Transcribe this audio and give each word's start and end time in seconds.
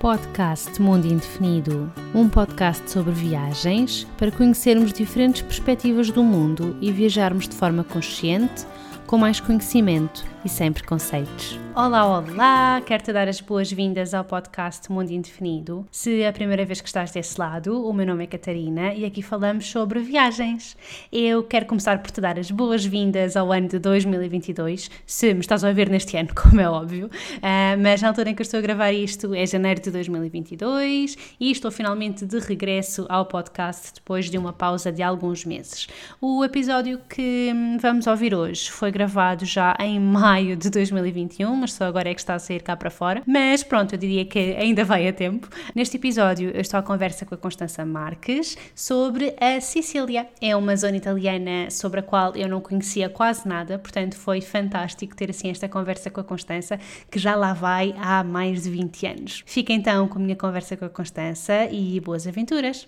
podcast 0.00 0.80
Mundo 0.80 1.06
Indefinido, 1.06 1.92
um 2.14 2.26
podcast 2.26 2.90
sobre 2.90 3.12
viagens 3.12 4.06
para 4.16 4.32
conhecermos 4.32 4.94
diferentes 4.94 5.42
perspectivas 5.42 6.10
do 6.10 6.24
mundo 6.24 6.74
e 6.80 6.90
viajarmos 6.90 7.46
de 7.46 7.54
forma 7.54 7.84
consciente, 7.84 8.66
com 9.06 9.18
mais 9.18 9.40
conhecimento 9.40 10.24
e 10.44 10.48
sem 10.48 10.72
preconceitos. 10.72 11.58
Olá, 11.74 12.06
olá! 12.06 12.80
Quero-te 12.84 13.12
dar 13.12 13.28
as 13.28 13.40
boas-vindas 13.40 14.14
ao 14.14 14.24
podcast 14.24 14.90
Mundo 14.90 15.10
Indefinido. 15.10 15.86
Se 15.90 16.22
é 16.22 16.28
a 16.28 16.32
primeira 16.32 16.64
vez 16.64 16.80
que 16.80 16.88
estás 16.88 17.10
desse 17.10 17.38
lado, 17.38 17.86
o 17.86 17.92
meu 17.92 18.06
nome 18.06 18.24
é 18.24 18.26
Catarina 18.26 18.94
e 18.94 19.04
aqui 19.04 19.22
falamos 19.22 19.70
sobre 19.70 20.00
viagens. 20.00 20.76
Eu 21.12 21.42
quero 21.42 21.66
começar 21.66 21.98
por 21.98 22.10
te 22.10 22.20
dar 22.20 22.38
as 22.38 22.50
boas-vindas 22.50 23.36
ao 23.36 23.52
ano 23.52 23.68
de 23.68 23.78
2022, 23.78 24.90
se 25.06 25.34
me 25.34 25.40
estás 25.40 25.62
a 25.62 25.68
ouvir 25.68 25.88
neste 25.88 26.16
ano, 26.16 26.30
como 26.34 26.60
é 26.60 26.68
óbvio, 26.68 27.06
uh, 27.06 27.80
mas 27.80 28.00
na 28.00 28.08
altura 28.08 28.30
em 28.30 28.34
que 28.34 28.40
eu 28.40 28.44
estou 28.44 28.58
a 28.58 28.62
gravar 28.62 28.92
isto 28.92 29.34
é 29.34 29.44
janeiro 29.46 29.80
de 29.80 29.90
2022 29.90 31.16
e 31.38 31.50
estou 31.50 31.70
finalmente 31.70 32.24
de 32.24 32.38
regresso 32.38 33.06
ao 33.08 33.26
podcast 33.26 33.94
depois 33.94 34.30
de 34.30 34.38
uma 34.38 34.52
pausa 34.52 34.90
de 34.90 35.02
alguns 35.02 35.44
meses. 35.44 35.86
O 36.20 36.42
episódio 36.42 37.00
que 37.08 37.52
hum, 37.54 37.78
vamos 37.78 38.06
ouvir 38.06 38.34
hoje 38.34 38.70
foi 38.70 38.90
gravado 38.90 39.44
já 39.44 39.76
em 39.78 40.00
maio 40.00 40.29
maio 40.30 40.56
de 40.56 40.70
2021, 40.70 41.56
mas 41.56 41.72
só 41.72 41.86
agora 41.86 42.08
é 42.08 42.14
que 42.14 42.20
está 42.20 42.34
a 42.34 42.38
sair 42.38 42.62
cá 42.62 42.76
para 42.76 42.88
fora. 42.88 43.20
Mas 43.26 43.64
pronto, 43.64 43.94
eu 43.94 43.98
diria 43.98 44.24
que 44.24 44.38
ainda 44.38 44.84
vai 44.84 45.08
a 45.08 45.12
tempo. 45.12 45.48
Neste 45.74 45.96
episódio 45.96 46.50
eu 46.50 46.60
estou 46.60 46.78
à 46.78 46.82
conversa 46.84 47.26
com 47.26 47.34
a 47.34 47.38
Constança 47.38 47.84
Marques 47.84 48.56
sobre 48.72 49.34
a 49.40 49.60
Sicília. 49.60 50.28
É 50.40 50.54
uma 50.54 50.76
zona 50.76 50.96
italiana 50.96 51.68
sobre 51.68 51.98
a 51.98 52.02
qual 52.04 52.36
eu 52.36 52.48
não 52.48 52.60
conhecia 52.60 53.08
quase 53.08 53.48
nada, 53.48 53.76
portanto 53.76 54.16
foi 54.16 54.40
fantástico 54.40 55.16
ter 55.16 55.30
assim 55.30 55.50
esta 55.50 55.68
conversa 55.68 56.10
com 56.10 56.20
a 56.20 56.24
Constança, 56.24 56.78
que 57.10 57.18
já 57.18 57.34
lá 57.34 57.52
vai 57.52 57.92
há 57.98 58.22
mais 58.22 58.62
de 58.62 58.70
20 58.70 59.06
anos. 59.06 59.42
Fica 59.44 59.72
então 59.72 60.06
com 60.06 60.20
a 60.20 60.22
minha 60.22 60.36
conversa 60.36 60.76
com 60.76 60.84
a 60.84 60.90
Constança 60.90 61.64
e 61.72 61.98
boas 61.98 62.24
aventuras! 62.28 62.86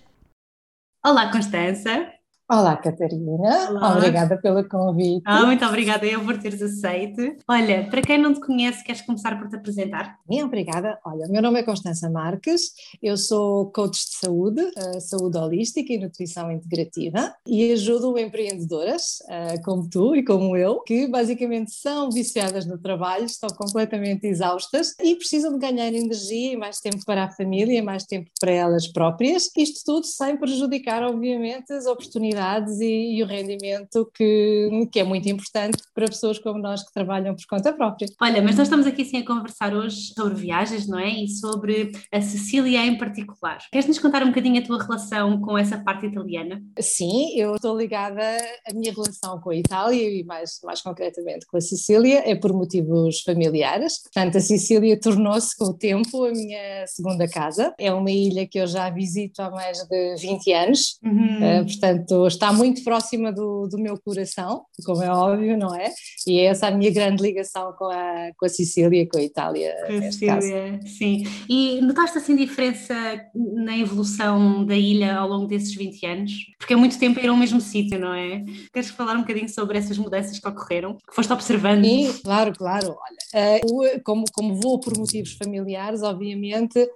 Olá, 1.05 1.33
Constança! 1.33 2.22
Olá, 2.53 2.77
Catarina. 2.77 3.70
Olá. 3.70 3.97
Obrigada 3.97 4.36
pelo 4.36 4.62
convite. 4.69 5.22
Ah, 5.25 5.47
muito 5.47 5.64
obrigada 5.64 6.05
eu 6.05 6.22
por 6.22 6.36
teres 6.36 6.61
aceito. 6.61 7.34
Olha, 7.48 7.89
para 7.89 8.03
quem 8.03 8.19
não 8.19 8.34
te 8.34 8.41
conhece, 8.41 8.84
queres 8.84 9.00
começar 9.00 9.39
por 9.39 9.48
te 9.48 9.56
apresentar? 9.56 10.19
Sim, 10.31 10.42
obrigada. 10.42 10.98
Olha, 11.03 11.27
meu 11.28 11.41
nome 11.41 11.61
é 11.61 11.62
Constança 11.62 12.11
Marques, 12.11 12.75
eu 13.03 13.17
sou 13.17 13.70
coach 13.70 14.05
de 14.05 14.17
saúde, 14.17 14.61
uh, 14.61 15.00
saúde 15.00 15.39
holística 15.39 15.95
e 15.95 15.98
nutrição 15.98 16.53
integrativa 16.53 17.34
e 17.47 17.73
ajudo 17.73 18.19
empreendedoras, 18.19 19.20
uh, 19.23 19.62
como 19.64 19.89
tu 19.89 20.14
e 20.14 20.23
como 20.23 20.55
eu, 20.55 20.80
que 20.80 21.06
basicamente 21.06 21.73
são 21.73 22.11
viciadas 22.11 22.67
no 22.67 22.77
trabalho, 22.77 23.25
estão 23.25 23.48
completamente 23.48 24.27
exaustas 24.27 24.95
e 25.03 25.17
precisam 25.17 25.55
de 25.55 25.58
ganhar 25.58 25.91
energia 25.91 26.53
e 26.53 26.56
mais 26.58 26.80
tempo 26.80 27.03
para 27.06 27.25
a 27.25 27.30
família 27.30 27.78
e 27.78 27.80
mais 27.80 28.05
tempo 28.05 28.30
para 28.39 28.50
elas 28.50 28.86
próprias. 28.86 29.48
Isto 29.56 29.80
tudo 29.86 30.05
sem 30.05 30.36
prejudicar, 30.36 31.03
obviamente, 31.03 31.73
as 31.73 31.86
oportunidades 31.86 32.42
e, 32.81 33.19
e, 33.19 33.23
o 33.23 33.27
rendimento 33.27 34.11
que, 34.15 34.89
que 34.91 35.01
é 35.01 35.05
muito 35.05 35.29
importante 35.29 35.79
para 35.95 36.07
pessoas 36.07 36.39
como 36.39 36.59
nós 36.59 36.83
que 36.83 36.93
trabalham 36.93 37.35
por 37.35 37.47
conta 37.47 37.73
própria. 37.73 38.09
Olha, 38.21 38.43
mas 38.43 38.57
nós 38.57 38.67
estamos 38.67 38.87
aqui 38.87 39.05
sim 39.05 39.19
a 39.19 39.27
conversar 39.27 39.75
hoje 39.75 40.12
sobre 40.15 40.35
viagens, 40.35 40.87
não 40.87 40.98
é? 40.98 41.09
E 41.09 41.29
sobre 41.29 41.93
a 42.11 42.20
Sicília 42.20 42.85
em 42.85 42.97
particular. 42.97 43.59
Queres-nos 43.70 43.98
contar 43.98 44.23
um 44.23 44.29
bocadinho 44.29 44.61
a 44.61 44.65
tua 44.65 44.83
relação 44.83 45.41
com 45.41 45.57
essa 45.57 45.79
parte 45.79 46.07
italiana? 46.07 46.63
Sim, 46.81 47.37
eu 47.37 47.55
estou 47.55 47.77
ligada, 47.77 48.23
a 48.69 48.75
minha 48.75 48.93
relação 48.93 49.41
com 49.41 49.51
a 49.51 49.57
Itália 49.57 50.20
e 50.20 50.25
mais, 50.25 50.61
mais 50.65 50.81
concretamente 50.81 51.47
com 51.47 51.57
a 51.57 51.61
Sicília 51.61 52.23
é 52.27 52.35
por 52.35 52.53
motivos 52.53 53.20
familiares. 53.20 54.03
Portanto, 54.03 54.39
a 54.39 54.41
Sicília 54.41 54.98
tornou-se 54.98 55.57
com 55.57 55.67
o 55.67 55.75
tempo 55.75 56.25
a 56.25 56.31
minha 56.31 56.87
segunda 56.87 57.29
casa. 57.29 57.75
É 57.79 57.93
uma 57.93 58.11
ilha 58.11 58.47
que 58.47 58.59
eu 58.59 58.67
já 58.67 58.91
visito 58.91 59.41
há 59.42 59.51
mais 59.51 59.79
de 59.79 60.17
20 60.17 60.53
anos, 60.53 60.98
uhum. 61.05 61.61
uh, 61.61 61.64
portanto 61.64 62.29
está 62.35 62.53
muito 62.53 62.83
próxima 62.85 63.33
do, 63.33 63.67
do 63.69 63.79
meu 63.79 63.98
coração, 64.01 64.65
como 64.85 65.03
é 65.03 65.11
óbvio, 65.11 65.57
não 65.57 65.75
é? 65.75 65.93
E 66.27 66.39
é 66.41 66.45
essa 66.47 66.69
a 66.69 66.70
minha 66.70 66.91
grande 66.91 67.23
ligação 67.23 67.73
com 67.73 67.87
a, 67.87 68.31
com 68.37 68.47
a 68.47 68.48
Sicília 68.48 69.09
com 69.09 69.19
a 69.19 69.23
Itália. 69.23 69.75
Com 69.87 69.98
a 69.98 70.03
Sicília, 70.03 70.81
sim. 70.87 71.25
E 71.48 71.81
notaste 71.81 72.19
assim 72.19 72.37
diferença 72.37 72.95
na 73.35 73.77
evolução 73.77 74.65
da 74.65 74.77
ilha 74.77 75.17
ao 75.17 75.29
longo 75.29 75.47
desses 75.47 75.75
20 75.75 76.07
anos? 76.07 76.33
Porque 76.59 76.73
é 76.73 76.77
muito 76.77 76.98
tempo 76.98 77.21
ir 77.21 77.29
ao 77.29 77.37
mesmo 77.37 77.61
sítio, 77.61 77.98
não 77.98 78.15
é? 78.15 78.45
Queres 78.73 78.91
falar 78.91 79.15
um 79.15 79.21
bocadinho 79.21 79.48
sobre 79.48 79.79
essas 79.79 79.98
mudanças 79.98 80.39
que 80.39 80.48
ocorreram, 80.48 80.97
que 80.97 81.15
foste 81.15 81.33
observando? 81.33 81.85
Sim, 81.85 82.13
claro, 82.23 82.53
claro. 82.57 82.97
Olha, 83.35 83.65
uh, 83.65 84.01
como, 84.05 84.25
como 84.33 84.61
vou 84.61 84.79
por 84.81 84.97
motivos 84.97 85.33
familiares, 85.33 86.03
obviamente, 86.03 86.89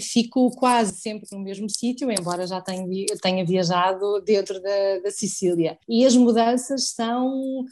fico 0.00 0.50
quase 0.56 1.00
sempre 1.00 1.28
no 1.32 1.40
mesmo 1.40 1.68
sítio, 1.68 2.10
embora 2.10 2.46
já 2.46 2.60
tenha, 2.60 2.86
tenha 3.22 3.44
viajado 3.44 4.20
dentro 4.22 4.60
da 4.60 4.71
da, 5.02 5.10
Sicília. 5.10 5.78
E 5.88 6.04
as 6.04 6.16
mudanças 6.16 6.90
são 6.90 7.64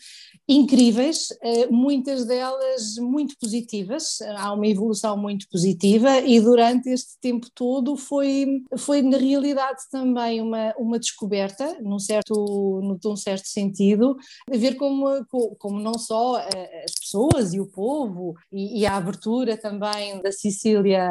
incríveis, 0.49 1.29
eh, 1.43 1.67
muitas 1.69 2.25
delas 2.25 2.97
muito 2.99 3.37
positivas, 3.39 4.19
há 4.37 4.53
uma 4.53 4.67
evolução 4.67 5.17
muito 5.17 5.49
positiva 5.49 6.19
e 6.21 6.41
durante 6.41 6.91
este 6.91 7.19
tempo 7.21 7.47
todo 7.55 7.97
foi, 7.97 8.63
foi 8.77 9.01
na 9.01 9.17
realidade 9.17 9.83
também 9.91 10.41
uma, 10.41 10.75
uma 10.77 10.99
descoberta, 10.99 11.79
num 11.81 11.99
certo, 11.99 12.99
num 13.03 13.17
certo 13.17 13.47
sentido, 13.47 14.17
a 14.53 14.57
ver 14.57 14.75
como, 14.75 15.07
como 15.59 15.81
não 15.81 15.95
só 15.95 16.39
eh, 16.39 16.85
as 16.85 16.95
pessoas 16.99 17.55
e 17.55 17.61
o 17.61 17.67
povo 17.67 18.35
e, 18.53 18.81
e 18.81 18.87
a 18.87 18.97
abertura 18.97 19.57
também 19.57 20.21
da 20.21 20.33
Sicília 20.33 21.11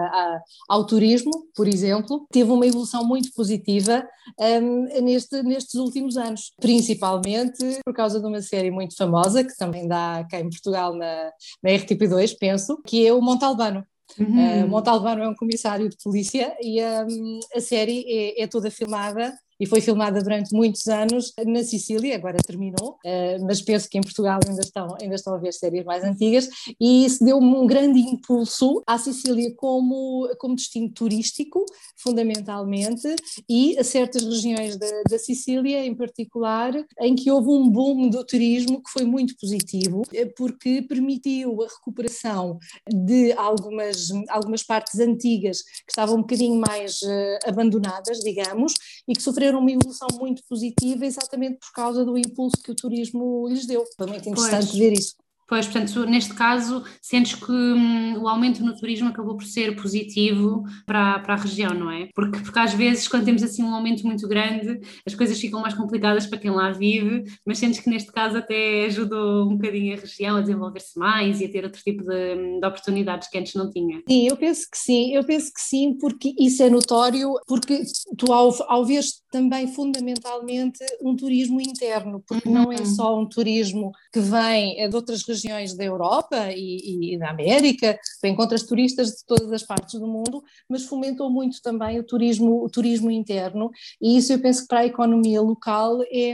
ao 0.68 0.86
turismo, 0.86 1.32
por 1.56 1.68
exemplo, 1.68 2.28
teve 2.32 2.52
uma 2.52 2.68
evolução 2.68 3.06
muito 3.06 3.34
positiva 3.34 4.08
um, 4.40 4.84
neste, 5.02 5.42
nestes 5.44 5.76
últimos 5.80 6.18
anos, 6.18 6.54
principalmente 6.60 7.80
por 7.84 7.94
causa 7.94 8.20
de 8.20 8.26
uma 8.28 8.42
série 8.42 8.70
muito 8.70 8.96
famosa 8.96 9.44
que 9.44 9.58
também 9.58 9.88
dá 9.88 10.26
cá 10.30 10.40
em 10.40 10.50
Portugal 10.50 10.94
na, 10.94 11.32
na 11.64 11.70
RTP2, 11.72 12.36
penso, 12.40 12.82
que 12.86 13.08
é 13.08 13.14
o 13.14 13.22
Montalbano. 13.22 13.84
Uhum. 14.20 14.64
Uh, 14.64 14.68
Montalbano 14.68 15.24
é 15.24 15.28
um 15.28 15.36
comissário 15.36 15.88
de 15.88 15.98
polícia 16.04 16.56
e 16.62 16.82
um, 16.82 17.40
a 17.56 17.62
série 17.62 18.06
é, 18.08 18.44
é 18.44 18.48
toda 18.48 18.72
filmada 18.72 19.34
e 19.60 19.66
foi 19.66 19.82
filmada 19.82 20.22
durante 20.22 20.54
muitos 20.54 20.88
anos 20.88 21.34
na 21.46 21.64
Sicília, 21.64 22.16
agora 22.16 22.38
terminou, 22.38 22.98
eh, 23.04 23.38
mas 23.40 23.62
penso 23.62 23.90
que 23.90 23.98
em 23.98 24.02
Portugal 24.02 24.40
ainda 24.48 24.62
estão, 24.62 24.96
ainda 25.02 25.16
estão 25.16 25.34
a 25.34 25.38
ver 25.38 25.54
séries 25.54 25.84
mais 25.84 26.04
antigas, 26.04 26.48
e 26.80 27.06
isso 27.06 27.24
deu 27.24 27.38
um 27.38 27.68
grande 27.68 28.00
impulso 28.00 28.82
à 28.88 28.98
Sicília 28.98 29.54
como, 29.56 30.30
como 30.38 30.56
destino 30.56 30.90
turístico, 30.90 31.66
fundamentalmente, 31.98 33.16
e 33.50 33.78
a 33.78 33.84
certas 33.84 34.24
regiões 34.24 34.78
da, 34.78 34.88
da 35.10 35.20
Sicília 35.20 35.86
em 35.86 35.94
particular, 35.94 36.74
em 37.02 37.16
que 37.16 37.30
houve 37.30 37.50
um 37.50 37.70
boom 37.70 38.10
do 38.10 38.24
turismo 38.26 38.82
que 38.82 38.90
foi 38.90 39.04
muito 39.04 39.36
positivo, 39.38 40.04
eh, 40.14 40.26
porque 40.26 40.82
permitiu 40.84 41.62
a 41.64 41.68
recuperação 41.68 42.60
de 42.88 43.34
algumas, 43.34 44.08
algumas 44.30 44.64
partes 44.64 45.00
antigas 45.00 45.62
que 45.62 45.92
estavam 45.92 46.16
um 46.16 46.22
bocadinho 46.22 46.60
mais 46.60 47.02
uh, 47.02 47.50
abandonadas, 47.50 48.20
digamos, 48.20 48.74
e 49.08 49.14
que 49.14 49.22
sofreram 49.22 49.49
sofreram 49.50 49.60
uma 49.60 49.72
evolução 49.72 50.08
muito 50.20 50.44
positiva 50.48 51.06
exatamente 51.06 51.58
por 51.60 51.72
causa 51.74 52.06
do 52.06 52.18
impulso 52.18 52.58
que 52.64 52.72
o 52.72 52.76
turismo 52.76 53.48
lhes 53.48 53.66
deu. 53.66 53.84
Foi 53.98 54.08
muito 54.08 54.30
interessante 54.30 54.68
pois. 54.68 54.78
ver 54.78 54.94
isso. 54.94 55.16
Pois, 55.50 55.66
portanto, 55.66 56.06
neste 56.06 56.36
caso, 56.36 56.84
sentes 57.02 57.34
que 57.34 57.52
hum, 57.52 58.22
o 58.22 58.28
aumento 58.28 58.64
no 58.64 58.76
turismo 58.76 59.10
acabou 59.10 59.36
por 59.36 59.46
ser 59.46 59.76
positivo 59.76 60.64
para, 60.86 61.18
para 61.20 61.34
a 61.34 61.38
região, 61.38 61.74
não 61.74 61.90
é? 61.90 62.08
Porque, 62.14 62.40
porque 62.40 62.60
às 62.60 62.72
vezes, 62.72 63.08
quando 63.08 63.26
temos 63.26 63.42
assim 63.42 63.64
um 63.64 63.74
aumento 63.74 64.06
muito 64.06 64.28
grande, 64.28 64.80
as 65.04 65.16
coisas 65.16 65.40
ficam 65.40 65.60
mais 65.60 65.74
complicadas 65.74 66.28
para 66.28 66.38
quem 66.38 66.52
lá 66.52 66.72
vive, 66.72 67.24
mas 67.44 67.58
sentes 67.58 67.80
que 67.80 67.90
neste 67.90 68.12
caso 68.12 68.38
até 68.38 68.86
ajudou 68.86 69.50
um 69.50 69.58
bocadinho 69.58 69.98
a 69.98 70.00
região 70.00 70.38
a 70.38 70.42
desenvolver-se 70.42 71.00
mais 71.00 71.42
e 71.42 71.46
a 71.46 71.52
ter 71.52 71.64
outro 71.64 71.82
tipo 71.82 72.04
de, 72.04 72.60
de, 72.60 72.68
oportunidades 72.68 73.28
que 73.28 73.40
antes 73.40 73.56
não 73.56 73.72
tinha. 73.72 74.04
Sim, 74.08 74.28
eu 74.28 74.38
penso 74.38 74.68
que 74.72 74.78
sim, 74.78 75.16
eu 75.16 75.24
penso 75.24 75.52
que 75.52 75.62
sim, 75.62 75.98
porque 76.00 76.32
isso 76.40 76.62
é 76.62 76.70
notório, 76.70 77.34
porque 77.48 77.82
tu 78.20 78.32
ao, 78.32 78.54
ao 78.72 78.86
ver 78.86 79.04
também 79.32 79.66
fundamentalmente 79.68 80.86
um 81.02 81.16
turismo 81.16 81.60
interno, 81.60 82.24
porque 82.28 82.48
uhum. 82.48 82.54
não 82.54 82.72
é 82.72 82.86
só 82.86 83.20
um 83.20 83.28
turismo 83.28 83.92
que 84.14 84.20
vem 84.20 84.88
de 84.88 84.96
outras 84.96 85.24
regiões 85.24 85.39
regiões 85.42 85.76
da 85.76 85.84
Europa 85.84 86.50
e, 86.52 87.14
e, 87.14 87.18
da 87.18 87.30
América, 87.30 87.98
encontras 88.24 88.64
turistas 88.64 89.10
de 89.10 89.26
todas 89.26 89.52
as 89.52 89.64
partes 89.64 90.00
do 90.00 90.08
mundo, 90.08 90.44
mas 90.70 90.86
fomentou 90.86 91.30
muito 91.30 91.62
também 91.62 92.00
o 92.00 92.04
turismo, 92.04 92.64
o 92.64 92.70
turismo 92.70 93.10
interno 93.10 93.72
e 94.02 94.18
isso 94.18 94.34
eu 94.34 94.40
penso 94.40 94.62
que 94.62 94.68
para 94.68 94.80
a 94.80 94.86
economia 94.86 95.42
local 95.42 96.02
é, 96.04 96.32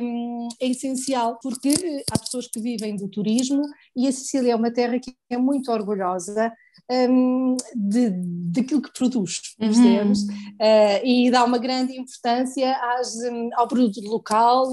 é 0.62 0.68
essencial, 0.68 1.38
porque 1.42 1.74
há 2.12 2.19
pessoas 2.19 2.48
que 2.48 2.60
vivem 2.60 2.96
do 2.96 3.07
turismo 3.07 3.63
e 3.96 4.07
a 4.07 4.12
Sicília 4.12 4.54
é 4.54 4.56
uma 4.56 4.72
terra 4.72 5.00
que 5.00 5.13
é 5.30 5.38
muito 5.38 5.72
orgulhosa 5.72 6.51
um, 6.92 7.56
de, 7.75 8.12
daquilo 8.51 8.81
que 8.81 8.94
produz, 8.94 9.42
uhum. 9.60 9.69
Uhum. 9.69 10.12
Uh, 10.12 11.06
e 11.06 11.31
dá 11.31 11.44
uma 11.44 11.58
grande 11.58 11.98
importância 11.98 12.75
às, 12.98 13.16
um, 13.16 13.50
ao 13.56 13.68
produto 13.68 14.00
local, 14.01 14.72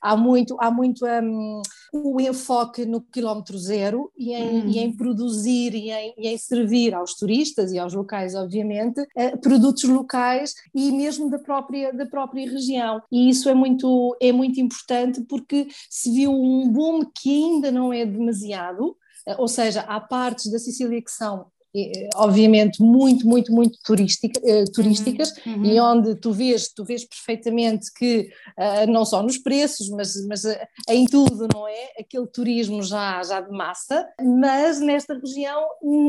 há 0.00 0.16
muito, 0.16 0.56
há 0.60 0.70
muito 0.70 1.06
um, 1.06 1.62
o 1.92 2.18
enfoque 2.18 2.86
no 2.86 3.02
quilómetro 3.02 3.58
zero 3.58 4.10
e 4.16 4.32
em, 4.32 4.70
e 4.70 4.78
em 4.78 4.96
produzir 4.96 5.74
e 5.74 5.90
em, 5.90 6.14
e 6.16 6.28
em, 6.28 6.38
servir 6.38 6.94
aos 6.94 7.14
turistas 7.14 7.70
e 7.70 7.78
aos 7.78 7.92
locais, 7.92 8.34
obviamente, 8.34 9.00
uh, 9.00 9.38
produtos 9.40 9.84
locais 9.84 10.54
e 10.74 10.90
mesmo 10.90 11.28
da 11.28 11.38
própria, 11.38 11.92
da 11.92 12.06
própria 12.06 12.50
região. 12.50 13.02
E 13.12 13.28
isso 13.28 13.48
é 13.48 13.54
muito, 13.54 14.16
é 14.20 14.32
muito 14.32 14.58
importante 14.58 15.20
porque 15.28 15.68
se 15.90 16.10
viu 16.10 16.32
um 16.32 16.68
boom 16.70 17.04
que 17.04 17.30
ainda 17.30 17.70
não 17.70 17.92
é 17.92 18.06
demasiado, 18.06 18.96
ou 19.38 19.46
seja, 19.46 19.82
há 19.82 20.00
partes 20.00 20.50
da 20.50 20.58
Sicília 20.58 21.00
que 21.00 21.10
são 21.10 21.46
eh, 21.46 21.51
obviamente 22.16 22.82
muito, 22.82 23.26
muito, 23.26 23.52
muito 23.52 23.78
turística, 23.84 24.38
uh, 24.40 24.70
turísticas 24.72 25.32
uhum, 25.46 25.54
uhum. 25.54 25.64
e 25.64 25.80
onde 25.80 26.14
tu 26.16 26.32
vês, 26.32 26.68
tu 26.68 26.84
vês 26.84 27.04
perfeitamente 27.04 27.92
que 27.94 28.28
uh, 28.58 28.90
não 28.90 29.04
só 29.04 29.22
nos 29.22 29.38
preços, 29.38 29.88
mas, 29.88 30.14
mas 30.26 30.44
uh, 30.44 30.56
em 30.88 31.06
tudo, 31.06 31.48
não 31.52 31.66
é? 31.66 31.92
Aquele 31.98 32.26
turismo 32.26 32.82
já, 32.82 33.22
já 33.22 33.40
de 33.40 33.50
massa, 33.50 34.06
mas 34.20 34.80
nesta 34.80 35.14
região 35.14 35.66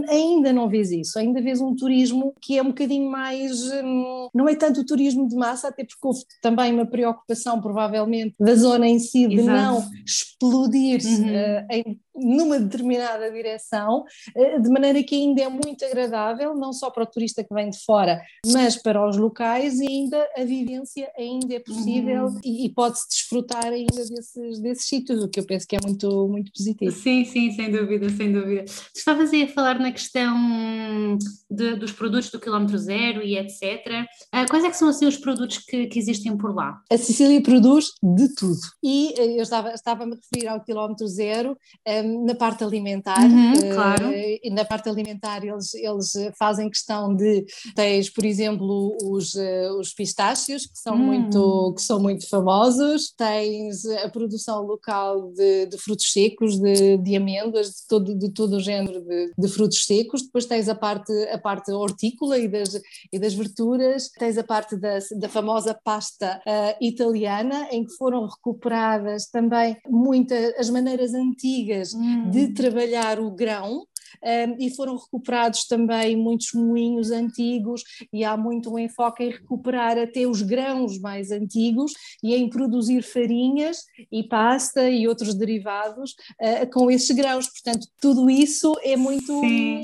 ainda 0.09 0.51
não 0.51 0.67
vês 0.67 0.91
isso, 0.91 1.17
ainda 1.17 1.41
vês 1.41 1.61
um 1.61 1.73
turismo 1.75 2.33
que 2.41 2.57
é 2.57 2.61
um 2.61 2.67
bocadinho 2.67 3.09
mais, 3.09 3.71
um, 3.71 4.27
não 4.33 4.49
é 4.49 4.55
tanto 4.55 4.81
o 4.81 4.85
turismo 4.85 5.27
de 5.27 5.35
massa, 5.35 5.69
até 5.69 5.85
porque 5.85 6.05
houve 6.05 6.19
também 6.41 6.73
uma 6.73 6.85
preocupação 6.85 7.61
provavelmente 7.61 8.35
da 8.37 8.55
zona 8.55 8.87
em 8.87 8.99
si 8.99 9.27
de 9.27 9.39
Exato. 9.39 9.57
não 9.57 9.83
explodir 10.05 10.99
uhum. 11.05 11.67
em 11.71 11.99
numa 12.15 12.59
determinada 12.59 13.31
direção, 13.31 14.03
eh, 14.35 14.59
de 14.59 14.69
maneira 14.69 15.01
que 15.03 15.15
ainda 15.15 15.41
é 15.41 15.49
muito 15.49 15.83
agradável, 15.85 16.55
não 16.55 16.71
só 16.73 16.89
para 16.89 17.03
o 17.03 17.07
turista 17.07 17.43
que 17.43 17.53
vem 17.53 17.69
de 17.69 17.79
fora, 17.83 18.21
mas 18.45 18.75
para 18.75 19.07
os 19.07 19.17
locais 19.17 19.79
e 19.79 19.87
ainda 19.87 20.27
a 20.37 20.43
vivência 20.43 21.11
ainda 21.17 21.55
é 21.55 21.59
possível 21.59 22.25
uhum. 22.25 22.39
e, 22.43 22.65
e 22.65 22.69
pode-se 22.73 23.07
desfrutar 23.09 23.65
ainda 23.65 24.05
desses, 24.05 24.59
desses 24.59 24.85
sítios, 24.85 25.23
o 25.23 25.29
que 25.29 25.39
eu 25.39 25.45
penso 25.45 25.67
que 25.67 25.75
é 25.75 25.79
muito, 25.83 26.27
muito 26.27 26.51
positivo. 26.51 26.91
Sim, 26.91 27.25
sim, 27.25 27.51
sem 27.51 27.71
dúvida, 27.71 28.09
sem 28.09 28.31
dúvida. 28.31 28.65
Tu 28.65 28.97
estavas 28.97 29.31
aí 29.31 29.43
a 29.43 29.47
falar 29.47 29.79
na 29.79 29.91
questão 29.91 31.17
de, 31.49 31.75
dos 31.75 31.91
produtos 31.91 32.29
do 32.29 32.39
quilómetro 32.39 32.77
zero 32.77 33.21
e 33.23 33.37
etc. 33.37 34.05
Ah, 34.31 34.45
quais 34.47 34.63
é 34.63 34.69
que 34.69 34.77
são 34.77 34.89
assim 34.89 35.05
os 35.05 35.17
produtos 35.17 35.57
que, 35.57 35.87
que 35.87 35.99
existem 35.99 36.37
por 36.37 36.53
lá? 36.53 36.81
A 36.91 36.97
Sicília 36.97 37.41
produz 37.41 37.87
de 38.01 38.33
tudo 38.35 38.59
e 38.83 39.13
eh, 39.17 39.39
eu 39.39 39.43
estava, 39.43 39.73
estava-me 39.73 40.13
a 40.13 40.15
referir 40.15 40.47
ao 40.47 40.63
quilómetro 40.63 41.07
zero, 41.07 41.57
na 42.03 42.35
parte 42.35 42.63
alimentar, 42.63 43.23
uhum, 43.23 43.53
uh, 43.53 43.73
claro. 43.73 44.11
e 44.11 44.49
na 44.51 44.65
parte 44.65 44.89
alimentar 44.89 45.43
eles, 45.43 45.73
eles 45.73 46.13
fazem 46.37 46.69
questão 46.69 47.15
de, 47.15 47.45
tens 47.75 48.09
por 48.09 48.25
exemplo 48.25 48.95
os, 49.03 49.33
uh, 49.35 49.79
os 49.79 49.93
pistácios 49.93 50.65
que 50.65 50.77
são, 50.77 50.95
uhum. 50.95 51.05
muito, 51.05 51.73
que 51.75 51.81
são 51.81 51.99
muito 51.99 52.27
famosos, 52.29 53.13
tens 53.17 53.85
a 53.85 54.09
produção 54.09 54.63
local 54.63 55.31
de, 55.31 55.67
de 55.67 55.77
frutos 55.77 56.11
secos, 56.11 56.59
de, 56.59 56.97
de, 56.97 57.15
amêndoas, 57.15 57.67
de 57.67 57.87
todo, 57.87 58.17
de 58.17 58.29
todo 58.29 58.57
o 58.57 58.59
género 58.59 59.01
de, 59.01 59.33
de, 59.37 59.47
frutos 59.47 59.85
secos, 59.85 60.23
depois 60.23 60.45
tens 60.45 60.69
a 60.69 60.75
parte, 60.75 61.11
a 61.29 61.37
parte 61.37 61.71
hortícola 61.71 62.37
e 62.37 62.47
das, 62.47 62.79
e 63.11 63.19
das 63.19 63.33
verduras, 63.33 64.09
tens 64.17 64.37
a 64.37 64.43
parte 64.43 64.75
da, 64.75 64.99
da 65.19 65.29
famosa 65.29 65.77
pasta 65.83 66.41
uh, 66.45 66.83
italiana, 66.83 67.67
em 67.71 67.85
que 67.85 67.93
foram 67.93 68.27
recuperadas 68.27 69.27
também 69.29 69.77
muitas 69.89 70.53
as 70.57 70.69
maneiras 70.69 71.13
antigas 71.13 71.92
hum. 71.93 72.29
de 72.29 72.49
trabalhar 72.49 73.19
o 73.19 73.31
grão 73.31 73.85
um, 74.23 74.55
e 74.59 74.69
foram 74.69 74.97
recuperados 74.97 75.65
também 75.65 76.15
muitos 76.15 76.53
moinhos 76.53 77.11
antigos 77.11 77.83
e 78.11 78.23
há 78.23 78.35
muito 78.37 78.73
um 78.73 78.79
enfoque 78.79 79.23
em 79.23 79.29
recuperar 79.31 79.97
até 79.97 80.25
os 80.27 80.41
grãos 80.41 80.99
mais 80.99 81.31
antigos 81.31 81.93
e 82.23 82.35
em 82.35 82.49
produzir 82.49 83.01
farinhas 83.01 83.79
e 84.11 84.23
pasta 84.23 84.89
e 84.89 85.07
outros 85.07 85.33
derivados 85.33 86.11
uh, 86.41 86.69
com 86.71 86.89
esses 86.89 87.15
grãos. 87.15 87.47
Portanto, 87.47 87.87
tudo 87.99 88.29
isso 88.29 88.73
é 88.83 88.95
muito 88.95 89.39
Sim. 89.39 89.81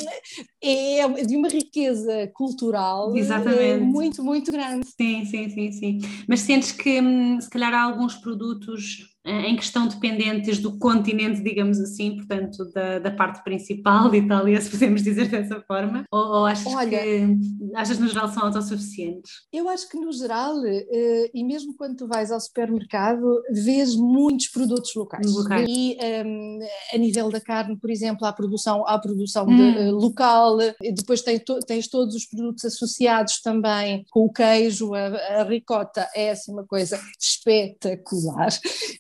é 0.64 1.08
de 1.24 1.36
uma 1.36 1.50
riqueza 1.50 2.28
cultural 2.34 3.16
Exatamente. 3.16 3.84
muito, 3.84 4.24
muito 4.24 4.52
grande. 4.52 4.88
Sim, 4.98 5.26
sim, 5.26 5.50
sim, 5.50 5.72
sim. 5.72 6.00
Mas 6.28 6.42
sentes 6.42 6.72
que 6.72 7.02
hum, 7.02 7.40
se 7.40 7.50
calhar 7.50 7.74
há 7.74 7.82
alguns 7.82 8.16
produtos 8.16 9.09
em 9.26 9.56
questão 9.56 9.88
dependentes 9.88 10.60
do 10.60 10.78
continente, 10.78 11.44
digamos 11.44 11.80
assim, 11.80 12.16
portanto, 12.16 12.70
da, 12.74 13.00
da 13.00 13.12
parte 13.12 13.44
principal 13.44 14.10
de 14.10 14.18
Itália, 14.18 14.60
se 14.62 14.72
podemos 14.72 15.04
dizer 15.04 15.28
dessa 15.28 15.62
forma? 15.62 16.06
Ou, 16.12 16.20
ou 16.20 16.46
achas 16.46 16.74
Olha, 16.74 17.00
que 17.00 17.38
achas 17.76 18.00
no 18.00 18.08
geral 18.08 18.30
são 18.30 18.44
autossuficientes? 18.44 19.32
Eu 19.52 19.68
acho 19.68 19.90
que 19.90 19.98
no 19.98 20.12
geral, 20.12 20.56
eh, 20.66 21.30
e 21.34 21.44
mesmo 21.44 21.76
quando 21.76 21.98
tu 21.98 22.08
vais 22.08 22.32
ao 22.32 22.40
supermercado, 22.40 23.42
vês 23.52 23.96
muitos 23.96 24.48
produtos 24.48 24.94
locais. 24.96 25.32
locais. 25.32 25.68
E 25.70 25.98
um, 26.00 26.06
ehm, 26.06 26.60
a 26.94 26.98
nível 26.98 27.30
da 27.30 27.42
carne, 27.42 27.78
por 27.78 27.90
exemplo, 27.90 28.26
há 28.26 28.34
produção, 28.34 28.86
há 28.88 28.98
produção 28.98 29.46
hum. 29.48 29.56
de, 29.56 29.90
uh, 29.90 29.96
local, 29.96 30.58
depois 30.96 31.22
tens, 31.22 31.42
tens 31.68 31.88
todos 31.88 32.16
os 32.16 32.26
produtos 32.26 32.66
associados 32.66 33.42
também 33.42 34.06
com 34.12 34.26
o 34.26 34.32
queijo, 34.32 34.94
a, 34.94 35.08
a 35.40 35.44
ricota 35.44 36.08
é 36.16 36.32
assim 36.32 36.52
uma 36.52 36.66
coisa 36.66 37.00
espetacular. 37.20 38.50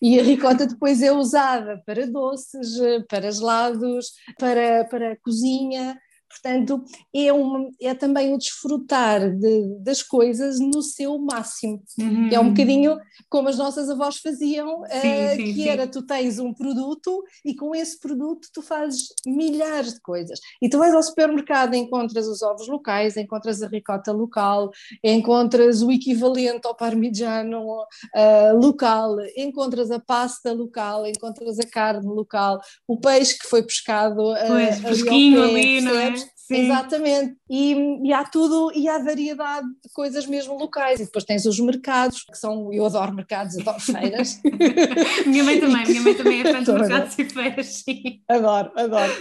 E 0.02 0.09
a 0.18 0.24
ricota 0.24 0.66
depois 0.66 1.02
é 1.02 1.12
usada 1.12 1.84
para 1.86 2.08
doces, 2.08 2.80
para 3.10 3.30
gelados, 3.30 4.14
para, 4.40 4.86
para 4.86 5.18
cozinha. 5.18 6.00
Portanto, 6.30 6.84
é, 7.14 7.34
um, 7.34 7.72
é 7.82 7.94
também 7.94 8.34
o 8.34 8.38
desfrutar 8.38 9.36
de, 9.36 9.80
das 9.80 10.04
coisas 10.04 10.60
no 10.60 10.82
seu 10.82 11.18
máximo. 11.18 11.82
Uhum. 11.98 12.30
É 12.32 12.40
um 12.40 12.50
bocadinho 12.50 12.98
como 13.28 13.50
as 13.50 13.58
nossas 13.58 13.90
avós 13.90 14.18
faziam, 14.18 14.84
sim, 15.02 15.26
uh, 15.26 15.36
sim, 15.36 15.44
que 15.44 15.54
sim. 15.54 15.68
era 15.68 15.88
tu 15.88 16.04
tens 16.04 16.40
um 16.40 16.54
produto 16.54 17.24
e 17.44 17.56
com 17.56 17.76
esse 17.76 18.00
produto 18.00 18.48
tu 18.54 18.62
fazes 18.62 19.08
milhares 19.26 19.96
de 19.96 20.02
coisas. 20.02 20.40
E 20.62 20.70
tu 20.70 20.78
vais 20.78 20.94
ao 20.94 21.02
supermercado 21.02 21.74
encontras 21.74 22.28
os 22.28 22.42
ovos 22.42 22.68
locais, 22.68 23.18
encontras 23.18 23.62
a 23.64 23.68
ricota 23.68 24.12
local, 24.12 24.72
encontras 25.04 25.82
o 25.82 25.92
equivalente 25.92 26.68
ao 26.68 26.76
parmigiano 26.76 27.60
uh, 27.62 28.58
local, 28.60 29.16
encontras 29.36 29.90
a 29.90 30.00
pasta 30.00 30.54
local, 30.54 31.08
encontras 31.08 31.60
a 31.60 31.68
carne 31.68 32.08
local, 32.08 32.62
o 32.88 33.00
peixe 33.00 33.38
que 33.38 33.48
foi 33.48 33.64
pescado 33.64 34.32
uh, 34.32 34.36
pois, 34.48 34.86
ali, 34.86 35.38
ali 35.38 35.82
não 35.82 35.98
é? 35.98 36.29
Sim. 36.50 36.66
Exatamente. 36.66 37.38
E, 37.48 37.76
e, 38.04 38.12
há 38.12 38.24
tudo, 38.24 38.72
e 38.74 38.90
há 38.90 38.98
variedade 38.98 39.68
de 39.68 39.94
coisas 39.94 40.26
mesmo 40.26 40.58
locais. 40.58 41.00
E 41.00 41.06
depois 41.06 41.24
tens 41.24 41.46
os 41.46 41.60
mercados, 41.60 42.24
que 42.24 42.36
são, 42.36 42.74
eu 42.74 42.88
adoro 42.88 43.14
mercados, 43.14 43.56
adoro 43.60 43.80
feiras. 43.80 44.42
minha 45.28 45.44
mãe 45.44 45.60
também, 45.60 45.86
minha 45.86 46.02
mãe 46.02 46.16
também 46.16 46.42
é 46.42 46.52
fã 46.52 46.64
de 46.64 46.72
mercados 46.72 47.20
e 47.20 47.26
feiras, 47.26 47.68
sim. 47.68 48.22
Adoro, 48.28 48.72
adoro. 48.76 49.14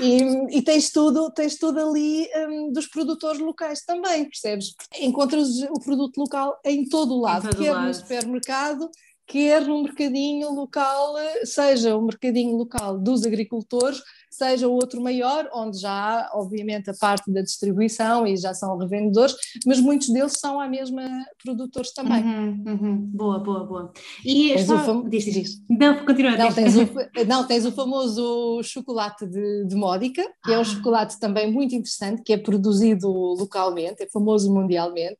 E, 0.00 0.56
e 0.56 0.62
tens 0.62 0.90
tudo, 0.90 1.30
tens 1.30 1.58
tudo 1.58 1.78
ali 1.80 2.26
um, 2.48 2.72
dos 2.72 2.86
produtores 2.86 3.40
locais 3.42 3.84
também, 3.84 4.24
percebes? 4.24 4.74
Encontras 4.98 5.60
o 5.64 5.80
produto 5.80 6.16
local 6.16 6.58
em 6.64 6.88
todo 6.88 7.12
o 7.12 7.20
lado, 7.20 7.50
todo 7.50 7.62
quer 7.62 7.72
lado. 7.72 7.88
no 7.88 7.94
supermercado, 7.94 8.90
quer 9.26 9.66
no 9.66 9.82
mercadinho 9.82 10.50
local, 10.50 11.14
seja 11.44 11.94
o 11.94 12.00
mercadinho 12.00 12.56
local 12.56 12.98
dos 12.98 13.26
agricultores, 13.26 14.02
seja 14.30 14.68
outro 14.68 15.00
maior, 15.00 15.48
onde 15.52 15.78
já 15.78 15.90
há, 15.90 16.30
obviamente, 16.34 16.88
a 16.88 16.94
parte 16.94 17.30
da 17.32 17.42
distribuição 17.42 18.26
e 18.26 18.36
já 18.36 18.54
são 18.54 18.76
revendedores, 18.78 19.34
mas 19.66 19.80
muitos 19.80 20.08
deles 20.08 20.34
são 20.38 20.60
a 20.60 20.68
mesma 20.68 21.02
produtores 21.42 21.92
também. 21.92 22.22
Uhum, 22.22 22.64
uhum. 22.66 22.96
Boa, 22.96 23.38
boa, 23.38 23.64
boa. 23.64 23.92
E 24.24 24.54
tens 24.54 24.66
só... 24.66 24.92
o 24.92 25.08
diz, 25.08 25.24
diz. 25.24 25.62
Não, 25.68 26.04
continua. 26.04 26.36
Não 26.36 26.52
tens, 26.52 26.76
o, 26.76 26.88
não, 27.26 27.46
tens 27.46 27.66
o 27.66 27.72
famoso 27.72 28.62
chocolate 28.62 29.26
de, 29.26 29.66
de 29.66 29.74
Módica, 29.74 30.22
que 30.44 30.52
ah. 30.52 30.54
é 30.54 30.58
um 30.58 30.62
ah. 30.62 30.64
chocolate 30.64 31.18
também 31.18 31.50
muito 31.50 31.74
interessante, 31.74 32.22
que 32.22 32.32
é 32.32 32.38
produzido 32.38 33.08
localmente, 33.10 34.02
é 34.02 34.08
famoso 34.08 34.52
mundialmente, 34.54 35.18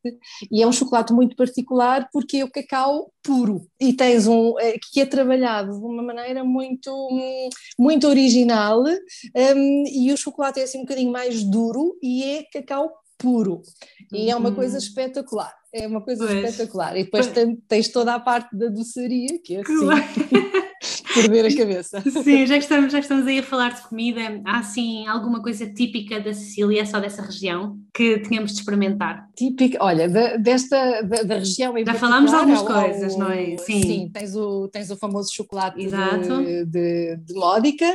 e 0.51 0.63
é 0.63 0.67
um 0.67 0.73
chocolate 0.73 1.13
muito 1.13 1.35
particular 1.35 2.09
porque 2.13 2.39
é 2.39 2.45
o 2.45 2.51
cacau 2.51 3.11
puro 3.23 3.67
e 3.79 3.93
tens 3.93 4.27
um 4.27 4.59
eh, 4.59 4.77
que 4.91 5.01
é 5.01 5.07
trabalhado 5.07 5.73
de 5.73 5.85
uma 5.85 6.03
maneira 6.03 6.43
muito 6.43 6.91
muito 7.79 8.09
original 8.09 8.83
um, 9.57 9.85
e 9.87 10.13
o 10.13 10.17
chocolate 10.17 10.61
é 10.61 10.65
assim 10.65 10.79
um 10.79 10.83
bocadinho 10.83 11.13
mais 11.13 11.43
duro 11.43 11.97
e 12.03 12.25
é 12.25 12.45
cacau 12.45 12.91
puro. 13.19 13.63
E 14.13 14.31
é 14.31 14.37
uma 14.37 14.53
coisa 14.53 14.73
uhum. 14.75 14.79
espetacular. 14.79 15.55
É 15.73 15.87
uma 15.87 16.01
coisa 16.01 16.27
pois. 16.27 16.39
espetacular. 16.39 16.97
E 16.97 17.05
depois 17.05 17.29
pois. 17.29 17.59
tens 17.69 17.89
toda 17.89 18.15
a 18.15 18.21
parte 18.21 18.57
da 18.57 18.69
doçaria, 18.69 19.39
que 19.43 19.57
é 19.57 19.61
assim. 19.61 20.51
perder 21.23 21.47
a 21.47 21.57
cabeça. 21.57 22.01
Sim, 22.25 22.47
já 22.47 22.57
estamos, 22.57 22.93
já 22.93 22.99
estamos 22.99 23.27
aí 23.27 23.39
a 23.39 23.43
falar 23.43 23.75
de 23.75 23.83
comida. 23.83 24.21
Há 24.45 24.59
assim 24.59 25.07
alguma 25.07 25.43
coisa 25.43 25.67
típica 25.67 26.21
da 26.21 26.33
Sicília, 26.33 26.85
só 26.87 27.01
dessa 27.01 27.23
região, 27.23 27.79
que 27.95 28.19
tínhamos 28.21 28.53
de 28.53 28.61
experimentar? 28.61 29.29
Típica, 29.37 29.79
olha, 29.81 30.09
da, 30.09 30.37
desta 30.37 31.03
da, 31.03 31.23
da 31.23 31.35
região 31.37 31.77
em 31.77 31.85
Já 31.85 31.95
falámos 31.95 32.31
de 32.31 32.37
algumas 32.37 32.63
coisas, 32.63 33.17
não 33.17 33.31
é? 33.31 33.57
Sim. 33.59 33.83
Sim, 33.83 34.11
tens 34.13 34.35
o, 34.35 34.69
tens 34.69 34.91
o 34.91 34.97
famoso 34.97 35.33
chocolate 35.35 35.83
Exato. 35.83 36.43
de, 36.43 36.65
de, 36.67 37.17
de 37.17 37.35
Módica, 37.35 37.87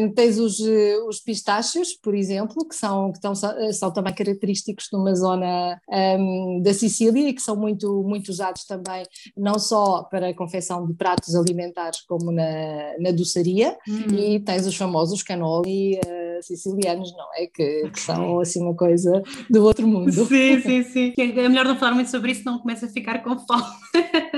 um, 0.00 0.12
tens 0.12 0.38
os, 0.38 0.58
os 1.08 1.20
pistácios, 1.20 1.94
por 1.94 2.14
exemplo, 2.14 2.66
que 2.68 2.74
são, 2.74 3.10
que 3.10 3.18
estão, 3.18 3.34
são 3.34 3.92
também 3.92 4.14
característicos 4.14 4.88
de 4.90 4.96
uma 4.96 5.14
zona 5.14 5.80
um, 5.88 6.60
da 6.62 6.72
Sicília 6.72 7.28
e 7.28 7.32
que 7.32 7.42
são 7.42 7.56
muito, 7.56 8.02
muito 8.02 8.28
usados 8.28 8.64
também, 8.64 9.04
não 9.36 9.58
só 9.58 10.04
para 10.04 10.28
a 10.28 10.34
confecção 10.34 10.86
de 10.86 10.94
pratos 10.94 11.34
alimentares, 11.34 12.02
como 12.02 12.32
na 12.32 12.47
na, 12.48 13.10
na 13.10 13.10
doçaria 13.10 13.76
uhum. 13.86 14.18
e 14.18 14.40
tens 14.40 14.66
os 14.66 14.76
famosos 14.76 15.22
cannoli 15.22 15.98
uh, 15.98 16.42
sicilianos, 16.42 17.12
não 17.16 17.26
é? 17.34 17.46
Que, 17.46 17.90
que, 17.90 18.00
são 18.00 18.40
assim 18.40 18.62
uma 18.62 18.74
coisa 18.74 19.22
do 19.50 19.64
outro 19.64 19.86
mundo. 19.86 20.12
Sim, 20.12 20.60
sim, 20.60 20.82
sim. 21.14 21.14
É 21.16 21.48
melhor 21.48 21.64
não 21.64 21.76
falar 21.76 21.94
muito 21.94 22.10
sobre 22.10 22.32
isso, 22.32 22.44
não 22.44 22.58
começa 22.58 22.86
a 22.86 22.88
ficar 22.88 23.22
com 23.22 23.38
fome. 23.38 23.62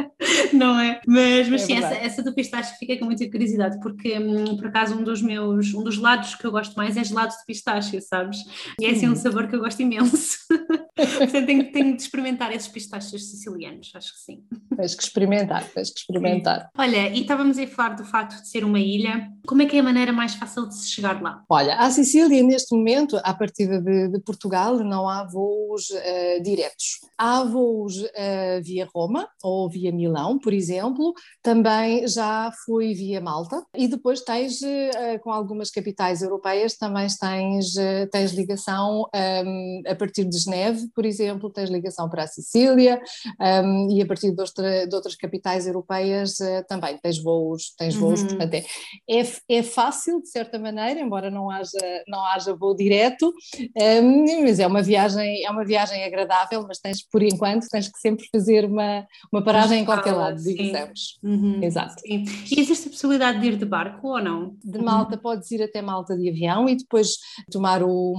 não 0.61 0.79
é? 0.79 1.01
Mas, 1.07 1.49
mas 1.49 1.63
é 1.63 1.67
sim, 1.67 1.75
essa, 1.75 1.95
essa, 1.95 2.23
do 2.23 2.35
pistache 2.35 2.79
fica 2.79 2.97
com 2.99 3.07
muita 3.07 3.29
curiosidade, 3.31 3.81
porque 3.81 4.19
hum, 4.19 4.57
por 4.59 4.67
acaso 4.67 4.95
um 4.95 5.03
dos 5.03 5.23
meus, 5.23 5.73
um 5.73 5.83
dos 5.83 5.97
lados 5.97 6.35
que 6.35 6.47
eu 6.47 6.51
gosto 6.51 6.75
mais 6.77 6.99
é 6.99 7.03
gelado 7.03 7.33
de 7.33 7.45
pistache, 7.47 7.99
sabes? 8.03 8.39
E 8.79 8.85
é 8.85 8.91
assim 8.91 9.09
um 9.09 9.13
hum. 9.13 9.17
sabor 9.17 9.49
que 9.49 9.57
eu 9.57 9.61
gosto 9.61 9.81
imenso. 9.81 10.39
Portanto, 10.95 11.47
tenho, 11.47 11.73
tenho 11.73 11.97
de 11.97 12.03
experimentar 12.03 12.53
esses 12.53 12.69
pistachos 12.69 13.31
sicilianos, 13.31 13.91
acho 13.95 14.13
que 14.13 14.21
sim. 14.21 14.45
Tens 14.77 14.95
que 14.95 15.03
experimentar, 15.03 15.65
tens 15.71 15.91
que 15.91 16.01
experimentar. 16.01 16.61
Sim. 16.61 16.69
Olha, 16.77 17.09
e 17.09 17.23
estávamos 17.23 17.59
a 17.59 17.67
falar 17.67 17.97
do 17.97 18.05
facto 18.05 18.43
de 18.43 18.49
ser 18.49 18.63
uma 18.63 18.79
ilha, 18.79 19.31
como 19.47 19.63
é 19.63 19.67
que 19.67 19.77
é 19.77 19.81
a 19.81 19.83
maneira 19.83 20.13
mais 20.13 20.35
fácil 20.35 20.69
de 20.69 20.75
se 20.75 20.91
chegar 20.91 21.23
lá? 21.23 21.43
Olha, 21.49 21.77
a 21.77 21.91
Sicília 21.91 22.43
neste 22.43 22.75
momento, 22.75 23.19
à 23.25 23.33
partida 23.33 23.81
de, 23.81 24.09
de 24.09 24.21
Portugal, 24.21 24.79
não 24.81 25.09
há 25.09 25.25
voos 25.25 25.89
uh, 25.89 26.43
diretos. 26.43 27.01
Há 27.17 27.45
voos 27.45 27.97
uh, 28.03 28.63
via 28.63 28.87
Roma 28.95 29.27
ou 29.43 29.71
via 29.71 29.91
Milão, 29.91 30.39
por 30.39 30.50
exemplo, 30.53 31.13
também 31.43 32.07
já 32.07 32.51
fui 32.65 32.95
via 32.95 33.21
Malta. 33.21 33.65
E 33.75 33.89
depois 33.89 34.23
tens 34.23 34.61
uh, 34.61 35.21
com 35.23 35.31
algumas 35.31 35.71
capitais 35.71 36.23
europeias 36.23 36.77
também 36.77 37.07
tens, 37.21 37.75
tens 38.11 38.33
ligação 38.33 39.05
um, 39.15 39.83
a 39.87 39.95
partir 39.95 40.25
de 40.25 40.39
Geneve, 40.39 40.89
por 40.95 41.05
exemplo, 41.05 41.51
tens 41.51 41.71
ligação 41.71 42.09
para 42.09 42.25
a 42.25 42.27
Sicília 42.27 43.01
um, 43.65 43.91
e 43.91 44.03
a 44.03 44.07
partir 44.07 44.33
de, 44.33 44.41
outra, 44.41 44.87
de, 44.87 44.95
outras 44.95 45.15
capitais 45.15 45.67
europeias 45.67 46.39
uh, 46.41 46.65
também 46.69 46.97
tens 46.99 47.23
voos, 47.23 47.75
tens 47.77 47.95
voos, 47.95 48.23
uhum. 48.23 48.29
portanto 48.29 48.55
é, 48.55 48.65
é, 49.09 49.27
é, 49.49 49.63
fácil 49.63 50.21
de 50.21 50.29
certa 50.29 50.59
maneira, 50.59 51.01
embora 51.01 51.31
não 51.31 51.51
haja, 51.51 51.71
não 52.07 52.25
haja 52.27 52.55
voo 52.55 52.75
direto, 52.75 53.33
um, 54.03 54.43
mas 54.43 54.59
é 54.59 54.67
uma 54.67 54.83
viagem, 54.83 55.45
é 55.45 55.51
uma 55.51 55.65
viagem 55.65 56.05
agradável, 56.05 56.65
mas 56.67 56.79
tens, 56.79 57.07
por 57.07 57.23
enquanto, 57.23 57.67
tens 57.69 57.89
que 57.89 57.99
sempre 57.99 58.27
fazer 58.31 58.65
uma, 58.65 59.07
uma 59.33 59.43
paragem 59.43 59.81
em 59.81 59.85
qualquer 59.85 60.13
lado, 60.13 60.40
digamos. 60.45 61.19
Uhum. 61.23 61.63
Exato. 61.63 62.01
Sim. 62.01 62.25
E 62.51 62.61
existe 62.61 62.89
a 62.89 62.91
possibilidade 62.91 63.41
de 63.41 63.47
ir 63.49 63.57
de 63.57 63.65
barco 63.65 64.09
ou 64.09 64.23
não? 64.23 64.57
De 64.63 64.79
Malta 64.79 65.17
uhum. 65.17 65.23
podes 65.23 65.51
ir 65.51 65.63
até 65.63 65.83
Malta 65.83 66.17
de 66.17 66.29
avião 66.29 66.69
e 66.69 66.77
depois 66.77 67.17
tomar 67.51 67.83
o, 67.83 68.15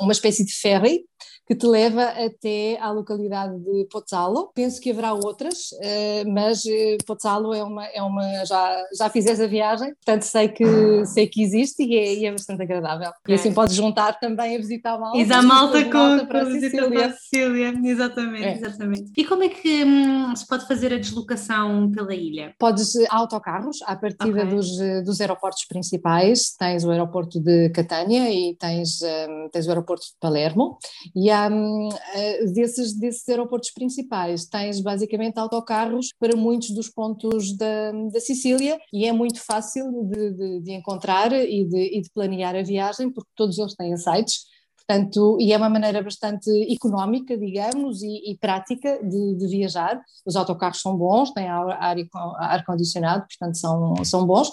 uma 0.00 0.12
espécie 0.12 0.44
de 0.44 0.52
ferry 0.52 1.04
que 1.46 1.54
te 1.54 1.66
leva 1.66 2.04
até 2.04 2.78
à 2.80 2.90
localidade 2.90 3.58
de 3.58 3.86
Pozzallo. 3.90 4.50
Penso 4.54 4.80
que 4.80 4.90
haverá 4.90 5.12
outras, 5.12 5.70
eh, 5.82 6.24
mas 6.26 6.64
eh, 6.66 6.96
Pozzallo 7.06 7.52
é 7.52 7.62
uma, 7.62 7.84
é 7.86 8.02
uma 8.02 8.44
já, 8.44 8.84
já 8.96 9.10
fiz 9.10 9.26
essa 9.26 9.46
viagem, 9.46 9.94
portanto 9.94 10.22
sei 10.22 10.48
que, 10.48 11.04
sei 11.06 11.26
que 11.26 11.42
existe 11.42 11.82
e 11.82 11.96
é, 11.96 12.14
e 12.14 12.26
é 12.26 12.32
bastante 12.32 12.62
agradável. 12.62 13.10
Okay. 13.20 13.34
E 13.34 13.38
assim 13.38 13.52
podes 13.52 13.74
juntar 13.74 14.18
também 14.18 14.56
a 14.56 14.58
visitar 14.58 14.98
Malta. 14.98 15.18
Exato, 15.18 15.46
Malta 15.46 15.84
com, 15.84 16.26
para 16.26 16.42
a 16.42 16.50
Sicília. 16.50 17.12
Sicília. 17.12 17.74
Exatamente, 17.84 18.44
é. 18.44 18.52
exatamente. 18.54 19.12
E 19.16 19.24
como 19.24 19.42
é 19.42 19.48
que 19.48 19.84
hum, 19.84 20.34
se 20.34 20.46
pode 20.46 20.66
fazer 20.66 20.94
a 20.94 20.98
deslocação 20.98 21.90
pela 21.92 22.14
ilha? 22.14 22.54
Podes 22.58 22.94
autocarros, 23.10 23.82
à 23.82 23.94
partida 23.96 24.44
okay. 24.44 24.54
dos, 24.54 24.76
dos 25.04 25.20
aeroportos 25.20 25.64
principais, 25.66 26.54
tens 26.58 26.84
o 26.84 26.90
aeroporto 26.90 27.38
de 27.38 27.68
Catânia 27.70 28.30
e 28.30 28.56
tens, 28.56 29.00
um, 29.02 29.48
tens 29.50 29.66
o 29.66 29.70
aeroporto 29.70 30.06
de 30.06 30.14
Palermo, 30.20 30.78
e 31.14 31.30
há, 31.34 31.48
um, 31.48 31.88
eh, 32.14 32.46
desses, 32.46 32.98
desses 32.98 33.28
aeroportos 33.28 33.70
principais, 33.70 34.46
tens 34.46 34.80
basicamente 34.80 35.38
autocarros 35.38 36.08
para 36.18 36.36
muitos 36.36 36.70
dos 36.70 36.88
pontos 36.88 37.56
da, 37.56 37.92
da 38.12 38.20
Sicília 38.20 38.78
e 38.92 39.06
é 39.06 39.12
muito 39.12 39.40
fácil 39.40 39.84
de, 40.04 40.30
de, 40.32 40.60
de 40.60 40.72
encontrar 40.72 41.32
e 41.32 41.64
de, 41.64 41.98
e 41.98 42.00
de 42.00 42.10
planear 42.10 42.54
a 42.54 42.62
viagem, 42.62 43.10
porque 43.10 43.30
todos 43.34 43.58
eles 43.58 43.74
têm 43.74 43.96
sites 43.96 44.53
Portanto, 44.86 45.38
e 45.40 45.52
é 45.52 45.56
uma 45.56 45.70
maneira 45.70 46.02
bastante 46.02 46.50
económica, 46.72 47.36
digamos, 47.38 48.02
e, 48.02 48.32
e 48.32 48.36
prática 48.38 48.98
de, 49.02 49.34
de, 49.36 49.46
viajar. 49.48 50.00
Os 50.26 50.36
autocarros 50.36 50.80
são 50.80 50.96
bons, 50.96 51.30
têm 51.32 51.48
ar-condicionado, 51.48 53.24
portanto 53.26 53.56
são, 53.56 54.04
são 54.04 54.26
bons. 54.26 54.50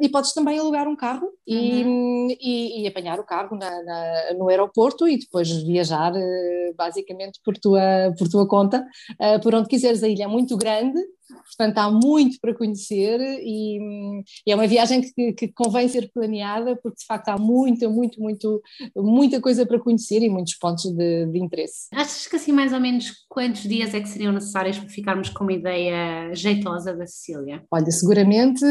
e 0.00 0.08
podes 0.08 0.32
também 0.32 0.58
alugar 0.58 0.88
um 0.88 0.96
carro 0.96 1.28
e, 1.46 1.84
uhum. 1.84 2.28
e, 2.40 2.82
e 2.82 2.86
apanhar 2.88 3.20
o 3.20 3.24
carro 3.24 3.56
na, 3.56 3.70
na, 3.82 4.34
no 4.36 4.48
aeroporto 4.48 5.06
e 5.06 5.18
depois 5.18 5.50
viajar 5.62 6.12
uh, 6.12 6.74
basicamente 6.76 7.40
por 7.44 7.56
tua, 7.56 8.12
por 8.18 8.28
tua 8.28 8.46
conta, 8.46 8.86
uh, 9.12 9.40
por 9.42 9.54
onde 9.54 9.68
quiseres. 9.68 10.02
A 10.02 10.08
ilha 10.08 10.24
é 10.24 10.28
muito 10.28 10.56
grande, 10.56 10.98
portanto 11.32 11.78
há 11.78 11.90
muito 11.90 12.38
para 12.40 12.54
conhecer 12.54 13.18
e, 13.20 14.22
e 14.46 14.52
é 14.52 14.54
uma 14.54 14.66
viagem 14.66 15.00
que, 15.00 15.32
que, 15.32 15.48
convém 15.48 15.88
ser 15.88 16.10
planeada 16.12 16.76
porque 16.76 16.98
de 16.98 17.06
facto 17.06 17.28
há 17.28 17.38
muita, 17.38 17.88
muito, 17.88 18.20
muito, 18.20 18.62
muita 18.96 19.40
coisa 19.40 19.66
para 19.66 19.78
conhecer 19.78 20.22
e 20.22 20.28
muitos 20.28 20.54
pontos 20.54 20.84
de, 20.84 21.26
de 21.26 21.38
interesse. 21.38 21.88
Achas 21.92 22.26
que 22.26 22.36
assim 22.36 22.52
mais 22.52 22.72
ou 22.72 22.80
menos 22.80 23.12
quantos 23.28 23.62
dias 23.62 23.94
é 23.94 24.00
que 24.00 24.08
seriam 24.08 24.32
necessários 24.32 24.78
para 24.78 24.88
ficarmos 24.88 25.28
com 25.28 25.44
uma 25.44 25.52
ideia 25.52 26.34
jeitosa 26.34 26.94
da 26.94 27.06
Sicília? 27.06 27.62
Olha, 27.70 27.90
seguramente 27.90 28.64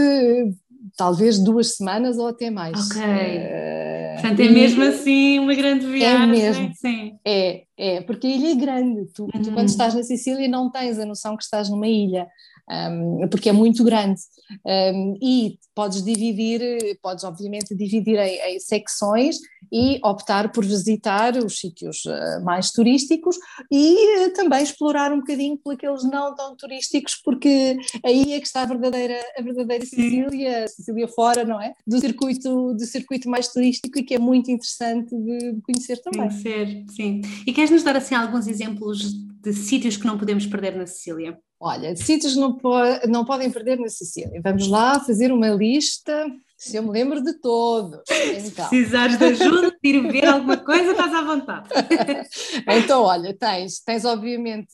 talvez 0.97 1.39
duas 1.39 1.75
semanas 1.75 2.17
ou 2.17 2.27
até 2.27 2.49
mais. 2.49 2.89
Ok. 2.89 3.01
Uh, 3.01 3.90
Portanto, 4.13 4.39
é 4.39 4.49
mesmo 4.49 4.83
assim 4.83 5.39
uma 5.39 5.53
grande 5.53 5.85
é 5.85 5.89
viagem. 5.89 6.23
É 6.23 6.27
mesmo. 6.27 6.71
Sim. 6.75 7.17
É, 7.25 7.63
é, 7.77 8.01
porque 8.01 8.27
a 8.27 8.29
ilha 8.29 8.51
é 8.51 8.55
grande. 8.55 9.05
Tu, 9.13 9.23
uhum. 9.23 9.41
tu, 9.41 9.51
quando 9.51 9.69
estás 9.69 9.93
na 9.93 10.03
Sicília, 10.03 10.47
não 10.47 10.71
tens 10.71 10.99
a 10.99 11.05
noção 11.05 11.35
que 11.37 11.43
estás 11.43 11.69
numa 11.69 11.87
ilha 11.87 12.27
um, 12.71 13.27
porque 13.29 13.49
é 13.49 13.51
muito 13.51 13.83
grande. 13.83 14.21
Um, 14.65 15.17
e 15.21 15.57
podes 15.75 16.03
dividir, 16.03 16.61
podes 17.01 17.23
obviamente 17.23 17.75
dividir 17.75 18.17
em, 18.17 18.55
em, 18.55 18.59
secções 18.59 19.37
e 19.71 19.99
optar 20.03 20.51
por 20.51 20.65
visitar 20.65 21.37
os 21.37 21.59
sítios 21.59 22.03
uh, 22.05 22.43
mais 22.43 22.71
turísticos 22.71 23.37
e 23.71 24.25
uh, 24.25 24.33
também 24.33 24.63
explorar 24.63 25.13
um 25.13 25.19
bocadinho 25.19 25.57
por 25.57 25.73
aqueles 25.73 26.03
não 26.03 26.35
tão 26.35 26.55
turísticos, 26.55 27.15
porque 27.23 27.77
aí 28.03 28.33
é 28.33 28.39
que 28.39 28.47
está 28.47 28.63
a 28.63 28.65
verdadeira, 28.65 29.19
a 29.37 29.41
verdadeira 29.41 29.85
Sicília, 29.85 30.67
Sicília 30.67 31.07
fora, 31.07 31.43
não 31.45 31.61
é? 31.61 31.73
Do 31.87 31.99
circuito, 31.99 32.73
do 32.73 32.85
circuito 32.85 33.29
mais 33.29 33.47
turístico 33.47 33.97
e 33.97 34.03
que 34.03 34.15
é 34.15 34.19
muito 34.19 34.51
interessante 34.51 35.15
de, 35.15 35.61
conhecer 35.61 35.97
também. 36.01 36.27
Conhecer, 36.27 36.85
sim. 36.89 37.21
E 37.47 37.53
queres 37.53 37.71
nos 37.71 37.83
dar 37.83 37.95
assim 37.95 38.15
alguns 38.15 38.47
exemplos 38.47 39.13
de 39.41 39.53
sítios 39.53 39.97
que 39.97 40.05
não 40.05 40.17
podemos 40.17 40.45
perder 40.45 40.75
na 40.75 40.85
Sicília? 40.85 41.37
Olha, 41.59 41.95
sítios 41.95 42.35
não, 42.35 42.57
po 42.57 42.73
não 43.07 43.23
podem 43.23 43.51
perder 43.51 43.79
na 43.79 43.87
Sicília. 43.87 44.41
Vamos 44.43 44.67
lá 44.67 44.99
fazer 44.99 45.31
uma 45.31 45.49
lista, 45.49 46.25
se 46.61 46.77
eu 46.77 46.83
me 46.83 46.91
lembro 46.91 47.23
de 47.23 47.33
todos. 47.39 48.01
Então. 48.31 48.65
Se 48.65 48.69
precisares 48.69 49.17
de 49.17 49.25
ajuda, 49.25 49.75
ir 49.83 50.11
ver 50.11 50.25
alguma 50.25 50.57
coisa, 50.57 50.91
estás 50.91 51.13
à 51.13 51.21
vontade. 51.23 51.69
então, 52.67 53.03
olha, 53.03 53.35
tens, 53.37 53.79
tens 53.79 54.05
obviamente 54.05 54.71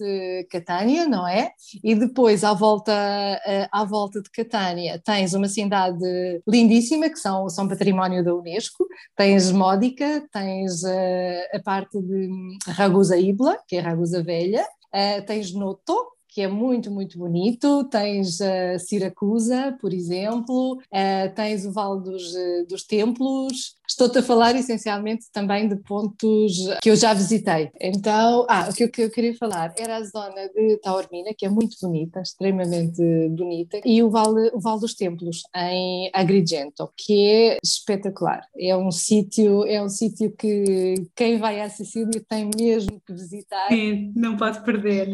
Catânia, 0.49 1.07
não 1.07 1.27
é? 1.27 1.51
E 1.83 1.95
depois, 1.95 2.43
à 2.43 2.53
volta, 2.53 2.91
eh, 2.93 3.67
à 3.71 3.83
volta 3.83 4.21
de 4.21 4.29
Catânia, 4.29 5.01
tens 5.03 5.33
uma 5.33 5.47
cidade 5.47 5.99
lindíssima, 6.47 7.09
que 7.09 7.19
são, 7.19 7.49
são 7.49 7.67
património 7.67 8.23
da 8.23 8.33
Unesco. 8.33 8.85
Tens 9.15 9.51
Módica, 9.51 10.27
tens 10.31 10.83
uh, 10.83 11.55
a 11.55 11.59
parte 11.63 11.99
de 12.01 12.29
Ragusa 12.67 13.17
Ibla, 13.17 13.57
que 13.67 13.75
é 13.75 13.79
Ragusa 13.79 14.23
Velha. 14.23 14.65
Uh, 14.93 15.25
tens 15.25 15.53
Noto, 15.53 16.16
que 16.37 16.43
é 16.43 16.47
muito, 16.47 16.91
muito 16.91 17.17
bonito. 17.17 17.83
Tens 17.85 18.39
uh, 18.39 18.77
Siracusa, 18.77 19.75
por 19.81 19.91
exemplo, 19.91 20.73
uh, 20.75 21.33
tens 21.33 21.65
o 21.65 21.71
Vale 21.71 22.03
dos, 22.03 22.35
uh, 22.35 22.67
dos 22.69 22.83
Templos, 22.83 23.73
Estou-te 23.87 24.19
a 24.19 24.23
falar 24.23 24.55
essencialmente 24.55 25.25
também 25.31 25.67
de 25.67 25.77
pontos 25.77 26.53
que 26.81 26.89
eu 26.89 26.95
já 26.95 27.13
visitei. 27.13 27.71
Então, 27.79 28.45
ah, 28.49 28.67
o 28.69 28.73
que 28.73 28.83
eu, 28.83 28.89
que 28.89 29.01
eu 29.03 29.09
queria 29.09 29.35
falar 29.35 29.73
era 29.77 29.97
a 29.97 30.03
zona 30.03 30.49
de 30.53 30.77
Taormina, 30.77 31.31
que 31.37 31.45
é 31.45 31.49
muito 31.49 31.77
bonita, 31.81 32.21
extremamente 32.21 33.01
bonita, 33.29 33.79
e 33.85 34.03
o 34.03 34.09
Vale, 34.09 34.51
o 34.53 34.59
vale 34.59 34.81
dos 34.81 34.95
Templos, 34.95 35.43
em 35.55 36.09
Agrigento, 36.13 36.89
que 36.97 37.27
é 37.27 37.57
espetacular. 37.63 38.41
É 38.57 38.75
um 38.75 38.91
sítio, 38.91 39.65
é 39.65 39.81
um 39.81 39.89
sítio 39.89 40.31
que 40.37 40.95
quem 41.15 41.37
vai 41.37 41.61
à 41.61 41.69
Sicília 41.69 42.21
tem 42.27 42.49
mesmo 42.57 43.01
que 43.05 43.13
visitar. 43.13 43.67
Sim, 43.69 44.11
não 44.15 44.35
pode 44.35 44.63
perder. 44.63 45.11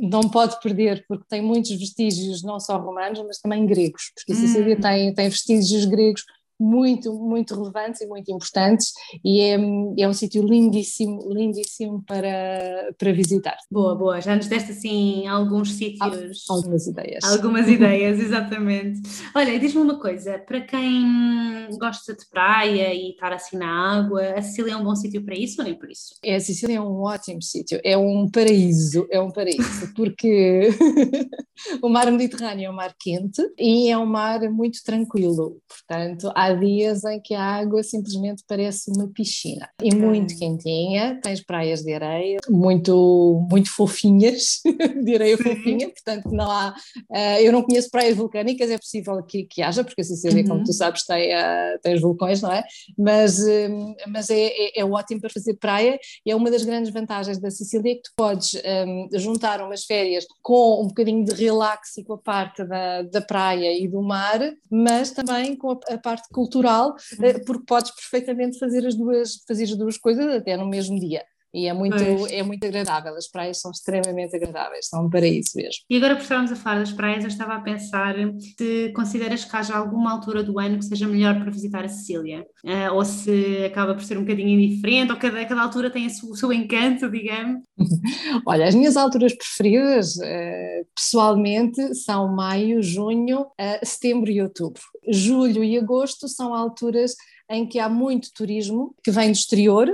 Não 0.00 0.22
pode 0.22 0.60
perder, 0.60 1.04
porque 1.06 1.24
tem 1.28 1.42
muitos 1.42 1.70
vestígios, 1.72 2.42
não 2.42 2.58
só 2.58 2.78
romanos, 2.78 3.22
mas 3.26 3.38
também 3.38 3.66
gregos, 3.66 4.10
porque 4.14 4.32
a 4.32 4.36
Sicília 4.36 4.76
hum. 4.76 4.80
tem, 4.80 5.14
tem 5.14 5.28
vestígios 5.28 5.84
gregos 5.84 6.24
muito, 6.58 7.12
muito 7.14 7.54
relevantes 7.54 8.00
e 8.00 8.06
muito 8.06 8.30
importantes 8.30 8.92
e 9.24 9.40
é, 9.40 9.54
é 9.54 10.08
um 10.08 10.12
sítio 10.12 10.42
lindíssimo, 10.42 11.32
lindíssimo 11.32 12.02
para, 12.06 12.92
para 12.98 13.12
visitar. 13.12 13.56
Boa, 13.70 13.94
boa, 13.94 14.20
já 14.20 14.34
nos 14.34 14.46
deste 14.46 14.72
assim 14.72 15.26
alguns 15.26 15.72
sítios. 15.72 16.44
Algumas 16.48 16.86
ideias. 16.86 17.24
Algumas 17.24 17.68
ideias, 17.68 18.18
exatamente. 18.18 19.00
Olha, 19.34 19.58
diz-me 19.58 19.82
uma 19.82 19.98
coisa, 19.98 20.38
para 20.38 20.60
quem 20.60 21.68
gosta 21.78 22.14
de 22.14 22.28
praia 22.28 22.94
e 22.94 23.10
estar 23.10 23.32
assim 23.32 23.56
na 23.56 23.98
água, 23.98 24.34
a 24.36 24.42
Sicília 24.42 24.72
é 24.72 24.76
um 24.76 24.84
bom 24.84 24.94
sítio 24.94 25.24
para 25.24 25.36
isso 25.36 25.60
ou 25.60 25.64
nem 25.64 25.78
por 25.78 25.90
isso? 25.90 26.14
É, 26.24 26.36
a 26.36 26.40
Sicília 26.40 26.76
é 26.76 26.80
um 26.80 27.02
ótimo 27.02 27.42
sítio, 27.42 27.80
é 27.84 27.96
um 27.96 28.28
paraíso, 28.30 29.06
é 29.10 29.20
um 29.20 29.30
paraíso, 29.30 29.92
porque 29.94 30.70
o 31.82 31.88
mar 31.88 32.10
Mediterrâneo 32.10 32.66
é 32.66 32.70
um 32.70 32.74
mar 32.74 32.94
quente 32.98 33.42
e 33.58 33.90
é 33.90 33.98
um 33.98 34.06
mar 34.06 34.40
muito 34.50 34.82
tranquilo, 34.84 35.60
portanto 35.68 36.30
há 36.34 36.47
dias 36.52 37.04
em 37.04 37.20
que 37.20 37.34
a 37.34 37.42
água 37.42 37.82
simplesmente 37.82 38.42
parece 38.46 38.90
uma 38.90 39.08
piscina 39.08 39.68
e 39.82 39.94
muito 39.94 40.36
quentinha, 40.36 41.20
tens 41.22 41.42
praias 41.42 41.82
de 41.82 41.92
areia 41.92 42.38
muito, 42.48 43.46
muito 43.50 43.70
fofinhas, 43.70 44.60
de 45.04 45.14
areia 45.14 45.36
Sim. 45.36 45.42
fofinha, 45.42 45.88
portanto 45.88 46.30
não 46.30 46.50
há, 46.50 46.74
uh, 47.10 47.40
eu 47.40 47.52
não 47.52 47.62
conheço 47.62 47.90
praias 47.90 48.16
vulcânicas, 48.16 48.70
é 48.70 48.78
possível 48.78 49.22
que, 49.22 49.44
que 49.44 49.62
haja, 49.62 49.84
porque 49.84 50.00
a 50.00 50.04
Sicília, 50.04 50.42
uhum. 50.42 50.48
como 50.48 50.64
tu 50.64 50.72
sabes, 50.72 51.04
tem, 51.04 51.34
uh, 51.34 51.78
tem 51.82 51.94
os 51.94 52.00
vulcões, 52.00 52.40
não 52.40 52.52
é? 52.52 52.64
Mas, 52.96 53.38
uh, 53.38 53.94
mas 54.08 54.30
é, 54.30 54.46
é, 54.46 54.80
é, 54.80 54.84
ótimo 54.84 55.20
para 55.20 55.30
fazer 55.30 55.54
praia 55.54 55.98
e 56.24 56.30
é 56.30 56.36
uma 56.36 56.50
das 56.50 56.64
grandes 56.64 56.92
vantagens 56.92 57.38
da 57.38 57.50
Sicília 57.50 57.94
que 57.94 58.02
tu 58.02 58.10
podes 58.16 58.54
um, 58.86 59.08
juntar 59.18 59.60
umas 59.62 59.84
férias 59.84 60.26
com 60.42 60.82
um 60.82 60.88
bocadinho 60.88 61.24
de 61.24 61.32
relax 61.34 61.96
e 61.98 62.04
com 62.04 62.14
a 62.14 62.18
parte 62.18 62.64
da, 62.64 63.02
da 63.02 63.20
praia 63.20 63.78
e 63.78 63.88
do 63.88 64.02
mar, 64.02 64.40
mas 64.70 65.10
também 65.10 65.56
com 65.56 65.72
a, 65.72 65.94
a 65.94 65.98
parte 65.98 66.28
cultural, 66.38 66.94
uh, 66.94 67.44
porque 67.44 67.64
podes 67.66 67.90
perfeitamente 67.90 68.60
fazer 68.60 68.86
as 68.86 68.94
duas, 68.94 69.42
fazer 69.46 69.64
as 69.64 69.76
duas 69.76 69.98
coisas 69.98 70.26
até 70.32 70.56
no 70.56 70.68
mesmo 70.68 70.98
dia. 71.00 71.24
E 71.58 71.66
é 71.66 71.72
muito, 71.72 71.96
é 72.30 72.42
muito 72.44 72.64
agradável, 72.64 73.16
as 73.16 73.26
praias 73.26 73.60
são 73.60 73.72
extremamente 73.72 74.36
agradáveis, 74.36 74.86
são 74.86 75.06
um 75.06 75.10
paraíso 75.10 75.50
mesmo. 75.56 75.82
E 75.90 75.96
agora 75.96 76.14
por 76.14 76.22
estarmos 76.22 76.52
a 76.52 76.56
falar 76.56 76.78
das 76.78 76.92
praias, 76.92 77.24
eu 77.24 77.28
estava 77.28 77.54
a 77.54 77.60
pensar 77.60 78.14
se 78.56 78.92
consideras 78.94 79.44
que 79.44 79.56
haja 79.56 79.74
alguma 79.74 80.12
altura 80.12 80.44
do 80.44 80.60
ano 80.60 80.78
que 80.78 80.84
seja 80.84 81.08
melhor 81.08 81.34
para 81.40 81.50
visitar 81.50 81.84
a 81.84 81.88
Sicília, 81.88 82.46
uh, 82.64 82.94
ou 82.94 83.04
se 83.04 83.64
acaba 83.64 83.92
por 83.92 84.04
ser 84.04 84.16
um 84.16 84.20
bocadinho 84.20 84.50
indiferente, 84.50 85.10
ou 85.10 85.18
cada, 85.18 85.44
cada 85.44 85.62
altura 85.62 85.90
tem 85.90 86.06
o 86.06 86.36
seu 86.36 86.52
encanto, 86.52 87.10
digamos. 87.10 87.64
Olha, 88.46 88.68
as 88.68 88.74
minhas 88.74 88.96
alturas 88.96 89.34
preferidas, 89.34 90.14
uh, 90.16 90.86
pessoalmente, 90.94 91.92
são 91.96 92.28
maio, 92.34 92.80
junho, 92.84 93.40
uh, 93.40 93.84
setembro 93.84 94.30
e 94.30 94.40
outubro. 94.40 94.82
Julho 95.08 95.64
e 95.64 95.76
agosto 95.76 96.28
são 96.28 96.54
alturas 96.54 97.16
em 97.50 97.66
que 97.66 97.78
há 97.78 97.88
muito 97.88 98.28
turismo 98.32 98.94
que 99.02 99.10
vem 99.10 99.32
do 99.32 99.36
exterior, 99.36 99.88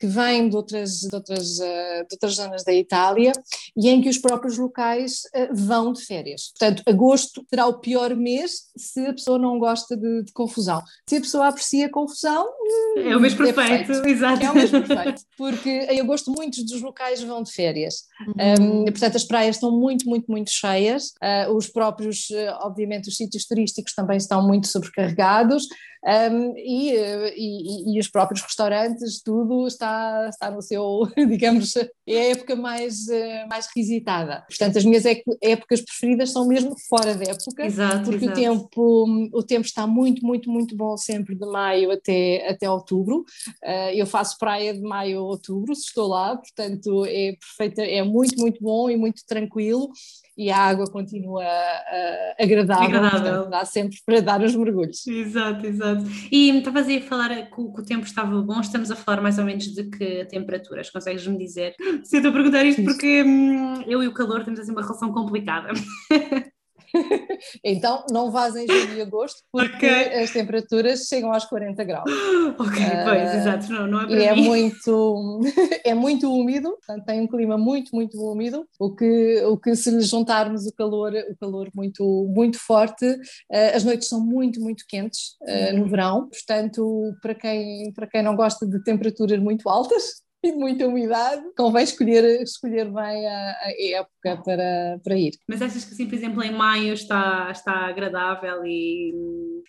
que 0.00 0.06
vêm 0.06 0.48
de 0.48 0.56
outras, 0.56 1.00
de, 1.00 1.14
outras, 1.14 1.60
eh, 1.60 2.04
de 2.04 2.14
outras 2.14 2.34
zonas 2.34 2.64
da 2.64 2.72
Itália 2.72 3.32
e 3.76 3.90
em 3.90 4.00
que 4.00 4.08
os 4.08 4.16
próprios 4.16 4.56
locais 4.56 5.20
eh, 5.34 5.50
vão 5.52 5.92
de 5.92 6.02
férias. 6.02 6.54
Portanto, 6.58 6.82
agosto 6.86 7.44
será 7.50 7.66
o 7.66 7.80
pior 7.80 8.16
mês 8.16 8.70
se 8.74 9.06
a 9.06 9.12
pessoa 9.12 9.38
não 9.38 9.58
gosta 9.58 9.94
de, 9.94 10.22
de 10.24 10.32
confusão. 10.32 10.82
Se 11.06 11.16
a 11.16 11.20
pessoa 11.20 11.48
aprecia 11.48 11.90
confusão, 11.90 12.48
é 12.96 13.14
o 13.14 13.20
mês 13.20 13.34
é 13.34 13.36
perfeito, 13.36 13.86
perfeito. 13.86 14.08
exato. 14.08 14.42
É 14.42 14.50
o 14.50 14.54
mês 14.54 14.70
perfeito, 14.70 15.22
porque 15.36 15.68
em 15.68 16.00
agosto 16.00 16.32
muitos 16.32 16.64
dos 16.64 16.80
locais 16.80 17.22
vão 17.22 17.42
de 17.42 17.52
férias. 17.52 18.04
Uhum. 18.26 18.82
Um, 18.82 18.84
portanto, 18.86 19.16
as 19.16 19.24
praias 19.24 19.56
estão 19.56 19.70
muito, 19.70 20.08
muito, 20.08 20.30
muito 20.30 20.50
cheias. 20.50 21.12
Uh, 21.22 21.54
os 21.54 21.68
próprios, 21.68 22.28
obviamente, 22.62 23.10
os 23.10 23.16
sítios 23.16 23.44
turísticos 23.44 23.92
também 23.92 24.16
estão 24.16 24.46
muito 24.46 24.66
sobrecarregados. 24.66 25.66
Um, 26.02 26.56
e, 26.56 26.94
e, 27.36 27.96
e, 27.96 28.00
os 28.00 28.08
próprios 28.08 28.40
restaurantes, 28.40 29.22
tudo 29.22 29.66
está, 29.66 30.28
está 30.30 30.50
no 30.50 30.62
seu, 30.62 31.06
digamos, 31.28 31.76
é 31.76 31.88
a 32.08 32.30
época 32.30 32.56
mais, 32.56 33.06
eh, 33.08 33.46
mais 33.46 33.68
revisitada. 33.74 34.42
Portanto, 34.48 34.78
as 34.78 34.84
minhas 34.84 35.04
épocas 35.04 35.82
preferidas 35.82 36.32
são 36.32 36.46
mesmo 36.46 36.74
fora 36.88 37.14
da 37.14 37.30
época, 37.30 37.66
exato, 37.66 38.10
porque 38.10 38.24
exato. 38.24 38.30
O, 38.30 38.34
tempo, 38.34 39.30
o 39.34 39.42
tempo 39.42 39.66
está 39.66 39.86
muito, 39.86 40.24
muito, 40.24 40.50
muito 40.50 40.74
bom 40.74 40.96
sempre 40.96 41.34
de 41.34 41.46
maio 41.46 41.90
até, 41.90 42.48
até 42.48 42.70
outubro. 42.70 43.24
Uh, 43.62 43.92
eu 43.94 44.06
faço 44.06 44.38
praia 44.38 44.72
de 44.72 44.80
maio 44.80 45.18
a 45.18 45.22
outubro, 45.22 45.74
se 45.74 45.82
estou 45.82 46.08
lá, 46.08 46.34
portanto 46.34 47.04
é 47.06 47.36
perfeita, 47.36 47.82
é 47.82 48.02
muito, 48.02 48.40
muito 48.40 48.62
bom 48.62 48.88
e 48.88 48.96
muito 48.96 49.22
tranquilo 49.26 49.90
e 50.36 50.50
a 50.50 50.56
água 50.56 50.86
continua 50.86 51.42
uh, 51.42 52.42
agradável, 52.42 52.84
agradável. 52.84 53.20
Portanto, 53.20 53.50
dá 53.50 53.64
sempre 53.64 53.98
para 54.04 54.20
dar 54.20 54.42
os 54.42 54.54
mergulhos. 54.54 55.06
Exato, 55.06 55.66
exato. 55.66 56.04
E 56.30 56.50
estavas 56.50 56.86
aí 56.86 56.98
a 56.98 57.02
falar 57.02 57.28
que, 57.28 57.50
que, 57.50 57.60
o 57.60 57.84
tempo 57.84 58.06
estava 58.06 58.40
bom, 58.42 58.60
estamos 58.60 58.90
a 58.90 58.96
falar 58.96 59.20
mais 59.20 59.38
ou 59.38 59.44
menos 59.44 59.64
de 59.64 59.84
que 59.84 60.24
temperaturas, 60.26 60.90
consegues-me 60.90 61.38
dizer? 61.38 61.74
Se 62.04 62.16
eu 62.16 62.18
estou 62.18 62.30
a 62.30 62.34
perguntar 62.34 62.64
isto 62.64 62.82
porque 62.84 63.22
hum, 63.22 63.82
eu 63.86 64.02
e 64.02 64.08
o 64.08 64.14
calor 64.14 64.44
temos 64.44 64.60
assim 64.60 64.72
uma 64.72 64.82
relação 64.82 65.12
complicada. 65.12 65.70
então 67.64 68.04
não 68.10 68.30
vás 68.30 68.56
em 68.56 68.66
julho 68.66 68.98
e 68.98 69.00
agosto 69.00 69.42
porque 69.52 69.86
okay. 69.86 70.22
as 70.22 70.30
temperaturas 70.30 71.06
chegam 71.06 71.32
aos 71.32 71.44
40 71.44 71.84
graus. 71.84 72.10
Ok, 72.58 72.82
uh, 72.82 73.04
pois, 73.04 73.34
exato, 73.34 73.72
não, 73.72 73.86
não 73.86 74.00
é 74.02 74.06
para 74.06 74.18
E 74.18 74.24
é 74.24 74.34
mim. 74.34 74.42
é 74.42 74.48
muito, 74.48 75.40
é 75.84 75.94
muito 75.94 76.32
úmido, 76.32 76.70
portanto 76.70 77.04
tem 77.04 77.20
um 77.20 77.26
clima 77.26 77.56
muito, 77.56 77.94
muito 77.94 78.18
úmido, 78.20 78.66
o 78.78 78.94
que, 78.94 79.42
o 79.44 79.56
que 79.56 79.74
se 79.76 79.90
lhe 79.90 80.02
juntarmos 80.02 80.66
o 80.66 80.74
calor, 80.74 81.12
o 81.30 81.36
calor 81.36 81.70
muito, 81.74 82.04
muito 82.34 82.58
forte, 82.58 83.06
uh, 83.06 83.76
as 83.76 83.84
noites 83.84 84.08
são 84.08 84.20
muito, 84.20 84.60
muito 84.60 84.84
quentes 84.88 85.36
uh, 85.42 85.76
no 85.76 85.86
verão, 85.86 86.28
portanto 86.28 87.14
para 87.22 87.34
quem, 87.34 87.92
para 87.92 88.06
quem 88.06 88.22
não 88.22 88.36
gosta 88.36 88.66
de 88.66 88.82
temperaturas 88.82 89.38
muito 89.38 89.68
altas, 89.68 90.22
e 90.44 90.52
muita 90.52 90.86
umidade, 90.86 91.42
convém 91.56 91.84
escolher, 91.84 92.42
escolher 92.42 92.90
bem 92.90 93.26
a, 93.26 93.50
a, 93.62 93.72
época 93.92 94.42
para, 94.42 95.00
para 95.02 95.16
ir. 95.16 95.32
Mas 95.48 95.62
achas 95.62 95.84
que 95.84 95.92
assim, 95.92 96.06
por 96.06 96.14
exemplo, 96.14 96.42
em 96.42 96.52
maio 96.52 96.94
está, 96.94 97.48
está 97.50 97.72
agradável 97.86 98.64
e 98.64 99.14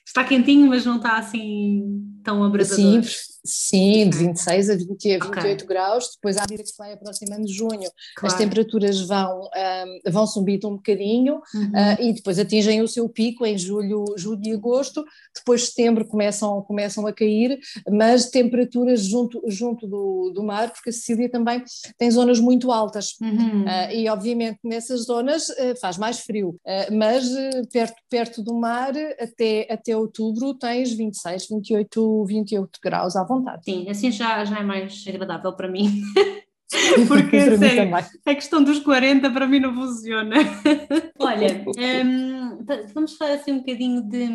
está 0.06 0.24
quentinho, 0.24 0.68
mas 0.68 0.86
não 0.86 0.98
está 0.98 1.18
assim 1.18 2.12
tão 2.24 2.44
abrasador? 2.44 3.04
Sim, 3.04 3.32
sim 3.44 4.10
de 4.10 4.18
26 4.18 4.70
a, 4.70 4.76
20, 4.76 4.82
a 4.82 4.88
28 4.88 5.28
okay. 5.28 5.56
graus, 5.68 6.12
depois 6.16 6.38
à 6.38 6.42
medida 6.42 6.64
que 6.64 6.70
se 6.70 6.78
vai 6.78 6.94
aproximando 6.94 7.46
de 7.46 7.54
junho, 7.54 7.90
claro. 8.16 8.34
as 8.34 8.36
temperaturas 8.36 9.02
vão, 9.02 9.42
um, 9.42 10.12
vão 10.12 10.28
subindo 10.28 10.68
um 10.68 10.76
bocadinho 10.76 11.42
uhum. 11.54 11.72
uh, 11.72 12.02
e 12.02 12.14
depois 12.14 12.38
atingem 12.40 12.82
o 12.82 12.88
seu 12.88 13.08
pico 13.10 13.46
em 13.46 13.58
julho, 13.58 14.06
julho 14.18 14.42
e 14.44 14.54
agosto, 14.54 15.04
depois 15.36 15.68
setembro 15.68 16.06
começam, 16.06 16.62
começam 16.62 17.06
a 17.08 17.14
cair, 17.14 17.60
mas 17.90 18.30
temperaturas 18.30 19.02
junto, 19.02 19.42
junto 19.48 19.88
do, 19.88 20.32
do 20.34 20.44
mar, 20.44 20.72
porque 20.72 20.90
a 20.90 20.94
Sicília 20.94 21.30
também 21.30 21.64
tem 21.98 22.12
zonas 22.12 22.40
muito 22.40 22.72
altas 22.72 23.16
uhum. 23.22 23.64
uh, 23.64 23.92
e 23.92 24.08
obviamente 24.10 24.60
nessas 24.64 25.06
zonas 25.06 25.50
uh, 25.50 25.80
faz 25.80 25.98
mais 25.98 26.20
frio, 26.20 26.60
mas 26.92 27.30
perto, 27.72 27.96
perto 28.10 28.44
do 28.44 28.54
mar 28.54 28.94
até, 29.20 29.68
até 29.70 29.81
outubro 29.90 30.54
tens 30.54 30.92
26, 30.92 31.48
28, 31.50 32.26
28 32.26 32.80
graus 32.84 33.16
à 33.16 33.24
vontade. 33.24 33.66
Sim, 33.66 33.90
assim 33.90 34.12
já, 34.12 34.44
já 34.46 34.60
é 34.60 34.64
mais 34.64 35.04
agradável 35.08 35.54
para 35.54 35.68
mim. 35.68 36.02
Porque 37.08 37.58
sério, 37.58 37.96
a 37.96 38.36
questão 38.36 38.64
dos 38.64 38.80
40 38.80 39.30
para 39.30 39.48
mim 39.48 39.60
não 39.60 39.74
funciona. 39.74 40.36
Olha, 41.20 41.64
um, 42.06 42.66
vamos 42.94 43.16
falar 43.18 43.34
assim 43.34 43.52
um 43.52 43.60
bocadinho 43.60 44.02
de 44.04 44.28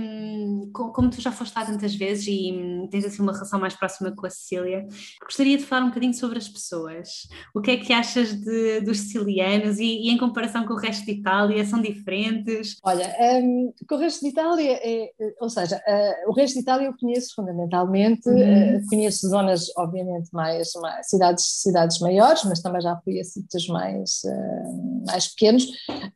como 0.72 1.10
tu 1.10 1.20
já 1.20 1.32
foste 1.32 1.54
lá 1.56 1.64
tantas 1.64 1.94
vezes 1.94 2.26
e 2.28 2.52
hum, 2.52 2.88
tens 2.90 3.04
assim 3.04 3.22
uma 3.22 3.32
relação 3.32 3.58
mais 3.58 3.74
próxima 3.74 4.12
com 4.14 4.26
a 4.26 4.30
Sicília, 4.30 4.86
gostaria 5.22 5.56
de 5.56 5.64
falar 5.64 5.84
um 5.84 5.88
bocadinho 5.88 6.14
sobre 6.14 6.38
as 6.38 6.48
pessoas. 6.48 7.08
O 7.54 7.60
que 7.60 7.70
é 7.70 7.76
que 7.76 7.92
achas 7.92 8.32
de, 8.32 8.80
dos 8.80 8.98
sicilianos 9.00 9.78
e, 9.78 9.84
e, 9.84 10.10
em 10.10 10.18
comparação 10.18 10.66
com 10.66 10.74
o 10.74 10.78
resto 10.78 11.04
de 11.04 11.12
Itália, 11.12 11.64
são 11.64 11.80
diferentes? 11.80 12.76
Olha, 12.82 13.14
um, 13.20 13.72
com 13.88 13.94
o 13.94 13.98
resto 13.98 14.20
de 14.20 14.30
Itália, 14.30 14.80
é, 14.82 15.10
ou 15.40 15.48
seja, 15.48 15.76
uh, 15.76 16.30
o 16.30 16.34
resto 16.34 16.54
de 16.54 16.60
Itália 16.60 16.86
eu 16.86 16.94
conheço 16.98 17.34
fundamentalmente, 17.34 18.28
uhum. 18.28 18.76
uh, 18.76 18.86
conheço 18.88 19.28
zonas 19.28 19.66
obviamente 19.76 20.28
mais, 20.32 20.68
mais 20.80 21.08
cidades, 21.08 21.44
cidades 21.62 21.98
maiores, 22.00 22.25
maiores, 22.26 22.44
mas 22.44 22.60
também 22.60 22.80
já 22.80 22.96
fui 23.04 23.20
a 23.20 23.24
sítios 23.24 23.68
mais, 23.68 24.22
uh, 24.24 25.06
mais 25.06 25.28
pequenos. 25.28 25.66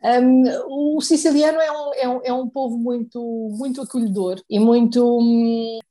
Um, 0.02 0.96
o 0.96 1.00
siciliano 1.00 1.60
é 1.60 1.70
um, 1.70 1.94
é 1.94 2.08
um, 2.08 2.20
é 2.24 2.32
um 2.32 2.48
povo 2.48 2.76
muito, 2.76 3.20
muito 3.56 3.80
acolhedor 3.80 4.42
e 4.48 4.58
muito. 4.58 5.00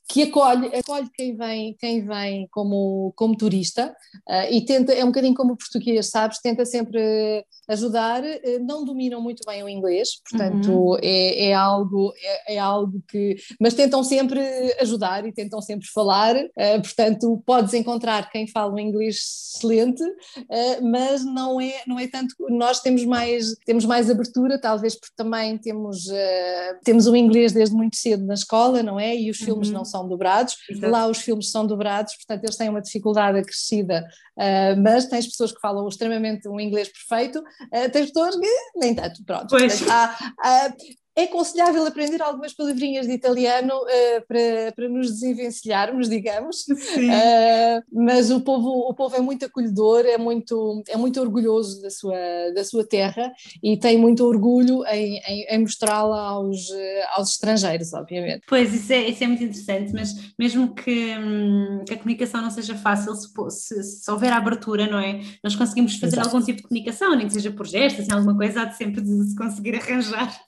Que 0.10 0.24
acolhe, 0.24 0.72
acolhe 0.76 1.08
quem 1.14 1.38
vem, 1.38 1.76
quem 1.78 2.04
vem 2.04 2.48
como, 2.50 3.14
como 3.16 3.38
turista 3.38 3.96
uh, 4.28 4.52
e 4.52 4.66
tenta, 4.66 4.92
é 4.92 5.04
um 5.04 5.10
bocadinho 5.10 5.36
como 5.36 5.54
o 5.54 5.56
português, 5.56 6.10
sabes? 6.10 6.40
Tenta 6.40 6.66
sempre 6.66 7.46
ajudar, 7.68 8.24
uh, 8.24 8.66
não 8.68 8.84
dominam 8.84 9.22
muito 9.22 9.44
bem 9.46 9.64
o 9.64 9.70
inglês, 9.70 10.10
portanto 10.28 10.72
uhum. 10.72 10.98
é, 11.04 11.50
é, 11.50 11.54
algo, 11.54 12.12
é, 12.18 12.56
é, 12.56 12.58
algo 12.58 13.04
que. 13.08 13.36
Mas 13.62 13.76
tentam 13.76 14.04
sempre 14.04 14.42
ajudar 14.82 15.28
e 15.28 15.32
tentam 15.32 15.62
sempre 15.62 15.88
falar, 15.94 16.36
uh, 16.36 16.82
portanto 16.82 17.44
podes 17.46 17.76
encontrar 17.76 18.32
quem 18.32 18.48
fala 18.48 18.74
um 18.74 18.80
inglês 18.80 19.54
excelente, 19.56 20.04
mas 20.82 21.24
não 21.24 21.60
é, 21.62 21.84
não 21.86 22.00
é 22.00 22.08
tanto. 22.08 22.34
Nós 22.50 22.80
temos 22.80 23.04
mais, 23.06 23.56
temos 23.66 23.86
mais 23.86 24.10
abertura, 24.10 24.60
talvez 24.60 24.98
porque 24.98 25.14
também 25.16 25.58
temos, 25.58 26.06
temos 26.84 27.08
o 27.08 27.16
inglês 27.16 27.52
desde 27.52 27.76
muito 27.76 27.98
cedo 27.98 28.26
na 28.26 28.36
escola, 28.36 28.82
não 28.82 29.00
é? 29.00 29.16
E 29.16 29.30
os 29.30 29.38
filmes 29.38 29.68
uhum. 29.68 29.74
não 29.76 29.86
são 29.86 29.99
são 30.00 30.08
dobrados, 30.08 30.56
Exato. 30.70 30.92
lá 30.92 31.08
os 31.08 31.20
filmes 31.20 31.52
são 31.52 31.66
dobrados, 31.66 32.16
portanto 32.16 32.44
eles 32.44 32.56
têm 32.56 32.70
uma 32.70 32.82
dificuldade 32.82 33.40
acrescida, 33.40 34.08
uh, 34.38 34.82
mas 34.82 35.06
tens 35.06 35.28
pessoas 35.28 35.52
que 35.52 35.60
falam 35.60 35.88
extremamente 35.88 36.48
um 36.48 36.60
inglês 36.60 36.90
perfeito, 36.90 37.40
uh, 37.40 37.92
tens 37.92 38.12
pessoas 38.12 38.36
que 38.36 38.48
nem 38.76 38.96
tanto, 38.96 39.24
pronto. 39.26 39.48
Pois. 39.50 39.88
Há, 39.90 40.16
há, 40.40 40.74
é 41.20 41.24
aconselhável 41.24 41.86
aprender 41.86 42.22
algumas 42.22 42.54
palavrinhas 42.54 43.08
de 43.08 43.14
italiano 43.14 43.74
uh, 43.74 44.28
para, 44.28 44.72
para 44.76 44.90
nos 44.90 45.12
desenvencilharmos, 45.12 46.10
digamos, 46.10 46.66
uh, 46.70 47.84
mas 47.92 48.32
o 48.32 48.42
povo, 48.42 48.70
o 48.90 48.94
povo 48.94 49.16
é 49.16 49.20
muito 49.20 49.46
acolhedor, 49.46 50.06
é 50.06 50.18
muito, 50.18 50.84
é 50.88 50.96
muito 50.96 51.20
orgulhoso 51.20 51.82
da 51.82 51.90
sua, 51.90 52.18
da 52.56 52.64
sua 52.64 52.86
terra 52.86 53.32
e 53.62 53.78
tem 53.78 53.98
muito 53.98 54.26
orgulho 54.26 54.86
em, 54.88 55.18
em, 55.28 55.46
em 55.50 55.60
mostrá-la 55.60 56.20
aos, 56.30 56.70
eh, 56.72 57.06
aos 57.16 57.32
estrangeiros, 57.32 57.94
obviamente. 57.94 58.44
Pois, 58.48 58.74
isso 58.74 58.92
é, 58.94 59.10
isso 59.10 59.24
é 59.24 59.28
muito 59.28 59.44
interessante, 59.44 59.92
mas 59.94 60.34
mesmo 60.38 60.74
que, 60.74 61.18
hum, 61.18 61.84
que 61.86 61.94
a 61.94 61.98
comunicação 61.98 62.42
não 62.42 62.52
seja 62.52 62.76
fácil, 62.76 63.14
se, 63.16 63.30
se, 63.50 63.84
se, 63.84 64.12
houver 64.12 64.32
abertura, 64.32 64.88
não 64.88 65.00
é? 65.00 65.22
Nós 65.44 65.56
conseguimos 65.56 65.96
fazer 65.98 66.18
Exato. 66.18 66.30
algum 66.30 66.46
tipo 66.46 66.58
de 66.58 66.68
comunicação, 66.68 67.16
nem 67.16 67.28
que 67.28 67.34
seja 67.34 67.52
por 67.52 67.68
gestos, 67.68 68.02
assim, 68.02 68.12
alguma 68.12 68.36
coisa, 68.36 68.62
há 68.62 68.66
de 68.66 68.78
sempre 68.78 69.02
de 69.02 69.24
se 69.30 69.36
conseguir 69.36 69.76
arranjar 69.76 70.40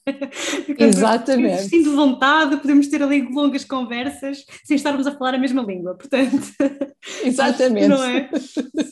Exatamente. 0.78 1.64
Sentindo 1.64 1.96
vontade, 1.96 2.58
podemos 2.58 2.88
ter 2.88 3.02
ali 3.02 3.22
longas 3.22 3.64
conversas 3.64 4.46
sem 4.66 4.76
estarmos 4.76 5.08
a 5.08 5.12
falar 5.12 5.36
a 5.36 5.38
mesma 5.38 5.62
língua, 5.62 5.96
portanto. 5.96 6.38
Exatamente. 7.24 7.88
Não 7.88 8.04
é? 8.04 8.30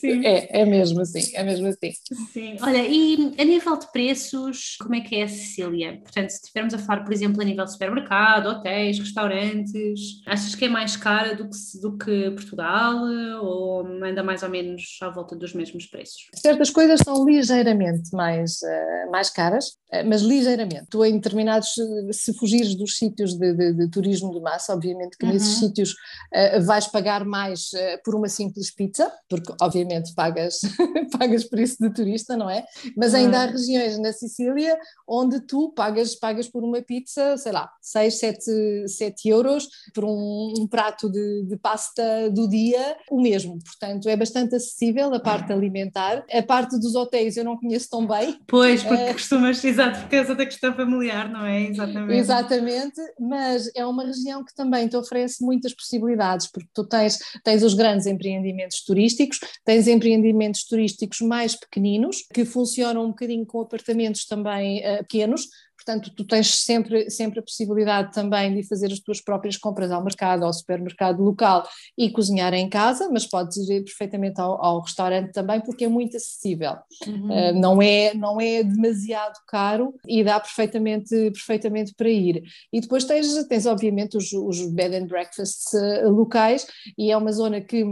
Sim. 0.00 0.26
É, 0.26 0.62
é 0.62 0.64
mesmo 0.64 1.00
assim, 1.00 1.34
é 1.34 1.42
mesmo 1.44 1.66
assim. 1.68 1.92
Sim. 2.32 2.56
Olha, 2.60 2.84
e 2.86 3.34
a 3.38 3.44
nível 3.44 3.76
de 3.76 3.90
preços, 3.92 4.76
como 4.80 4.94
é 4.94 5.00
que 5.00 5.16
é 5.16 5.22
a 5.24 5.28
Sicília? 5.28 6.00
Portanto, 6.02 6.30
se 6.30 6.36
estivermos 6.36 6.74
a 6.74 6.78
falar, 6.78 7.04
por 7.04 7.12
exemplo, 7.12 7.40
a 7.40 7.44
nível 7.44 7.64
de 7.64 7.72
supermercado, 7.72 8.46
hotéis, 8.46 8.98
restaurantes, 8.98 10.22
achas 10.26 10.54
que 10.54 10.64
é 10.64 10.68
mais 10.68 10.96
cara 10.96 11.34
do 11.34 11.48
que, 11.48 11.80
do 11.80 11.96
que 11.96 12.30
Portugal 12.32 12.96
ou 13.42 13.86
anda 14.04 14.22
mais 14.22 14.42
ou 14.42 14.48
menos 14.48 14.98
à 15.02 15.08
volta 15.08 15.36
dos 15.36 15.54
mesmos 15.54 15.86
preços? 15.86 16.28
Certas 16.34 16.70
coisas 16.70 17.00
são 17.04 17.24
ligeiramente 17.24 18.10
mais, 18.12 18.58
uh, 18.62 19.10
mais 19.10 19.30
caras, 19.30 19.79
mas 20.06 20.22
ligeiramente. 20.22 20.86
Tu 20.88 21.04
em 21.04 21.14
determinados 21.14 21.74
se 22.12 22.32
fugires 22.34 22.74
dos 22.74 22.96
sítios 22.96 23.34
de, 23.34 23.52
de, 23.52 23.72
de, 23.72 23.88
turismo 23.88 24.32
de 24.32 24.40
massa, 24.40 24.72
obviamente 24.72 25.16
que 25.16 25.26
uhum. 25.26 25.32
nesses 25.32 25.58
sítios 25.58 25.92
uh, 25.92 26.62
vais 26.62 26.86
pagar 26.86 27.24
mais 27.24 27.72
uh, 27.72 28.02
por 28.04 28.14
uma 28.14 28.28
simples 28.28 28.70
pizza, 28.70 29.10
porque 29.28 29.52
obviamente 29.60 30.14
pagas, 30.14 30.60
pagas 31.18 31.44
preço 31.44 31.76
de 31.80 31.92
turista, 31.92 32.36
não 32.36 32.48
é? 32.48 32.64
Mas 32.96 33.14
ainda 33.14 33.38
uhum. 33.38 33.42
há 33.42 33.46
regiões 33.46 33.98
na 33.98 34.12
Sicília 34.12 34.78
onde 35.06 35.40
tu 35.40 35.72
pagas, 35.74 36.14
pagas 36.14 36.48
por 36.48 36.62
uma 36.62 36.80
pizza, 36.82 37.36
sei 37.36 37.52
lá, 37.52 37.70
6, 37.82 38.18
7, 38.18 38.88
7 38.88 39.28
euros 39.28 39.68
por 39.94 40.04
um, 40.04 40.54
um 40.58 40.66
prato 40.66 41.10
de, 41.10 41.44
de 41.46 41.56
pasta 41.56 42.30
do 42.30 42.48
dia, 42.48 42.96
o 43.10 43.20
mesmo. 43.20 43.58
Portanto, 43.64 44.08
é 44.08 44.16
bastante 44.16 44.54
acessível 44.54 45.12
a 45.14 45.20
parte 45.20 45.52
alimentar. 45.52 46.24
A 46.30 46.42
parte 46.42 46.78
dos 46.78 46.94
hotéis 46.94 47.36
eu 47.36 47.44
não 47.44 47.56
conheço 47.56 47.88
tão 47.90 48.06
bem. 48.06 48.38
Pois, 48.46 48.82
porque 48.82 49.10
uh, 49.10 49.12
costumas, 49.12 49.58
exato, 49.80 50.00
por 50.00 50.08
causa 50.10 50.34
da 50.34 50.46
questão 50.46 50.74
familiar, 50.74 51.30
não 51.30 51.44
é? 51.44 51.62
Exatamente. 51.64 52.18
Exatamente, 52.18 53.00
mas 53.18 53.70
é 53.74 53.84
uma 53.84 54.04
região 54.04 54.44
que 54.44 54.54
também 54.54 54.88
te 54.88 54.96
oferece 54.96 55.44
muitas 55.44 55.74
possibilidades, 55.74 56.46
porque 56.50 56.68
tu 56.74 56.84
tens, 56.84 57.18
tens 57.42 57.62
os 57.62 57.74
grandes 57.74 58.06
empreendimentos 58.06 58.84
turísticos, 58.84 59.38
tens 59.64 59.86
empreendimentos 59.86 60.64
turísticos 60.64 61.20
mais 61.20 61.54
pequeninos, 61.54 62.24
que 62.32 62.44
funcionam 62.44 63.04
um 63.04 63.08
bocadinho 63.08 63.46
com 63.46 63.60
apartamentos 63.60 64.26
também 64.26 64.80
uh, 64.80 64.98
pequenos, 64.98 65.46
portanto 65.90 66.12
tu 66.14 66.24
tens 66.24 66.54
sempre, 66.62 67.10
sempre 67.10 67.40
a 67.40 67.42
possibilidade 67.42 68.12
também 68.12 68.54
de 68.54 68.66
fazer 68.66 68.86
as 68.92 69.00
tuas 69.00 69.20
próprias 69.20 69.56
compras 69.56 69.90
ao 69.90 70.02
mercado, 70.02 70.44
ao 70.44 70.52
supermercado 70.52 71.22
local 71.22 71.66
e 71.98 72.10
cozinhar 72.10 72.54
em 72.54 72.68
casa, 72.68 73.08
mas 73.10 73.26
podes 73.26 73.56
ir 73.68 73.82
perfeitamente 73.84 74.40
ao, 74.40 74.64
ao 74.64 74.80
restaurante 74.80 75.32
também 75.32 75.60
porque 75.60 75.84
é 75.84 75.88
muito 75.88 76.16
acessível, 76.16 76.76
uhum. 77.06 77.28
uh, 77.28 77.60
não, 77.60 77.82
é, 77.82 78.14
não 78.14 78.40
é 78.40 78.62
demasiado 78.62 79.38
caro 79.48 79.94
e 80.06 80.22
dá 80.22 80.38
perfeitamente, 80.38 81.08
perfeitamente 81.32 81.94
para 81.94 82.08
ir. 82.08 82.42
E 82.72 82.80
depois 82.80 83.04
tens, 83.04 83.32
tens 83.44 83.66
obviamente 83.66 84.16
os, 84.16 84.32
os 84.32 84.66
bed 84.72 84.94
and 84.94 85.06
breakfasts 85.06 85.72
uh, 85.72 86.08
locais 86.08 86.66
e 86.96 87.10
é 87.10 87.16
uma 87.16 87.32
zona 87.32 87.60
que, 87.60 87.84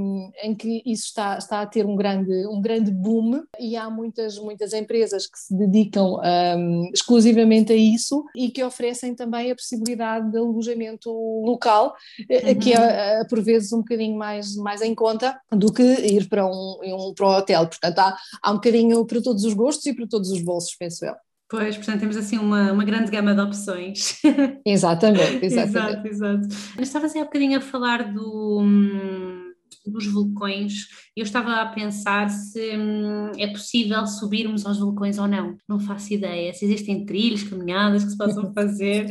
em 0.42 0.54
que 0.54 0.82
isso 0.86 1.06
está, 1.06 1.38
está 1.38 1.62
a 1.62 1.66
ter 1.66 1.84
um 1.84 1.96
grande, 1.96 2.46
um 2.46 2.60
grande 2.60 2.90
boom 2.90 3.42
e 3.58 3.76
há 3.76 3.90
muitas, 3.90 4.38
muitas 4.38 4.72
empresas 4.72 5.26
que 5.26 5.38
se 5.38 5.56
dedicam 5.56 6.20
um, 6.20 6.90
exclusivamente 6.92 7.72
a 7.72 7.76
isso 7.94 8.24
e 8.34 8.50
que 8.50 8.62
oferecem 8.62 9.14
também 9.14 9.50
a 9.50 9.54
possibilidade 9.54 10.30
de 10.30 10.38
alojamento 10.38 11.10
local, 11.44 11.94
uhum. 12.18 12.58
que 12.58 12.72
é 12.72 13.20
eh, 13.20 13.24
por 13.28 13.42
vezes 13.42 13.72
um 13.72 13.78
bocadinho 13.78 14.16
mais, 14.16 14.56
mais 14.56 14.82
em 14.82 14.94
conta 14.94 15.38
do 15.50 15.72
que 15.72 15.82
ir 15.82 16.28
para 16.28 16.46
um, 16.46 16.78
um, 16.82 17.14
para 17.14 17.26
um 17.26 17.36
hotel. 17.36 17.66
Portanto, 17.66 17.98
há, 17.98 18.16
há 18.42 18.50
um 18.50 18.54
bocadinho 18.54 19.04
para 19.06 19.22
todos 19.22 19.44
os 19.44 19.54
gostos 19.54 19.86
e 19.86 19.94
para 19.94 20.06
todos 20.06 20.30
os 20.30 20.42
bolsos, 20.42 20.74
penso 20.76 21.04
eu. 21.04 21.14
Pois, 21.50 21.76
portanto, 21.76 22.00
temos 22.00 22.16
assim 22.16 22.36
uma, 22.36 22.72
uma 22.72 22.84
grande 22.84 23.10
gama 23.10 23.34
de 23.34 23.40
opções. 23.40 24.20
Exatamente, 24.66 25.40
exatamente. 25.46 26.08
exato, 26.08 26.46
exato. 26.46 26.48
Estavas 26.78 27.14
aí 27.14 27.22
há 27.22 27.24
bocadinho 27.24 27.58
a 27.58 27.60
falar 27.60 28.12
do. 28.12 28.60
Hum, 28.60 29.48
dos 29.86 30.06
vulcões, 30.06 30.88
eu 31.18 31.24
estava 31.24 31.60
a 31.60 31.66
pensar 31.66 32.30
se 32.30 32.76
hum, 32.76 33.32
é 33.36 33.48
possível 33.48 34.06
subirmos 34.06 34.64
aos 34.64 34.78
vulcões 34.78 35.18
ou 35.18 35.26
não. 35.26 35.56
Não 35.68 35.80
faço 35.80 36.12
ideia. 36.12 36.52
Se 36.54 36.64
existem 36.64 37.04
trilhos, 37.04 37.42
caminhadas 37.42 38.04
que 38.04 38.10
se 38.10 38.16
possam 38.16 38.52
fazer. 38.54 39.06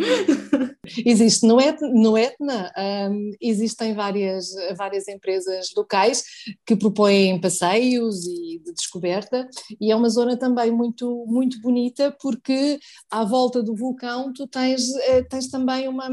Existe 1.05 1.45
no 1.45 1.59
Etna, 1.59 1.89
no 1.89 2.17
Etna 2.17 2.71
um, 3.11 3.31
existem 3.41 3.93
várias, 3.93 4.47
várias 4.77 5.07
empresas 5.07 5.67
locais 5.75 6.23
que 6.65 6.77
propõem 6.77 7.41
passeios 7.41 8.25
e 8.25 8.61
de 8.63 8.73
descoberta 8.73 9.47
e 9.81 9.91
é 9.91 9.95
uma 9.95 10.07
zona 10.09 10.37
também 10.37 10.71
muito, 10.71 11.25
muito 11.27 11.59
bonita 11.61 12.15
porque 12.21 12.79
à 13.11 13.25
volta 13.25 13.61
do 13.61 13.75
vulcão 13.75 14.31
tu 14.31 14.47
tens, 14.47 14.95
eh, 15.07 15.23
tens 15.23 15.49
também 15.49 15.89
uma... 15.89 16.09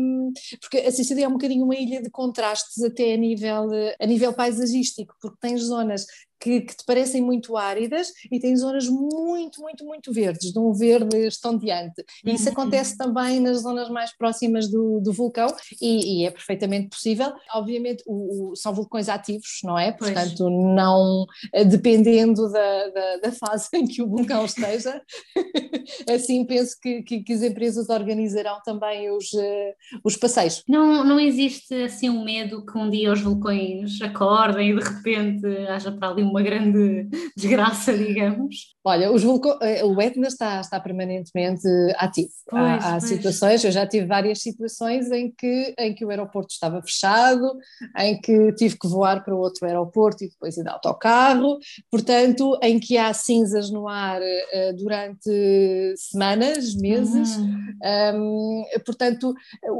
porque 0.60 0.78
a 0.78 0.90
Sicília 0.90 1.26
é 1.26 1.28
um 1.28 1.32
bocadinho 1.34 1.64
uma 1.64 1.76
ilha 1.76 2.02
de 2.02 2.10
contrastes 2.10 2.82
até 2.82 3.14
a 3.14 3.16
nível, 3.16 3.68
a 4.00 4.06
nível 4.06 4.32
paisagístico, 4.32 5.14
porque 5.20 5.38
tens 5.40 5.62
zonas 5.62 5.83
one 5.84 5.92
is 5.92 6.10
que, 6.40 6.60
que, 6.62 6.76
te 6.76 6.84
parecem 6.84 7.22
muito 7.22 7.56
áridas 7.56 8.08
e 8.30 8.38
tem 8.38 8.56
zonas 8.56 8.88
muito, 8.88 9.60
muito, 9.60 9.84
muito 9.84 10.12
verdes, 10.12 10.52
de 10.52 10.58
um 10.58 10.72
verde 10.72 11.16
estonteante. 11.26 12.04
E 12.24 12.34
isso 12.34 12.46
uhum. 12.46 12.52
acontece 12.52 12.96
também 12.96 13.40
nas 13.40 13.62
zonas 13.62 13.88
mais 13.88 14.16
próximas 14.16 14.68
do, 14.68 15.00
do 15.00 15.12
vulcão 15.12 15.48
e, 15.80 16.22
e, 16.22 16.26
é 16.26 16.30
perfeitamente 16.30 16.88
possível. 16.88 17.32
Obviamente, 17.54 18.02
o, 18.06 18.52
o, 18.52 18.56
são 18.56 18.74
vulcões 18.74 19.08
ativos, 19.08 19.60
não 19.62 19.78
é? 19.78 19.92
Pois. 19.92 20.10
Portanto, 20.10 20.50
não 20.50 21.26
dependendo 21.66 22.50
da, 22.50 22.88
da, 22.88 23.16
da, 23.18 23.32
fase 23.32 23.68
em 23.74 23.86
que 23.86 24.02
o 24.02 24.08
vulcão 24.08 24.44
esteja, 24.44 25.00
assim 26.12 26.44
penso 26.44 26.76
que, 26.80 27.02
que, 27.02 27.22
que, 27.22 27.32
as 27.32 27.42
empresas 27.42 27.88
organizarão 27.88 28.60
também 28.64 29.10
os, 29.10 29.32
uh, 29.32 30.00
os 30.02 30.16
passeios. 30.16 30.62
Não, 30.68 31.04
não 31.04 31.20
existe 31.20 31.74
assim 31.84 32.08
um 32.08 32.24
medo 32.24 32.64
que 32.64 32.76
um 32.76 32.90
dia 32.90 33.12
os 33.12 33.20
vulcões 33.20 34.00
acordem 34.00 34.70
e 34.70 34.76
de 34.76 34.82
repente 34.82 35.46
haja 35.68 35.92
para 35.92 36.08
ali 36.08 36.23
uma 36.24 36.42
grande 36.42 37.08
desgraça, 37.36 37.96
digamos. 37.96 38.74
Olha. 38.84 39.06
Eh, 39.06 39.84
o 39.84 40.00
Etna 40.00 40.28
está, 40.28 40.60
está 40.60 40.78
permanentemente 40.78 41.66
ativo. 41.96 42.28
Pois, 42.48 42.62
há, 42.62 42.96
há 42.96 43.00
situações, 43.00 43.64
eu 43.64 43.72
já 43.72 43.86
tive 43.86 44.06
várias 44.06 44.40
situações 44.42 45.10
em 45.10 45.30
que, 45.30 45.74
em 45.78 45.94
que 45.94 46.04
o 46.04 46.10
aeroporto 46.10 46.52
estava 46.52 46.82
fechado, 46.82 47.50
em 47.98 48.20
que 48.20 48.52
tive 48.52 48.78
que 48.78 48.88
voar 48.88 49.24
para 49.24 49.34
outro 49.34 49.66
aeroporto 49.66 50.24
e 50.24 50.28
depois 50.28 50.56
ir 50.56 50.62
de 50.62 50.68
autocarro, 50.68 51.58
portanto, 51.90 52.58
em 52.62 52.78
que 52.78 52.98
há 52.98 53.12
cinzas 53.14 53.70
no 53.70 53.88
ar 53.88 54.20
uh, 54.20 54.76
durante 54.76 55.94
semanas, 55.96 56.74
meses. 56.74 57.36
Uhum. 57.36 57.74
Um, 58.14 58.64
portanto, 58.84 59.34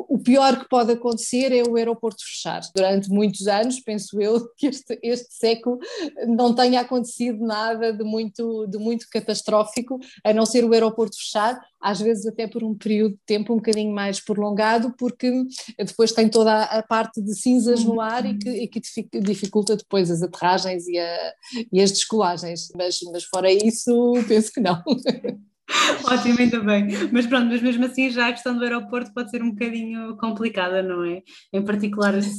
o 0.09 0.18
pior 0.18 0.59
que 0.59 0.68
pode 0.68 0.92
acontecer 0.92 1.52
é 1.52 1.62
o 1.62 1.76
aeroporto 1.76 2.24
fechar. 2.24 2.61
Durante 2.74 3.09
muitos 3.11 3.46
anos, 3.46 3.80
penso 3.80 4.20
eu, 4.20 4.40
que 4.57 4.68
este, 4.68 4.98
este 5.02 5.35
século 5.35 5.78
não 6.35 6.55
tenha 6.55 6.81
acontecido 6.81 7.44
nada 7.44 7.92
de 7.92 8.05
muito, 8.05 8.66
de 8.66 8.79
muito 8.79 9.07
catastrófico, 9.11 9.99
a 10.23 10.33
não 10.33 10.44
ser 10.44 10.64
o 10.64 10.73
aeroporto 10.73 11.16
fechar, 11.16 11.59
às 11.81 12.01
vezes 12.01 12.27
até 12.27 12.47
por 12.47 12.64
um 12.64 12.75
período 12.75 13.12
de 13.12 13.20
tempo 13.27 13.53
um 13.53 13.57
bocadinho 13.57 13.92
mais 13.94 14.20
prolongado, 14.20 14.94
porque 14.99 15.31
depois 15.79 16.12
tem 16.12 16.29
toda 16.29 16.64
a 16.64 16.83
parte 16.83 17.23
de 17.23 17.35
cinzas 17.35 17.85
no 17.85 18.01
ar 18.01 18.25
e 18.25 18.38
que, 18.38 18.51
e 18.51 18.68
que 18.68 18.81
dificulta 19.20 19.77
depois 19.77 20.11
as 20.11 20.23
aterragens 20.23 20.87
e, 20.87 20.99
a, 20.99 21.33
e 21.73 21.81
as 21.81 21.92
descolagens, 21.92 22.68
mas, 22.77 22.99
mas 23.12 23.25
fora 23.25 23.53
isso, 23.53 24.12
penso 24.29 24.53
que 24.53 24.61
não. 24.61 24.83
Ótimo, 26.05 26.38
ainda 26.38 26.61
bem. 26.61 26.88
Mas 27.11 27.27
pronto, 27.27 27.46
mas 27.46 27.62
mesmo 27.62 27.85
assim 27.87 28.11
já 28.11 28.29
a 28.29 28.33
questão 28.33 28.57
do 28.57 28.62
aeroporto 28.62 29.12
pode 29.14 29.31
ser 29.31 29.42
um 29.42 29.50
bocadinho 29.50 30.16
complicada, 30.16 30.83
não 30.83 31.05
é? 31.05 31.22
Em 31.53 31.64
particular 31.64 32.20
se, 32.22 32.31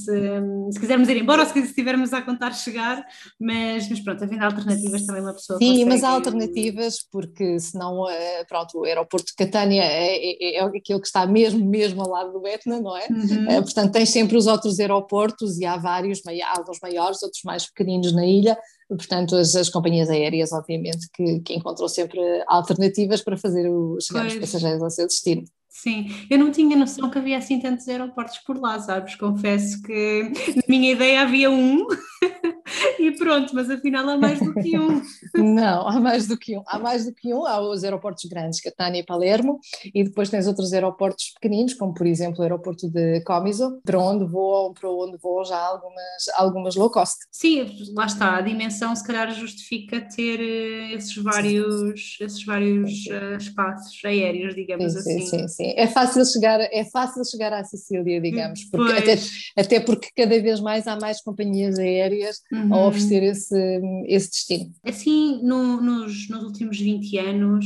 se 0.72 0.80
quisermos 0.80 1.10
ir 1.10 1.18
embora 1.18 1.42
ou 1.42 1.48
se 1.48 1.60
estivermos 1.60 2.14
a 2.14 2.22
contar 2.22 2.52
chegar, 2.52 3.04
mas, 3.40 3.90
mas 3.90 4.00
pronto, 4.00 4.24
havendo 4.24 4.44
alternativas 4.44 5.06
também 5.06 5.22
uma 5.22 5.34
pessoa 5.34 5.58
Sim, 5.58 5.70
consegue... 5.70 5.86
mas 5.86 6.04
há 6.04 6.10
alternativas 6.10 6.98
porque 7.12 7.60
senão, 7.60 8.08
eh, 8.10 8.46
pronto, 8.48 8.80
o 8.80 8.84
aeroporto 8.84 9.28
de 9.28 9.36
Catânia 9.36 9.84
é, 9.84 10.16
é, 10.16 10.56
é 10.58 10.64
aquele 10.64 11.00
que 11.00 11.08
está 11.08 11.26
mesmo, 11.26 11.66
mesmo 11.66 12.02
ao 12.02 12.10
lado 12.10 12.40
do 12.40 12.48
Etna, 12.48 12.80
não 12.80 12.96
é? 12.96 13.08
Uhum. 13.10 13.50
Eh, 13.50 13.62
portanto, 13.62 13.92
tens 13.92 14.10
sempre 14.10 14.38
os 14.38 14.46
outros 14.46 14.80
aeroportos 14.80 15.60
e 15.60 15.66
há 15.66 15.78
vários, 15.78 16.22
alguns 16.56 16.80
maiores, 16.82 17.24
outros 17.24 17.42
mais 17.44 17.66
pequeninos 17.66 18.14
na 18.14 18.26
ilha, 18.26 18.58
Portanto, 18.88 19.36
as, 19.36 19.56
as, 19.56 19.70
companhias 19.70 20.10
aéreas, 20.10 20.52
obviamente, 20.52 21.10
que, 21.14 21.40
que, 21.40 21.56
encontram 21.56 21.88
sempre 21.88 22.20
alternativas 22.48 23.22
para 23.22 23.36
fazer 23.36 23.68
o, 23.68 24.00
chegar 24.00 24.22
pois. 24.22 24.34
os 24.34 24.40
passageiros 24.40 24.84
ao 24.84 24.90
seu 24.92 25.08
destino. 25.08 25.44
Sim, 25.76 26.08
eu 26.30 26.40
não 26.40 26.52
tinha 26.52 26.78
noção 26.78 27.10
que 27.10 27.18
havia 27.18 27.38
assim 27.38 27.60
tantos 27.60 27.86
aeroportos 27.90 28.38
por 28.40 28.58
lá, 28.58 28.80
sabes? 28.80 29.16
Confesso 29.16 29.84
que 29.84 30.32
na 30.56 30.64
minha 30.70 30.94
ideia 30.94 31.22
havia 31.22 31.52
um 31.52 31.86
e 32.98 33.12
pronto, 33.12 33.54
mas 33.54 33.70
afinal 33.70 34.08
há 34.10 34.18
mais 34.18 34.40
do 34.40 34.54
que 34.54 34.80
um. 34.80 35.02
Não, 35.36 35.86
há 35.86 36.00
mais 36.00 36.28
do 36.28 36.38
que 36.38 36.58
um. 36.58 36.64
Há 36.66 36.80
mais 36.80 37.06
do 37.06 37.14
que 37.14 37.34
um. 37.34 37.46
Há 37.46 37.60
os 37.60 37.84
aeroportos 37.84 38.24
grandes, 38.26 38.62
Catania 38.62 39.02
e 39.02 39.06
Palermo, 39.06 39.60
e 39.94 40.04
depois 40.04 40.30
tens 40.30 40.48
outros 40.48 40.72
aeroportos 40.72 41.32
pequeninos, 41.34 41.74
como 41.74 41.94
por 41.94 42.08
exemplo 42.08 42.40
o 42.40 42.44
aeroporto 42.44 42.90
de 42.90 43.22
Comiso, 43.22 43.82
para 43.84 44.00
onde 44.00 44.26
voam, 44.26 44.74
para 44.74 44.90
onde 44.90 45.18
voam 45.18 45.44
já 45.44 45.60
algumas, 45.60 46.30
algumas 46.38 46.76
low 46.76 46.90
cost. 46.90 47.18
Sim, 47.32 47.66
lá 47.94 48.06
está, 48.06 48.38
a 48.38 48.42
dimensão 48.42 48.96
se 48.96 49.06
calhar 49.06 49.30
justifica 49.34 50.00
ter 50.02 50.40
eh, 50.40 50.94
esses 50.94 51.16
vários, 51.18 52.18
esses 52.22 52.46
vários 52.46 52.92
uh, 53.08 53.38
espaços 53.38 54.00
aéreos, 54.06 54.56
digamos 54.56 54.94
sim, 54.94 55.00
assim. 55.00 55.20
Sim, 55.20 55.28
sim, 55.28 55.48
sim. 55.48 55.65
É 55.76 55.88
fácil 55.88 56.26
chegar, 56.26 56.60
é 56.60 56.84
fácil 56.86 57.24
chegar 57.26 57.54
à 57.54 57.64
Sicília, 57.64 58.22
digamos, 58.22 58.66
porque 58.66 58.94
até, 58.94 59.18
até 59.56 59.80
porque 59.80 60.10
cada 60.16 60.40
vez 60.42 60.60
mais 60.60 60.88
há 60.88 60.98
mais 60.98 61.22
companhias 61.22 61.80
aéreas 61.80 62.42
uhum. 62.52 62.74
a 62.74 62.88
oferecer 62.88 63.24
esse, 63.24 63.82
esse 64.08 64.30
destino. 64.30 64.72
Assim, 64.84 65.40
no, 65.44 65.82
nos, 65.82 66.30
nos 66.30 66.44
últimos 66.44 66.80
20 66.80 67.18
anos, 67.18 67.66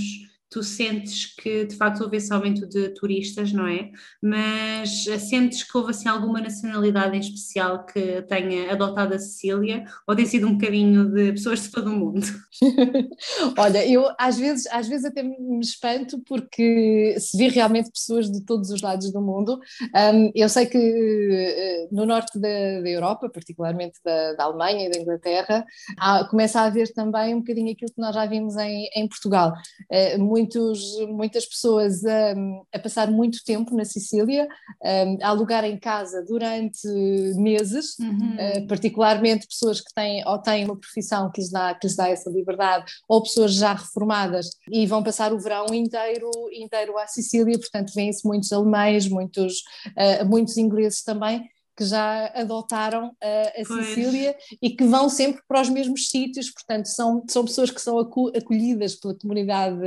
tu 0.49 0.63
sentes 0.63 1.35
que 1.35 1.65
de 1.65 1.75
facto 1.75 2.01
houve 2.01 2.17
esse 2.17 2.33
aumento 2.33 2.67
de 2.67 2.89
turistas, 2.89 3.53
não 3.53 3.67
é? 3.67 3.91
Mas 4.21 5.05
eh, 5.07 5.19
sentes 5.19 5.63
que 5.63 5.77
houve 5.77 5.91
assim 5.91 6.09
alguma 6.09 6.41
nacionalidade 6.41 7.15
em 7.15 7.19
especial 7.19 7.85
que 7.85 8.23
tenha 8.23 8.71
adotado 8.71 9.13
a 9.13 9.19
Sicília 9.19 9.85
ou 10.07 10.15
tem 10.15 10.25
sido 10.25 10.47
um 10.47 10.57
bocadinho 10.57 11.05
de 11.11 11.33
pessoas 11.33 11.61
de 11.61 11.71
todo 11.71 11.91
o 11.91 11.95
mundo? 11.95 12.25
Olha, 13.57 13.87
eu 13.87 14.05
às 14.17 14.37
vezes, 14.37 14.65
às 14.67 14.87
vezes 14.87 15.05
até 15.05 15.21
me 15.21 15.59
espanto 15.59 16.19
porque 16.25 17.15
se 17.19 17.37
vê 17.37 17.47
realmente 17.47 17.91
pessoas 17.91 18.31
de 18.31 18.43
todos 18.43 18.71
os 18.71 18.81
lados 18.81 19.11
do 19.11 19.21
mundo. 19.21 19.59
Um, 19.95 20.31
eu 20.33 20.49
sei 20.49 20.65
que 20.65 20.77
eh, 20.77 21.87
no 21.91 22.05
norte 22.05 22.39
da, 22.39 22.81
da 22.81 22.89
Europa, 22.89 23.29
particularmente 23.29 23.99
da, 24.03 24.33
da, 24.33 24.43
Alemanha 24.45 24.87
e 24.87 24.89
da 24.89 24.99
Inglaterra, 24.99 25.65
há, 25.97 26.23
começa 26.25 26.61
a 26.61 26.65
haver 26.65 26.91
também 26.93 27.35
um 27.35 27.39
bocadinho 27.39 27.71
aquilo 27.71 27.91
que 27.93 28.01
nós 28.01 28.15
já 28.15 28.25
vimos 28.25 28.55
em, 28.57 28.89
em 28.95 29.07
Portugal. 29.07 29.53
Uh, 29.91 30.19
muitos, 30.39 30.97
muitas 31.07 31.45
pessoas 31.45 32.03
a, 32.05 32.33
a 32.73 32.79
passar 32.79 33.11
muito 33.11 33.43
tempo 33.43 33.75
na 33.75 33.85
Sicília, 33.85 34.47
a, 34.83 35.25
a 35.25 35.29
alugar 35.29 35.65
em 35.65 35.77
casa 35.77 36.23
durante 36.25 36.87
meses, 37.35 37.97
uhum. 37.99 38.35
uh, 38.35 38.67
particularmente 38.67 39.47
pessoas 39.47 39.81
que 39.81 39.93
têm 39.93 40.25
ou 40.25 40.37
têm 40.37 40.65
uma 40.65 40.77
profissão 40.77 41.31
que 41.31 41.41
lhes, 41.41 41.51
dá, 41.51 41.73
que 41.73 41.87
lhes 41.87 41.95
dá 41.95 42.09
essa 42.09 42.29
liberdade, 42.29 42.91
ou 43.07 43.21
pessoas 43.21 43.53
já 43.53 43.73
reformadas 43.73 44.49
e 44.71 44.85
vão 44.87 45.03
passar 45.03 45.33
o 45.33 45.39
verão 45.39 45.67
inteiro, 45.73 46.29
inteiro 46.53 46.97
à 46.97 47.07
Sicília, 47.07 47.57
portanto 47.57 47.93
vêm-se 47.93 48.25
muitos 48.25 48.51
alemães, 48.51 49.07
muitos, 49.07 49.63
uh, 49.87 50.25
muitos 50.25 50.57
ingleses 50.57 51.03
também, 51.03 51.43
que 51.79 51.85
já 51.85 52.25
adotaram 52.35 53.15
a, 53.23 53.61
a 53.61 53.63
Sicília 53.63 54.35
e 54.61 54.69
que 54.69 54.83
vão 54.83 55.07
sempre 55.07 55.41
para 55.47 55.61
os 55.61 55.69
mesmos 55.69 56.09
sítios, 56.09 56.51
portanto, 56.51 56.87
são, 56.87 57.23
são 57.29 57.45
pessoas 57.45 57.71
que 57.71 57.79
são 57.79 57.97
acolhidas 57.97 58.97
pela 58.97 59.15
comunidade 59.15 59.79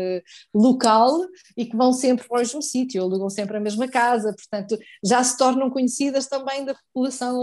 local 0.54 1.20
e 1.54 1.66
que 1.66 1.76
vão 1.76 1.92
sempre 1.92 2.26
para 2.26 2.36
o 2.36 2.38
mesmo 2.38 2.62
sítio, 2.62 3.02
alugam 3.02 3.28
sempre 3.28 3.58
a 3.58 3.60
mesma 3.60 3.86
casa, 3.86 4.34
portanto, 4.34 4.78
já 5.04 5.22
se 5.22 5.36
tornam 5.36 5.68
conhecidas 5.68 6.26
também 6.26 6.64
da 6.64 6.74
população 6.74 7.36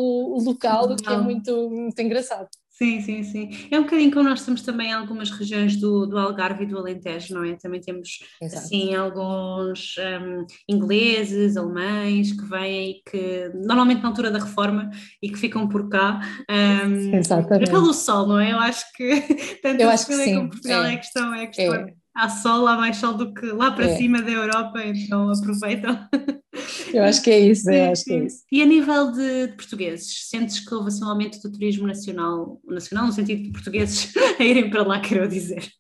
local, 0.43 0.93
o 0.93 0.95
que 0.95 1.07
é 1.07 1.17
muito, 1.17 1.69
muito 1.69 1.99
engraçado. 2.01 2.49
Sim, 2.81 3.01
sim, 3.01 3.23
sim. 3.23 3.67
É 3.69 3.77
um 3.77 3.83
bocadinho 3.83 4.09
como 4.09 4.29
nós 4.29 4.45
temos 4.45 4.61
também 4.61 4.93
algumas 4.93 5.29
regiões 5.29 5.75
do, 5.75 6.05
do 6.05 6.17
Algarve 6.17 6.63
e 6.63 6.65
do 6.65 6.77
Alentejo, 6.77 7.33
não 7.33 7.43
é? 7.43 7.57
Também 7.57 7.81
temos, 7.81 8.19
Exato. 8.41 8.63
assim, 8.63 8.95
alguns 8.95 9.95
um, 9.97 10.45
ingleses, 10.65 11.57
alemães 11.57 12.31
que 12.31 12.45
vêm 12.45 13.01
que, 13.05 13.51
normalmente 13.53 14.01
na 14.01 14.07
altura 14.07 14.31
da 14.31 14.39
reforma, 14.39 14.89
e 15.21 15.29
que 15.29 15.37
ficam 15.37 15.67
por 15.67 15.89
cá. 15.89 16.21
Um, 16.49 17.11
Exatamente. 17.19 17.69
Pelo 17.69 17.93
sol, 17.93 18.25
não 18.25 18.39
é? 18.39 18.53
Eu 18.53 18.59
acho 18.59 18.85
que 18.93 19.23
tanto 19.61 19.81
Eu 19.81 19.89
acho 19.89 20.07
que 20.07 20.13
sim. 20.13 20.35
como 20.35 20.49
Portugal 20.49 20.85
é, 20.85 20.91
é 20.91 20.95
a 20.95 20.97
questão, 20.97 21.33
é 21.33 21.43
a 21.43 21.47
questão. 21.47 21.75
É. 21.75 21.98
Há 22.19 22.27
sol, 22.27 22.67
há 22.67 22.75
mais 22.75 22.97
sol 22.97 23.13
do 23.13 23.33
que 23.33 23.45
lá 23.45 23.71
para 23.71 23.85
é. 23.85 23.95
cima 23.95 24.21
da 24.21 24.29
Europa, 24.29 24.83
então 24.83 25.31
aproveitam. 25.31 25.97
Eu 26.93 27.03
acho 27.03 27.21
que 27.21 27.29
é 27.29 27.39
isso, 27.39 27.71
eu 27.71 27.91
acho 27.91 28.03
que 28.03 28.11
é 28.11 28.25
isso. 28.25 28.43
E 28.51 28.61
a 28.61 28.65
nível 28.65 29.11
de, 29.13 29.47
de 29.47 29.53
portugueses, 29.53 30.27
sentes 30.27 30.59
que 30.59 30.73
houve 30.73 30.89
assim, 30.89 31.03
um 31.03 31.07
aumento 31.07 31.39
do 31.41 31.49
turismo 31.49 31.87
nacional, 31.87 32.59
nacional 32.67 33.05
no 33.05 33.13
sentido 33.13 33.43
de 33.43 33.51
portugueses 33.51 34.11
a 34.37 34.43
irem 34.43 34.69
para 34.69 34.83
lá, 34.83 34.99
quero 34.99 35.29
dizer? 35.29 35.71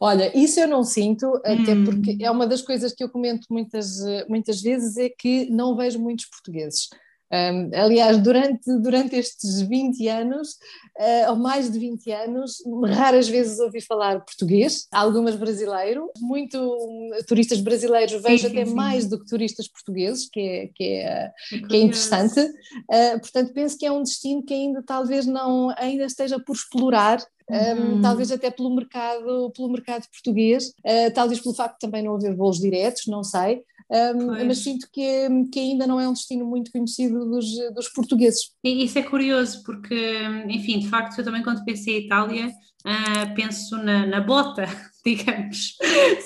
Olha, 0.00 0.36
isso 0.36 0.58
eu 0.58 0.66
não 0.66 0.82
sinto, 0.82 1.26
até 1.44 1.74
hum. 1.74 1.84
porque 1.84 2.16
é 2.20 2.28
uma 2.28 2.46
das 2.46 2.60
coisas 2.60 2.92
que 2.92 3.04
eu 3.04 3.08
comento 3.08 3.46
muitas, 3.48 3.98
muitas 4.28 4.60
vezes, 4.60 4.96
é 4.96 5.08
que 5.08 5.48
não 5.48 5.76
vejo 5.76 6.00
muitos 6.00 6.26
portugueses. 6.26 6.88
Um, 7.34 7.70
aliás, 7.74 8.18
durante, 8.18 8.70
durante 8.78 9.16
estes 9.16 9.60
20 9.62 10.06
anos, 10.08 10.50
uh, 10.98 11.30
ou 11.30 11.36
mais 11.36 11.70
de 11.70 11.78
20 11.78 12.12
anos, 12.12 12.58
raras 12.86 13.28
vezes 13.28 13.58
ouvi 13.58 13.80
falar 13.80 14.24
português, 14.24 14.86
algumas 14.92 15.34
brasileiro, 15.34 16.10
muito 16.20 16.56
um, 16.58 17.10
turistas 17.26 17.60
brasileiros, 17.60 18.22
vejo 18.22 18.46
sim, 18.46 18.52
até 18.52 18.64
sim, 18.64 18.74
mais 18.74 19.08
do 19.08 19.18
que 19.18 19.26
turistas 19.26 19.66
portugueses, 19.66 20.28
que 20.30 20.40
é, 20.40 20.70
que 20.74 20.84
é, 20.84 21.32
que 21.68 21.76
é 21.76 21.80
interessante. 21.80 22.40
Uh, 22.40 23.18
portanto, 23.20 23.52
penso 23.52 23.76
que 23.76 23.86
é 23.86 23.90
um 23.90 24.02
destino 24.02 24.44
que 24.44 24.54
ainda 24.54 24.82
talvez 24.82 25.26
não 25.26 25.74
ainda 25.76 26.04
esteja 26.04 26.38
por 26.38 26.54
explorar 26.54 27.18
um, 27.50 27.94
uhum. 27.94 28.00
talvez 28.00 28.30
até 28.32 28.50
pelo 28.50 28.74
mercado, 28.74 29.50
pelo 29.54 29.68
mercado 29.68 30.06
português, 30.10 30.68
uh, 30.68 31.12
talvez 31.14 31.40
pelo 31.40 31.54
facto 31.54 31.74
de 31.74 31.80
também 31.80 32.02
não 32.02 32.14
haver 32.14 32.34
voos 32.34 32.58
diretos, 32.58 33.06
não 33.06 33.22
sei, 33.22 33.62
um, 33.94 34.46
mas 34.46 34.58
sinto 34.58 34.88
que, 34.92 35.28
que 35.52 35.60
ainda 35.60 35.86
não 35.86 36.00
é 36.00 36.08
um 36.08 36.12
destino 36.12 36.44
muito 36.44 36.72
conhecido 36.72 37.24
dos, 37.26 37.46
dos 37.74 37.88
portugueses. 37.88 38.50
E 38.64 38.84
isso 38.84 38.98
é 38.98 39.02
curioso, 39.02 39.62
porque, 39.64 40.18
enfim, 40.48 40.80
de 40.80 40.88
facto, 40.88 41.18
eu 41.18 41.24
também 41.24 41.42
quando 41.42 41.64
pensei 41.64 41.98
em 41.98 42.06
Itália, 42.06 42.48
uh, 42.48 43.34
penso 43.34 43.76
na, 43.76 44.06
na 44.06 44.20
bota, 44.20 44.66
digamos, 45.06 45.76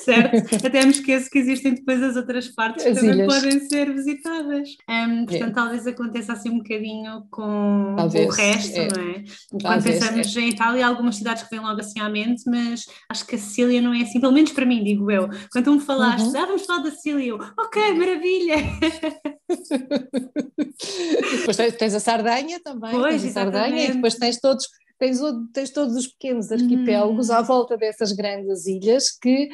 certo? 0.04 0.54
Até 0.64 0.84
me 0.84 0.92
esqueço 0.92 1.28
que 1.28 1.38
existem 1.38 1.74
depois 1.74 2.00
as 2.00 2.14
outras 2.14 2.46
partes 2.46 2.84
que 2.84 2.94
também 2.94 3.10
ilhas. 3.10 3.26
podem 3.26 3.68
ser 3.68 3.92
visitadas. 3.92 4.68
Um, 4.88 5.26
portanto, 5.26 5.50
é. 5.50 5.54
talvez 5.54 5.86
aconteça 5.86 6.32
assim 6.34 6.50
um 6.50 6.58
bocadinho 6.58 7.26
com 7.28 7.94
talvez, 7.96 8.28
o 8.28 8.30
resto, 8.30 8.76
é. 8.76 8.88
não 8.88 9.02
é? 9.02 9.24
Quando 9.50 9.62
talvez, 9.62 9.98
pensamos 9.98 10.36
é. 10.36 10.40
em 10.40 10.48
Itália, 10.50 10.86
há 10.86 10.88
algumas 10.88 11.16
cidades 11.16 11.42
que 11.42 11.50
vêm 11.50 11.58
logo 11.58 11.80
assim 11.80 11.98
à 11.98 12.08
mente, 12.08 12.44
mas 12.46 12.86
acho 13.08 13.26
que 13.26 13.34
a 13.34 13.38
Sicília 13.38 13.82
não 13.82 13.92
é 13.92 14.02
assim, 14.02 14.20
pelo 14.20 14.32
menos 14.32 14.52
para 14.52 14.64
mim, 14.64 14.84
digo 14.84 15.10
eu. 15.10 15.28
Quando 15.50 15.64
tu 15.64 15.74
me 15.74 15.80
falaste, 15.80 16.26
uhum. 16.26 16.40
ah, 16.40 16.46
vamos 16.46 16.64
falar 16.64 16.82
da 16.84 16.92
Sicília, 16.92 17.26
eu, 17.26 17.38
ok, 17.58 17.94
maravilha! 17.94 18.56
depois 21.32 21.56
tens, 21.56 21.76
tens, 21.76 21.94
a 21.94 22.00
Sardanha 22.00 22.60
também, 22.60 22.92
pois, 22.92 23.22
tens 23.22 23.30
a 23.30 23.32
Sardanha 23.32 23.84
e 23.86 23.92
depois 23.92 24.14
tens 24.14 24.38
todos 24.40 24.68
tens, 24.98 25.20
tens 25.52 25.70
todos 25.70 25.94
os 25.94 26.06
pequenos 26.06 26.50
arquipélagos 26.50 27.30
hum. 27.30 27.34
à 27.34 27.42
volta 27.42 27.76
dessas 27.76 28.12
grandes 28.12 28.66
ilhas 28.66 29.10
que 29.10 29.48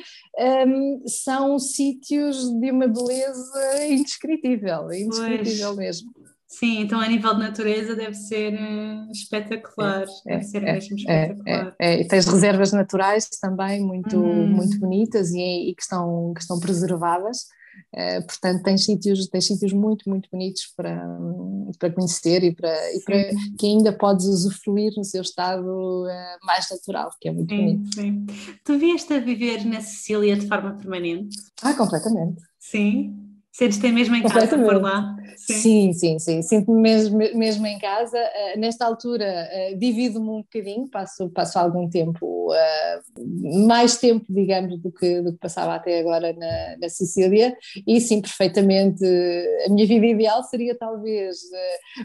um, 0.66 1.02
são 1.06 1.58
sítios 1.58 2.50
de 2.60 2.70
uma 2.70 2.88
beleza 2.88 3.86
indescritível, 3.88 4.92
indescritível 4.92 5.74
pois. 5.74 5.76
mesmo. 5.76 6.12
Sim, 6.58 6.82
então 6.82 7.00
a 7.00 7.08
nível 7.08 7.34
de 7.34 7.40
natureza 7.40 7.96
deve 7.96 8.14
ser 8.14 8.54
uh, 8.54 9.10
espetacular, 9.10 10.04
é, 10.26 10.36
deve 10.36 10.36
é, 10.36 10.42
ser 10.42 10.62
é, 10.62 10.72
mesmo 10.72 10.96
é, 11.08 11.22
espetacular. 11.22 11.76
É, 11.80 12.00
e 12.00 12.06
tens 12.06 12.26
reservas 12.26 12.72
naturais 12.72 13.28
também 13.40 13.80
muito, 13.80 14.16
hum. 14.16 14.46
muito 14.48 14.78
bonitas 14.78 15.32
e, 15.32 15.70
e, 15.70 15.74
que, 15.74 15.82
estão, 15.82 16.32
que 16.32 16.40
estão 16.40 16.60
preservadas. 16.60 17.46
Uh, 17.94 18.26
portanto, 18.26 18.62
tem 18.62 18.76
sítios, 18.76 19.28
tem 19.28 19.40
sítios 19.40 19.72
muito, 19.72 20.08
muito 20.08 20.28
bonitos 20.30 20.72
para, 20.76 21.00
para 21.78 21.92
conhecer 21.92 22.42
e 22.42 22.54
para, 22.54 22.92
e 22.92 23.00
para 23.00 23.30
que 23.58 23.66
ainda 23.66 23.92
podes 23.92 24.26
usufruir 24.26 24.92
no 24.96 25.04
seu 25.04 25.22
estado 25.22 26.04
uh, 26.04 26.46
mais 26.46 26.68
natural, 26.70 27.10
que 27.20 27.28
é 27.28 27.32
muito 27.32 27.54
sim, 27.54 27.56
bonito. 27.56 27.94
Sim. 27.94 28.26
Tu 28.64 28.78
vieste 28.78 29.12
a 29.12 29.20
viver 29.20 29.64
na 29.64 29.80
Sicília 29.80 30.36
de 30.36 30.48
forma 30.48 30.72
permanente? 30.74 31.36
Ah, 31.62 31.74
completamente. 31.74 32.42
Sim. 32.58 33.23
Sentes-te 33.54 33.92
mesmo 33.92 34.16
em 34.16 34.22
casa 34.22 34.58
por 34.58 34.82
lá? 34.82 35.14
Sim, 35.36 35.92
sim, 35.92 36.18
sim. 36.18 36.42
Sinto-me 36.42 36.80
mesmo, 36.80 37.18
mesmo 37.18 37.64
em 37.64 37.78
casa. 37.78 38.18
Uh, 38.18 38.58
nesta 38.58 38.84
altura, 38.84 39.24
uh, 39.24 39.78
divido-me 39.78 40.28
um 40.28 40.42
bocadinho, 40.42 40.88
passo, 40.88 41.30
passo 41.30 41.56
algum 41.56 41.88
tempo, 41.88 42.50
uh, 42.50 43.66
mais 43.68 43.96
tempo, 43.96 44.24
digamos, 44.28 44.80
do 44.80 44.90
que, 44.90 45.22
do 45.22 45.32
que 45.32 45.38
passava 45.38 45.76
até 45.76 46.00
agora 46.00 46.32
na, 46.32 46.78
na 46.80 46.88
Sicília, 46.88 47.56
e 47.86 48.00
sim, 48.00 48.20
perfeitamente. 48.20 49.04
A 49.66 49.70
minha 49.70 49.86
vida 49.86 50.06
ideal 50.06 50.42
seria 50.42 50.76
talvez 50.76 51.38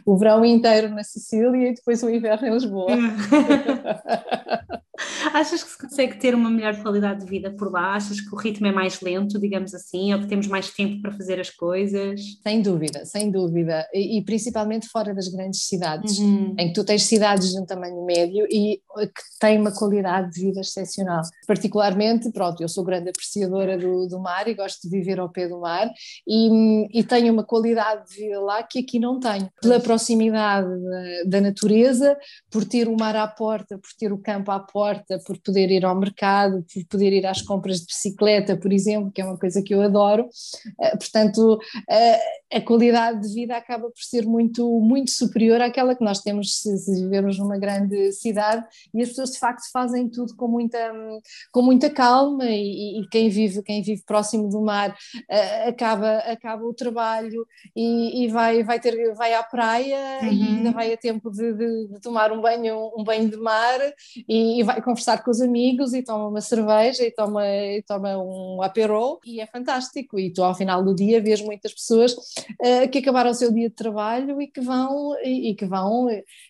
o 0.05 0.17
verão 0.17 0.45
inteiro 0.45 0.89
na 0.89 1.03
Sicília 1.03 1.69
e 1.69 1.73
depois 1.73 2.03
o 2.03 2.09
inverno 2.11 2.47
em 2.47 2.53
Lisboa. 2.53 2.91
Achas 5.33 5.63
que 5.63 5.69
se 5.69 5.77
consegue 5.77 6.17
ter 6.17 6.35
uma 6.35 6.49
melhor 6.49 6.81
qualidade 6.81 7.23
de 7.23 7.29
vida 7.29 7.51
por 7.51 7.71
lá? 7.71 7.95
Achas 7.95 8.19
que 8.19 8.33
o 8.33 8.37
ritmo 8.37 8.67
é 8.67 8.71
mais 8.71 9.01
lento, 9.01 9.39
digamos 9.39 9.73
assim, 9.73 10.13
ou 10.13 10.19
que 10.19 10.27
temos 10.27 10.47
mais 10.47 10.71
tempo 10.71 11.01
para 11.01 11.11
fazer 11.11 11.39
as 11.39 11.49
coisas? 11.49 12.19
Sem 12.41 12.61
dúvida, 12.61 13.05
sem 13.05 13.31
dúvida. 13.31 13.87
E, 13.93 14.17
e 14.17 14.23
principalmente 14.23 14.87
fora 14.87 15.13
das 15.13 15.27
grandes 15.27 15.67
cidades, 15.67 16.17
uhum. 16.19 16.55
em 16.57 16.67
que 16.67 16.73
tu 16.73 16.83
tens 16.83 17.03
cidades 17.03 17.51
de 17.51 17.59
um 17.59 17.65
tamanho 17.65 18.05
médio 18.05 18.45
e 18.49 18.81
que 19.05 19.39
têm 19.39 19.59
uma 19.59 19.71
qualidade 19.71 20.31
de 20.31 20.41
vida 20.41 20.61
excepcional. 20.61 21.21
Particularmente, 21.47 22.31
pronto, 22.31 22.61
eu 22.61 22.67
sou 22.67 22.83
grande 22.83 23.09
apreciadora 23.09 23.77
do, 23.77 24.07
do 24.07 24.19
mar 24.19 24.47
e 24.47 24.53
gosto 24.53 24.81
de 24.81 24.89
viver 24.89 25.19
ao 25.19 25.29
pé 25.29 25.47
do 25.47 25.59
mar 25.59 25.89
e, 26.27 26.99
e 26.99 27.03
tenho 27.03 27.31
uma 27.33 27.43
qualidade 27.43 28.07
de 28.09 28.15
vida 28.15 28.39
lá 28.39 28.63
que 28.63 28.79
aqui 28.79 28.99
não 28.99 29.19
tenho. 29.19 29.49
Pela 29.61 29.79
proximidade 29.79 30.67
da, 30.67 31.23
da 31.25 31.41
natureza, 31.41 32.17
por 32.49 32.65
ter 32.65 32.87
o 32.87 32.97
mar 32.97 33.15
à 33.15 33.27
porta, 33.27 33.77
por 33.77 33.89
ter 33.97 34.11
o 34.11 34.17
campo 34.17 34.51
à 34.51 34.59
porta, 34.59 35.18
por 35.25 35.37
poder 35.37 35.71
ir 35.71 35.85
ao 35.85 35.95
mercado, 35.95 36.65
por 36.73 36.85
poder 36.85 37.13
ir 37.13 37.25
às 37.25 37.41
compras 37.41 37.79
de 37.81 37.87
bicicleta, 37.87 38.57
por 38.57 38.71
exemplo, 38.71 39.11
que 39.11 39.21
é 39.21 39.25
uma 39.25 39.37
coisa 39.37 39.61
que 39.61 39.73
eu 39.73 39.81
adoro. 39.81 40.29
Uh, 40.79 40.97
portanto, 40.97 41.55
uh, 41.55 42.55
a 42.55 42.61
qualidade 42.61 43.21
de 43.21 43.33
vida 43.33 43.55
acaba 43.55 43.89
por 43.89 44.01
ser 44.01 44.25
muito, 44.25 44.79
muito 44.79 45.11
superior 45.11 45.61
àquela 45.61 45.95
que 45.95 46.03
nós 46.03 46.21
temos 46.21 46.59
se, 46.59 46.95
vivemos 47.01 47.37
numa 47.37 47.57
grande 47.57 48.11
cidade 48.11 48.65
e 48.93 49.01
as 49.01 49.09
pessoas 49.09 49.31
de 49.31 49.39
facto 49.39 49.69
fazem 49.71 50.09
tudo 50.09 50.35
com 50.35 50.47
muita, 50.47 50.79
com 51.51 51.61
muita 51.61 51.89
calma 51.89 52.45
e, 52.45 53.01
e 53.01 53.07
quem 53.09 53.29
vive 53.29 53.61
quem 53.61 53.81
vive 53.81 54.03
próximo 54.03 54.49
do 54.49 54.61
mar 54.61 54.89
uh, 54.89 55.69
acaba 55.69 56.17
acaba 56.19 56.63
o 56.65 56.73
trabalho 56.73 57.45
e, 57.75 58.23
e, 58.23 58.27
vai 58.29 58.63
vai 58.63 58.79
ter 58.79 59.13
vai 59.13 59.33
à 59.33 59.43
praia 59.43 60.19
uhum. 60.21 60.31
e 60.31 60.43
ainda 60.43 60.71
vai 60.71 60.93
a 60.93 60.97
tempo 60.97 61.29
de, 61.29 61.53
de, 61.53 61.87
de, 61.87 62.01
tomar 62.01 62.31
um 62.31 62.41
banho 62.41 62.91
um 62.97 63.03
banho 63.03 63.29
de 63.29 63.37
mar 63.37 63.79
e, 64.27 64.59
e, 64.59 64.63
vai 64.63 64.81
conversar 64.81 65.08
com 65.17 65.31
os 65.31 65.41
amigos 65.41 65.93
e 65.93 66.03
toma 66.03 66.27
uma 66.27 66.41
cerveja 66.41 67.03
e 67.03 67.11
toma 67.11 67.45
e 67.47 67.81
toma 67.83 68.17
um 68.17 68.61
aperol 68.61 69.19
e 69.25 69.39
é 69.41 69.45
fantástico. 69.45 70.19
E 70.19 70.31
tu 70.31 70.43
ao 70.43 70.55
final 70.55 70.83
do 70.83 70.95
dia 70.95 71.21
vês 71.21 71.41
muitas 71.41 71.73
pessoas 71.73 72.13
uh, 72.13 72.89
que 72.91 72.99
acabaram 72.99 73.31
o 73.31 73.33
seu 73.33 73.51
dia 73.51 73.69
de 73.69 73.75
trabalho 73.75 74.41
e 74.41 74.47
que 74.47 74.61
vão 74.61 75.15
e, 75.23 75.51
e 75.51 75.55
que 75.55 75.65
vão 75.65 76.07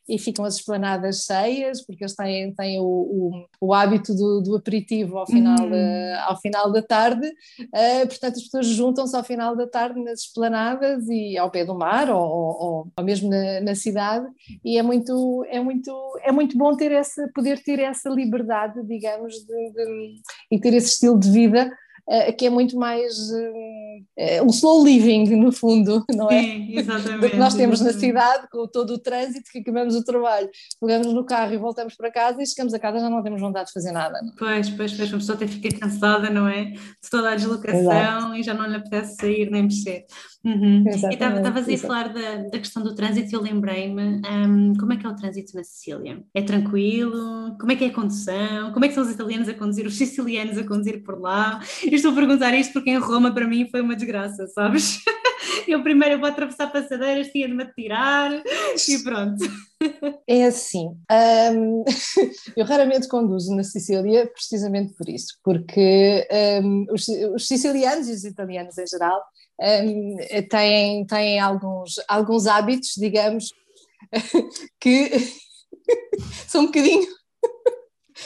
e 0.07 0.17
ficam 0.17 0.45
as 0.45 0.55
esplanadas 0.55 1.25
cheias 1.25 1.85
porque 1.85 2.03
eles 2.03 2.15
têm, 2.15 2.53
têm 2.53 2.79
o, 2.79 2.83
o, 2.83 3.45
o 3.61 3.73
hábito 3.73 4.13
do, 4.13 4.41
do, 4.41 4.55
aperitivo 4.55 5.17
ao 5.17 5.27
final, 5.27 5.59
uhum. 5.59 5.69
da, 5.69 6.25
ao 6.25 6.37
final 6.39 6.71
da 6.71 6.81
tarde, 6.81 7.27
uh, 7.27 8.07
portanto 8.07 8.37
as 8.37 8.43
pessoas 8.43 8.67
juntam-se 8.67 9.15
ao 9.15 9.23
final 9.23 9.55
da 9.55 9.67
tarde 9.67 10.01
nas 10.03 10.21
esplanadas 10.21 11.07
e 11.07 11.37
ao 11.37 11.51
pé 11.51 11.65
do 11.65 11.75
mar 11.75 12.09
ou, 12.09 12.21
ou, 12.21 12.87
ou 12.95 13.03
mesmo 13.03 13.29
na, 13.29 13.61
na, 13.61 13.75
cidade. 13.75 14.27
E 14.63 14.77
é 14.77 14.83
muito, 14.83 15.45
é 15.49 15.59
muito, 15.59 15.91
é 16.21 16.31
muito 16.31 16.57
bom 16.57 16.75
ter 16.75 16.91
essa, 16.91 17.29
poder 17.33 17.61
ter 17.63 17.79
essa 17.79 18.09
liberdade, 18.09 18.48
digamos, 18.85 19.33
de, 19.33 19.71
de, 19.71 20.15
e 20.51 20.59
ter 20.59 20.73
esse 20.73 20.93
estilo 20.93 21.19
de 21.19 21.29
vida 21.29 21.71
uh, 22.09 22.35
que 22.35 22.47
é 22.47 22.49
muito 22.49 22.75
mais 22.77 23.15
uh, 23.29 24.43
um 24.43 24.47
slow 24.47 24.83
living, 24.83 25.35
no 25.35 25.51
fundo, 25.51 26.03
não 26.13 26.29
é? 26.29 26.41
Sim, 26.41 26.77
exatamente. 26.77 27.21
Do 27.21 27.29
que 27.29 27.37
nós 27.37 27.53
temos 27.53 27.81
exatamente. 27.81 28.13
na 28.13 28.21
cidade, 28.21 28.47
com 28.51 28.67
todo 28.67 28.93
o 28.93 28.99
trânsito, 28.99 29.49
que 29.51 29.59
acabamos 29.59 29.95
o 29.95 30.03
trabalho, 30.03 30.49
pegamos 30.81 31.13
no 31.13 31.25
carro 31.25 31.53
e 31.53 31.57
voltamos 31.57 31.95
para 31.95 32.11
casa 32.11 32.41
e 32.41 32.47
chegamos 32.47 32.73
a 32.73 32.79
casa 32.79 32.99
já 32.99 33.09
não 33.09 33.23
temos 33.23 33.39
vontade 33.39 33.67
de 33.67 33.73
fazer 33.73 33.91
nada. 33.91 34.19
Não? 34.21 34.29
É? 34.29 34.35
Pois, 34.37 34.69
pois, 34.71 34.93
pois, 34.93 35.11
uma 35.11 35.19
pessoa 35.19 35.35
até 35.35 35.47
fica 35.47 35.79
cansada, 35.79 36.29
não 36.29 36.47
é? 36.47 36.65
De 36.65 37.09
toda 37.09 37.31
a 37.31 37.35
deslocação 37.35 37.79
Exato. 37.79 38.35
e 38.35 38.43
já 38.43 38.53
não 38.53 38.65
lhe 38.65 38.75
apetece 38.75 39.15
sair 39.15 39.49
nem 39.49 39.63
mexer. 39.63 40.05
Uhum. 40.43 40.85
E 40.87 40.89
estavas 40.89 41.67
aí 41.67 41.75
a 41.75 41.77
falar 41.77 42.13
da, 42.13 42.35
da, 42.43 42.59
questão 42.59 42.81
do 42.81 42.95
trânsito 42.95 43.29
e 43.29 43.35
eu 43.35 43.41
lembrei-me 43.41 44.21
um, 44.25 44.73
como 44.75 44.93
é 44.93 44.97
que 44.97 45.05
é 45.05 45.09
o 45.09 45.15
trânsito 45.15 45.55
na 45.55 45.63
Sicília? 45.63 46.23
É 46.33 46.41
tranquilo? 46.41 47.57
Como 47.59 47.71
é 47.71 47.75
que 47.75 47.83
é 47.83 47.87
a 47.87 47.93
condução? 47.93 48.71
Como 48.71 48.85
é 48.85 48.87
que 48.87 48.93
são 48.93 49.03
os 49.03 49.11
italianos 49.11 49.49
a 49.49 49.53
conduzir, 49.53 49.85
os 49.85 49.97
sicilianos 49.97 50.57
a 50.57 50.63
conduzir 50.63 51.03
por 51.03 51.19
lá? 51.19 51.59
Eu 51.83 51.93
estou 51.93 52.11
a 52.11 52.15
perguntar 52.15 52.53
isto 52.53 52.71
porque 52.71 52.89
em 52.89 52.97
Roma 52.97 53.33
para 53.33 53.47
mim 53.47 53.67
foi 53.69 53.81
uma 53.81 53.95
desgraça, 53.95 54.47
sabes? 54.47 54.99
Eu 55.67 55.83
primeiro 55.83 56.19
vou 56.19 56.27
atravessar 56.27 56.71
passadeiras, 56.71 57.27
tinha 57.27 57.47
de 57.47 57.53
me 57.53 57.65
tirar 57.73 58.31
e 58.31 59.03
pronto. 59.03 59.45
É 60.27 60.45
assim, 60.45 60.87
um, 61.55 61.83
eu 62.57 62.65
raramente 62.65 63.07
conduzo 63.07 63.55
na 63.55 63.63
Sicília 63.63 64.27
precisamente 64.27 64.93
por 64.95 65.07
isso, 65.07 65.37
porque 65.43 66.27
um, 66.63 66.85
os, 66.91 67.07
os, 67.07 67.47
sicilianos 67.47 68.09
e 68.09 68.11
os 68.11 68.25
italianos 68.25 68.77
em 68.77 68.87
geral 68.87 69.21
têm, 70.49 71.05
têm 71.05 71.39
alguns, 71.39 71.95
alguns 72.07 72.47
hábitos, 72.47 72.93
digamos, 72.97 73.53
que 74.79 75.11
são 76.47 76.61
um 76.61 76.65
bocadinho 76.67 77.18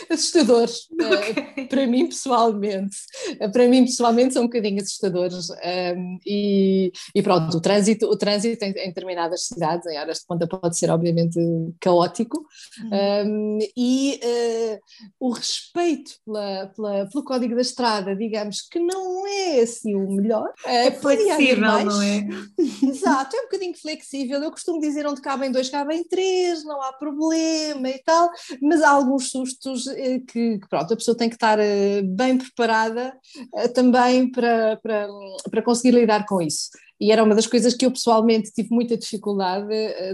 assustadores. 0.10 0.88
Okay. 1.04 1.66
uh, 1.66 1.68
para 1.68 1.86
mim 1.86 2.08
pessoalmente. 2.08 2.96
Uh, 3.40 3.52
para 3.52 3.68
mim 3.68 3.84
pessoalmente 3.86 4.34
são 4.34 4.44
um 4.44 4.46
bocadinho 4.46 4.82
assustadores. 4.82 5.50
Um, 5.50 6.18
e, 6.26 6.92
e, 7.14 7.22
pronto, 7.22 7.58
o 7.58 7.62
trânsito, 7.62 8.08
o 8.08 8.18
trânsito 8.18 8.64
em, 8.64 8.70
em, 8.70 8.88
determinadas 8.88 9.48
cidades, 9.48 9.86
em 9.86 9.98
áreas 9.98 10.20
de 10.20 10.26
ponta 10.26 10.48
pode 10.48 10.78
ser 10.78 10.90
obviamente 10.90 11.40
caótico. 11.80 12.46
Uhum. 12.82 13.28
um, 13.28 13.60
e 13.76 14.20
uh, 14.24 14.80
o 15.20 15.32
respeito 15.32 16.14
pela, 16.26 16.68
pela, 16.68 17.10
pelo 17.10 17.24
código 17.24 17.56
da 17.56 17.62
estrada, 17.62 18.16
digamos 18.16 18.62
que 18.62 18.80
não 18.80 19.28
é 19.28 19.60
assim 19.62 19.96
o 19.96 20.10
melhor. 20.12 20.52
É 20.66 20.90
flexível, 20.92 21.60
mais, 21.60 21.86
não 21.86 22.02
é? 22.02 22.28
exato, 22.84 23.36
é 23.36 23.40
um 23.40 23.44
bocadinho 23.44 23.78
flexível. 23.78 24.42
Eu 24.42 24.52
costumo 24.52 24.80
dizer 24.80 25.06
onde 25.06 25.22
cabem 25.22 25.52
dois, 25.52 25.70
cabem 25.70 26.04
três 26.04 26.64
não 26.64 26.82
há 26.82 26.94
problema 26.94 27.90
e 27.90 28.00
tal, 28.00 28.30
mas 28.62 28.82
há 28.82 28.90
alguns 28.90 29.30
sustos 29.30 29.83
eh, 29.88 30.20
que, 30.20 30.60
pronto, 30.70 30.94
a 30.94 30.98
pessoa 30.98 31.18
tem 31.18 31.30
que 31.30 31.36
estar 31.36 31.60
eh, 31.60 32.02
bem 32.02 32.38
preparada 32.38 33.16
eh, 33.56 33.68
também 33.68 34.32
para, 34.32 34.78
para, 34.78 35.08
para 35.50 35.62
conseguir 35.62 35.98
lidar 35.98 36.26
com 36.26 36.42
isso 36.42 36.70
e 37.00 37.12
era 37.12 37.24
uma 37.24 37.36
das 37.36 37.48
coisas 37.48 37.74
que 37.74 37.86
eu 37.86 37.92
pessoalmente 37.92 38.52
tive 38.52 38.70
muita 38.72 38.98
dificuldade 38.98 39.68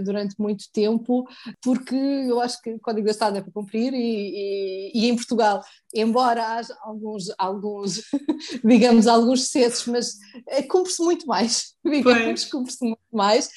durante 0.04 0.34
muito 0.38 0.64
tempo, 0.72 1.24
porque 1.62 1.94
eu 1.94 2.40
acho 2.40 2.60
que 2.62 2.72
o 2.72 2.80
Código 2.80 3.06
da 3.06 3.10
Estado 3.10 3.38
é 3.38 3.40
para 3.40 3.52
cumprir 3.52 3.92
e, 3.92 4.92
e, 4.92 4.92
e 4.94 5.08
em 5.08 5.16
Portugal 5.16 5.62
embora 5.94 6.56
haja 6.56 6.76
alguns, 6.82 7.24
alguns 7.36 8.02
digamos, 8.64 9.06
alguns 9.06 9.44
excessos, 9.44 9.86
mas 9.86 10.16
é, 10.46 10.62
cumpre-se 10.62 11.02
muito 11.02 11.26
mais, 11.26 11.74
digamos, 11.84 12.44
cumpre-se 12.44 12.84
muito 12.84 12.98
mais. 13.12 13.50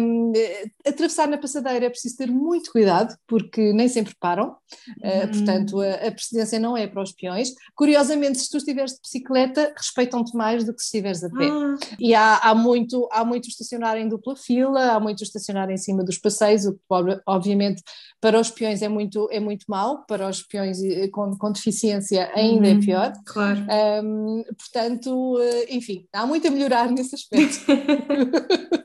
Um, 0.00 0.32
atravessar 0.86 1.28
na 1.28 1.38
passadeira 1.38 1.86
é 1.86 1.90
preciso 1.90 2.16
ter 2.16 2.30
muito 2.30 2.72
cuidado, 2.72 3.14
porque 3.26 3.72
nem 3.72 3.88
sempre 3.88 4.14
param, 4.18 4.50
uh, 4.50 5.28
portanto 5.30 5.80
a, 5.80 5.94
a 6.08 6.12
precedência 6.12 6.58
não 6.58 6.76
é 6.76 6.86
para 6.86 7.02
os 7.02 7.12
peões. 7.12 7.52
Curiosamente, 7.74 8.38
se 8.38 8.50
tu 8.50 8.56
estiveres 8.56 8.92
de 8.92 9.00
bicicleta, 9.02 9.72
respeitam-te 9.76 10.34
mais 10.34 10.64
do 10.64 10.74
que 10.74 10.80
se 10.80 10.86
estiveres 10.86 11.22
a 11.22 11.30
pé. 11.30 11.48
Ah. 11.50 11.76
E 11.98 12.14
há, 12.14 12.38
há, 12.38 12.54
muito, 12.64 13.08
há 13.12 13.24
muito 13.24 13.48
estacionar 13.48 13.96
em 13.98 14.08
dupla 14.08 14.34
fila, 14.36 14.92
há 14.92 15.00
muito 15.00 15.22
estacionar 15.22 15.70
em 15.70 15.76
cima 15.76 16.02
dos 16.02 16.18
passeios, 16.18 16.64
o 16.64 16.72
que 16.74 16.80
obviamente 17.26 17.82
para 18.20 18.40
os 18.40 18.50
peões 18.50 18.82
é 18.82 18.88
muito, 18.88 19.28
é 19.30 19.38
muito 19.38 19.64
mau, 19.68 20.04
para 20.06 20.28
os 20.28 20.42
peões 20.42 20.82
eh, 20.82 21.08
com, 21.08 21.36
com 21.36 21.52
deficiência 21.52 21.74
eficiência 21.74 22.30
ainda 22.34 22.68
é 22.68 22.72
uhum, 22.72 22.78
é 22.78 22.80
pior. 22.80 23.12
Claro. 23.26 23.60
Um, 24.04 24.44
portanto, 24.56 25.38
eh, 25.40 25.74
enfim, 25.74 26.06
há 26.12 26.26
muito 26.26 26.46
a 26.46 26.50
melhorar 26.50 26.90
nesse 26.90 27.14
aspecto. 27.14 27.64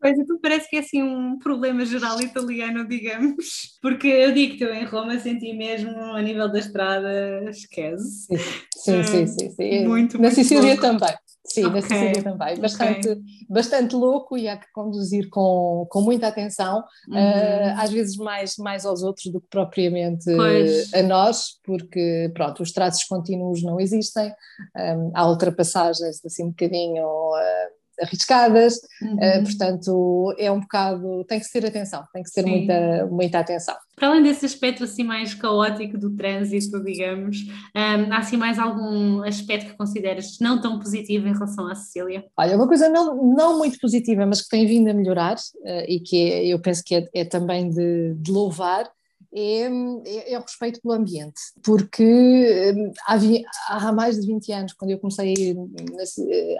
Pois, 0.00 0.16
então 0.16 0.38
parece 0.40 0.70
que 0.70 0.76
é 0.76 0.78
assim 0.78 1.02
um 1.02 1.40
problema 1.40 1.84
geral 1.84 2.20
italiano, 2.20 2.86
digamos, 2.86 3.76
porque 3.82 4.06
eu 4.06 4.32
digo 4.32 4.56
que 4.56 4.62
eu 4.62 4.72
em 4.72 4.84
Roma 4.84 5.18
senti 5.18 5.52
mesmo 5.52 5.90
a 5.90 6.22
nível 6.22 6.48
da 6.48 6.60
estrada, 6.60 7.50
esquece. 7.50 8.28
Sim, 8.76 9.02
sim, 9.02 9.26
sim. 9.26 9.50
sim, 9.50 9.88
Muito, 9.88 10.16
Na 10.16 10.28
muito 10.28 10.34
Sicília 10.36 10.76
louco. 10.76 10.82
também. 10.82 11.12
Sim, 11.48 11.64
okay. 11.66 11.80
na 11.80 11.82
Sicília 11.82 12.22
também. 12.22 12.60
Bastante, 12.60 13.08
okay. 13.08 13.22
bastante 13.48 13.96
louco 13.96 14.36
e 14.36 14.48
há 14.48 14.56
que 14.56 14.66
conduzir 14.72 15.28
com, 15.30 15.86
com 15.90 16.00
muita 16.00 16.28
atenção, 16.28 16.84
uhum. 17.08 17.16
uh, 17.16 17.74
às 17.78 17.90
vezes 17.90 18.16
mais, 18.16 18.56
mais 18.56 18.84
aos 18.84 19.02
outros 19.02 19.32
do 19.32 19.40
que 19.40 19.48
propriamente 19.48 20.24
pois. 20.24 20.92
a 20.92 21.02
nós, 21.02 21.58
porque 21.64 22.30
pronto, 22.34 22.62
os 22.62 22.72
traços 22.72 23.04
contínuos 23.04 23.62
não 23.62 23.80
existem, 23.80 24.32
um, 24.76 25.10
há 25.14 25.28
ultrapassagens 25.28 26.24
assim 26.24 26.44
um 26.44 26.50
bocadinho. 26.50 27.04
Uh, 27.04 27.77
arriscadas, 28.00 28.80
uhum. 29.02 29.14
uh, 29.14 29.42
portanto 29.42 30.34
é 30.38 30.50
um 30.50 30.60
bocado, 30.60 31.24
tem 31.24 31.38
que 31.40 31.46
ser 31.46 31.64
atenção, 31.66 32.04
tem 32.12 32.22
que 32.22 32.30
ser 32.30 32.44
muita, 32.44 33.06
muita 33.06 33.38
atenção. 33.38 33.74
Para 33.96 34.08
além 34.08 34.22
desse 34.22 34.46
aspecto 34.46 34.84
assim 34.84 35.02
mais 35.02 35.34
caótico 35.34 35.98
do 35.98 36.14
trânsito, 36.14 36.82
digamos, 36.82 37.38
um, 37.74 38.12
há 38.12 38.18
assim 38.18 38.36
mais 38.36 38.58
algum 38.58 39.22
aspecto 39.24 39.72
que 39.72 39.76
consideras 39.76 40.38
não 40.40 40.60
tão 40.60 40.78
positivo 40.78 41.26
em 41.26 41.32
relação 41.32 41.66
à 41.66 41.74
Sicília? 41.74 42.24
Olha, 42.36 42.56
uma 42.56 42.68
coisa 42.68 42.88
não, 42.88 43.34
não 43.34 43.58
muito 43.58 43.78
positiva, 43.80 44.24
mas 44.24 44.42
que 44.42 44.48
tem 44.48 44.66
vindo 44.66 44.88
a 44.88 44.94
melhorar 44.94 45.36
uh, 45.36 45.84
e 45.88 46.00
que 46.00 46.30
é, 46.30 46.46
eu 46.46 46.60
penso 46.60 46.82
que 46.84 46.94
é, 46.94 47.08
é 47.12 47.24
também 47.24 47.68
de, 47.68 48.14
de 48.14 48.30
louvar, 48.30 48.88
é, 49.34 49.62
é, 50.06 50.32
é, 50.32 50.38
o 50.38 50.42
respeito 50.42 50.80
pelo 50.80 50.94
ambiente, 50.94 51.40
porque 51.62 52.74
hum, 52.74 52.92
havia, 53.06 53.42
há 53.68 53.92
mais 53.92 54.18
de 54.18 54.26
20 54.26 54.52
anos, 54.52 54.72
quando 54.72 54.90
eu 54.90 54.98
comecei 54.98 55.28
a 55.28 55.38
ir 55.38 55.56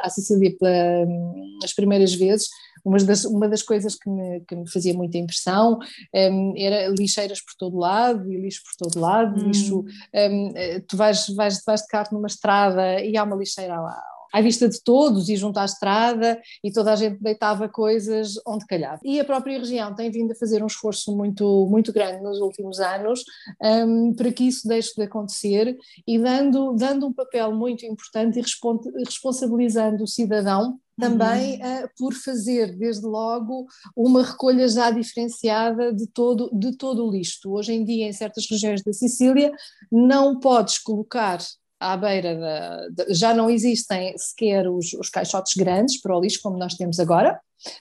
à 0.01 0.11
Sicília 0.11 0.55
pelas 0.59 1.73
primeiras 1.75 2.15
vezes, 2.15 2.49
uma 2.85 2.99
das, 2.99 3.25
uma 3.25 3.49
das 3.49 3.63
coisas 3.63 3.95
que 3.95 4.09
me, 4.09 4.41
que 4.41 4.55
me 4.55 4.71
fazia 4.71 4.95
muita 4.95 5.19
impressão 5.19 5.79
um, 6.15 6.55
era 6.57 6.89
lixeiras 6.89 7.41
por 7.41 7.55
todo 7.59 7.79
lado, 7.79 8.31
e 8.33 8.41
lixo 8.41 8.63
por 8.63 8.89
todo 8.89 9.01
lado, 9.01 9.41
hum. 9.41 9.47
lixo, 9.49 9.81
um, 10.15 10.53
eh, 10.55 10.81
tu 10.81 10.97
vais, 10.97 11.27
vais, 11.35 11.63
vais 11.65 11.83
de 11.83 11.89
carro 11.89 12.09
numa 12.13 12.27
estrada 12.27 13.01
e 13.01 13.17
há 13.17 13.25
uma 13.25 13.37
lixeira 13.37 13.81
lá 13.81 14.01
à 14.33 14.41
vista 14.41 14.69
de 14.69 14.83
todos 14.83 15.29
e 15.29 15.37
junto 15.37 15.59
à 15.59 15.65
estrada 15.65 16.41
e 16.63 16.71
toda 16.71 16.93
a 16.93 16.97
gente 16.97 17.23
deitava 17.23 17.69
coisas 17.69 18.35
onde 18.47 18.67
calhava. 18.67 19.01
E 19.05 19.19
a 19.21 19.25
própria 19.25 19.59
região 19.59 19.95
tem 19.95 20.11
vindo 20.11 20.33
a 20.33 20.37
fazer 20.37 20.63
um 20.63 20.67
esforço 20.67 21.17
muito, 21.17 21.67
muito 21.71 21.93
grande 21.93 22.23
nos 22.23 22.41
últimos 22.41 22.81
anos 22.81 23.23
um, 23.63 24.15
para 24.15 24.33
que 24.33 24.45
isso 24.45 24.67
deixe 24.67 24.95
de 24.95 25.03
acontecer 25.03 25.77
e 26.07 26.19
dando, 26.19 26.75
dando 26.75 27.07
um 27.07 27.13
papel 27.13 27.53
muito 27.55 27.85
importante 27.87 28.39
e 28.39 29.05
responsabilizando 29.05 30.05
o 30.05 30.09
cidadão 30.09 30.79
também 30.99 31.61
uhum. 31.63 31.85
uh, 31.85 31.91
por 31.97 32.13
fazer 32.13 32.77
desde 32.77 33.07
logo 33.07 33.67
uma 33.97 34.25
recolha 34.25 34.69
já 34.69 34.91
diferenciada 34.91 35.93
de 35.95 36.07
todo, 36.09 36.51
de 36.53 36.77
todo 36.77 37.07
o 37.07 37.11
lixo. 37.11 37.39
Hoje 37.47 37.73
em 37.73 37.85
dia, 37.85 38.09
em 38.09 38.13
certas 38.13 38.47
regiões 38.51 38.83
da 38.83 38.93
Sicília, 38.93 39.53
não 39.91 40.41
podes 40.41 40.79
colocar 40.79 41.39
à 41.81 41.97
beira 41.97 42.37
da, 42.37 42.89
de, 42.89 43.15
já 43.15 43.33
não 43.33 43.49
existem 43.49 44.17
sequer 44.17 44.69
os, 44.69 44.93
os 44.95 45.09
caixotes 45.09 45.55
grandes 45.55 46.01
para 46.01 46.17
o 46.17 46.21
lixo 46.21 46.41
como 46.43 46.59
nós 46.59 46.75
temos 46.75 46.99
agora, 46.99 47.41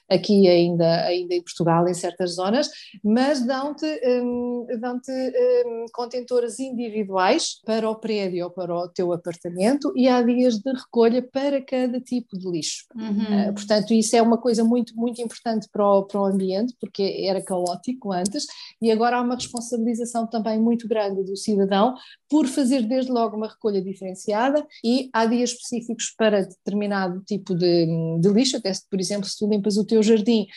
aqui 0.09 0.47
ainda, 0.47 1.05
ainda 1.05 1.36
em 1.36 1.41
Portugal, 1.41 1.88
em 1.88 1.93
certas 1.93 2.36
zonas, 2.36 2.69
mas 3.03 3.45
dão-te 3.45 3.86
um, 3.86 4.65
dão 4.80 4.99
um, 5.07 5.86
contentores 5.93 6.59
individuais 6.59 7.61
para 7.65 7.89
o 7.89 7.95
prédio 7.95 8.45
ou 8.45 8.51
para 8.51 8.73
o 8.73 8.88
teu 8.88 9.11
apartamento 9.13 9.91
e 9.95 10.07
há 10.07 10.21
dias 10.21 10.57
de 10.59 10.71
recolha 10.71 11.21
para 11.21 11.61
cada 11.61 11.99
tipo 11.99 12.38
de 12.38 12.49
lixo. 12.49 12.86
Uhum. 12.95 13.49
Uh, 13.49 13.53
portanto, 13.53 13.93
isso 13.93 14.15
é 14.15 14.21
uma 14.21 14.38
coisa 14.38 14.63
muito, 14.63 14.95
muito 14.95 15.21
importante 15.21 15.67
para 15.71 15.86
o, 15.86 16.03
para 16.03 16.21
o 16.21 16.25
ambiente, 16.25 16.75
porque 16.80 17.23
era 17.25 17.43
caótico 17.43 18.11
antes, 18.11 18.45
e 18.82 18.91
agora 18.91 19.17
há 19.17 19.21
uma 19.21 19.36
responsabilização 19.36 20.28
também 20.28 20.59
muito 20.59 20.88
grande 20.88 21.23
do 21.23 21.36
cidadão 21.36 21.95
por 22.30 22.47
fazer 22.47 22.84
desde 22.84 23.11
logo 23.11 23.36
uma 23.36 23.47
recolha 23.47 23.82
diferenciada 23.82 24.65
e 24.84 25.09
há 25.13 25.25
dias 25.25 25.51
específicos 25.51 26.13
para 26.17 26.43
determinado 26.43 27.21
tipo 27.25 27.55
de, 27.55 27.86
de 28.19 28.30
lixo, 28.30 28.57
até 28.57 28.73
se, 28.73 28.88
por 28.89 28.99
exemplo, 28.99 29.28
se 29.28 29.38
tu 29.38 29.47
limpas 29.47 29.66
limpas 29.68 29.78
o 29.78 29.86
teu 29.86 30.01
jardim, 30.01 30.47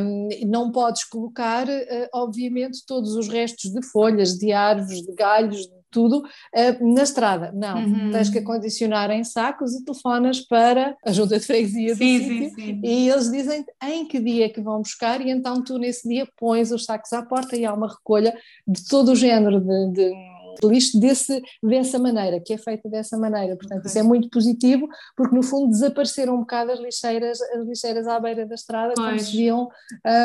um, 0.00 0.28
não 0.46 0.72
podes 0.72 1.04
colocar, 1.04 1.68
uh, 1.68 2.08
obviamente, 2.12 2.84
todos 2.86 3.14
os 3.14 3.28
restos 3.28 3.70
de 3.70 3.82
folhas, 3.82 4.38
de 4.38 4.52
árvores, 4.52 5.02
de 5.02 5.12
galhos, 5.12 5.66
de 5.66 5.84
tudo 5.90 6.18
uh, 6.18 6.94
na 6.94 7.02
estrada. 7.02 7.52
Não, 7.54 7.78
uhum. 7.78 8.10
tens 8.10 8.30
que 8.30 8.38
acondicionar 8.38 9.10
em 9.10 9.22
sacos 9.22 9.74
e 9.74 9.84
telefonas 9.84 10.40
para 10.40 10.96
a 11.04 11.12
junta 11.12 11.38
de 11.38 11.46
freguesia 11.46 11.94
do 11.94 11.98
sim, 11.98 12.18
sítio 12.18 12.50
sim, 12.50 12.54
sim. 12.54 12.80
e 12.82 13.08
eles 13.08 13.30
dizem 13.30 13.64
em 13.84 14.06
que 14.06 14.18
dia 14.18 14.46
é 14.46 14.48
que 14.48 14.60
vão 14.60 14.80
buscar 14.80 15.20
e 15.20 15.30
então 15.30 15.62
tu 15.62 15.78
nesse 15.78 16.08
dia 16.08 16.26
pões 16.36 16.72
os 16.72 16.84
sacos 16.84 17.12
à 17.12 17.22
porta 17.22 17.56
e 17.56 17.64
há 17.64 17.72
uma 17.72 17.88
recolha 17.88 18.36
de 18.66 18.84
todo 18.88 19.12
o 19.12 19.16
género 19.16 19.60
de, 19.60 19.92
de 19.92 20.33
lixo 20.62 20.98
desse, 20.98 21.42
dessa 21.62 21.98
maneira, 21.98 22.40
que 22.40 22.54
é 22.54 22.58
feita 22.58 22.88
dessa 22.88 23.16
maneira. 23.18 23.56
Portanto, 23.56 23.80
okay. 23.80 23.90
isso 23.90 23.98
é 23.98 24.02
muito 24.02 24.28
positivo, 24.30 24.88
porque 25.16 25.34
no 25.34 25.42
fundo 25.42 25.70
desapareceram 25.70 26.34
um 26.34 26.40
bocado 26.40 26.72
as 26.72 26.80
lixeiras, 26.80 27.40
as 27.40 27.66
lixeiras 27.66 28.06
à 28.06 28.18
beira 28.20 28.46
da 28.46 28.54
estrada, 28.54 28.94
pois. 28.94 29.08
como 29.08 29.20
se 29.20 29.36
viam 29.36 29.68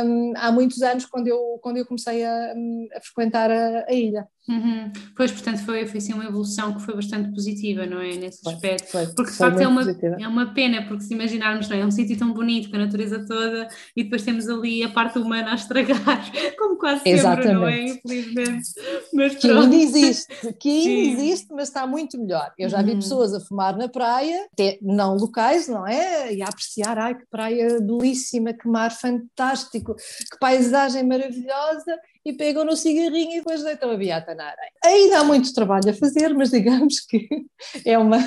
um, 0.06 0.34
há 0.38 0.52
muitos 0.52 0.82
anos, 0.82 1.06
quando 1.06 1.28
eu, 1.28 1.60
quando 1.62 1.78
eu 1.78 1.86
comecei 1.86 2.24
a, 2.24 2.54
a 2.96 3.02
frequentar 3.02 3.52
a, 3.52 3.86
a 3.88 3.94
ilha. 3.94 4.28
Uhum. 4.50 4.92
Pois, 5.16 5.32
portanto, 5.32 5.64
foi, 5.64 5.86
foi 5.86 6.00
assim 6.00 6.12
uma 6.12 6.26
evolução 6.26 6.74
que 6.74 6.82
foi 6.82 6.96
bastante 6.96 7.32
positiva, 7.32 7.86
não 7.86 8.02
é? 8.02 8.16
Nesse 8.16 8.42
foi, 8.42 8.54
aspecto. 8.54 8.92
Foi, 8.92 9.06
porque 9.08 9.32
de 9.32 9.38
facto 9.38 9.60
é 9.60 9.68
uma, 9.68 9.84
é 10.20 10.28
uma 10.28 10.54
pena, 10.56 10.88
porque 10.88 11.04
se 11.04 11.14
imaginarmos, 11.14 11.70
não 11.70 11.78
é? 11.78 11.82
é 11.82 11.86
um 11.86 11.92
sítio 11.92 12.18
tão 12.18 12.34
bonito, 12.34 12.72
com 12.72 12.76
a 12.76 12.80
natureza 12.80 13.24
toda, 13.28 13.68
e 13.96 14.04
depois 14.04 14.24
temos 14.24 14.50
ali 14.50 14.82
a 14.84 14.90
parte 14.90 15.20
humana 15.20 15.52
a 15.52 15.56
estragar, 15.56 16.32
como 16.58 16.78
quase 16.78 17.04
sempre, 17.04 17.12
Exatamente. 17.12 17.54
não 17.54 17.68
é? 17.68 17.82
Infelizmente. 17.84 18.70
Mas 19.14 19.36
que 19.36 19.52
ainda 19.52 19.76
existe, 19.76 20.54
que 20.60 20.70
ainda 20.88 21.22
existe, 21.22 21.48
mas 21.54 21.68
está 21.68 21.86
muito 21.86 22.20
melhor. 22.20 22.52
Eu 22.58 22.70
já 22.70 22.82
vi 22.82 22.92
uhum. 22.92 23.00
pessoas 23.00 23.36
a 23.36 23.40
fumar 23.40 23.78
na 23.78 23.88
praia, 23.88 24.48
não 24.82 25.16
locais, 25.16 25.68
não 25.68 25.86
é? 25.86 26.34
E 26.34 26.42
a 26.42 26.48
apreciar, 26.48 26.98
ai 26.98 27.14
que 27.14 27.26
praia 27.30 27.80
belíssima, 27.80 28.52
que 28.52 28.68
mar 28.68 28.92
fantástico, 28.92 29.96
que 29.96 30.40
paisagem 30.40 31.06
maravilhosa, 31.06 32.00
e 32.26 32.34
pegam 32.34 32.66
no 32.66 32.76
cigarrinho 32.76 33.34
e 33.34 33.38
depois 33.38 33.64
deitam 33.64 33.92
a 33.92 33.98
beata 33.98 34.36
na 34.36 34.46
areia. 34.46 34.72
Ainda 34.84 35.20
há 35.20 35.24
muito 35.24 35.54
trabalho 35.54 35.90
a 35.90 35.94
fazer, 35.94 36.34
mas 36.34 36.52
digamos 36.52 37.00
que 37.02 37.28
é, 37.86 37.98
uma, 37.98 38.20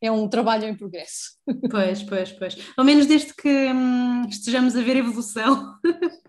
é 0.00 0.10
um 0.10 0.28
trabalho 0.28 0.64
em 0.64 0.74
progresso. 0.74 1.38
Pois, 1.70 2.02
pois, 2.02 2.32
pois. 2.32 2.56
Ao 2.76 2.84
menos 2.84 3.06
desde 3.06 3.34
que 3.34 3.48
hum, 3.48 4.26
estejamos 4.28 4.76
a 4.76 4.82
ver 4.82 4.96
evolução. 4.96 5.74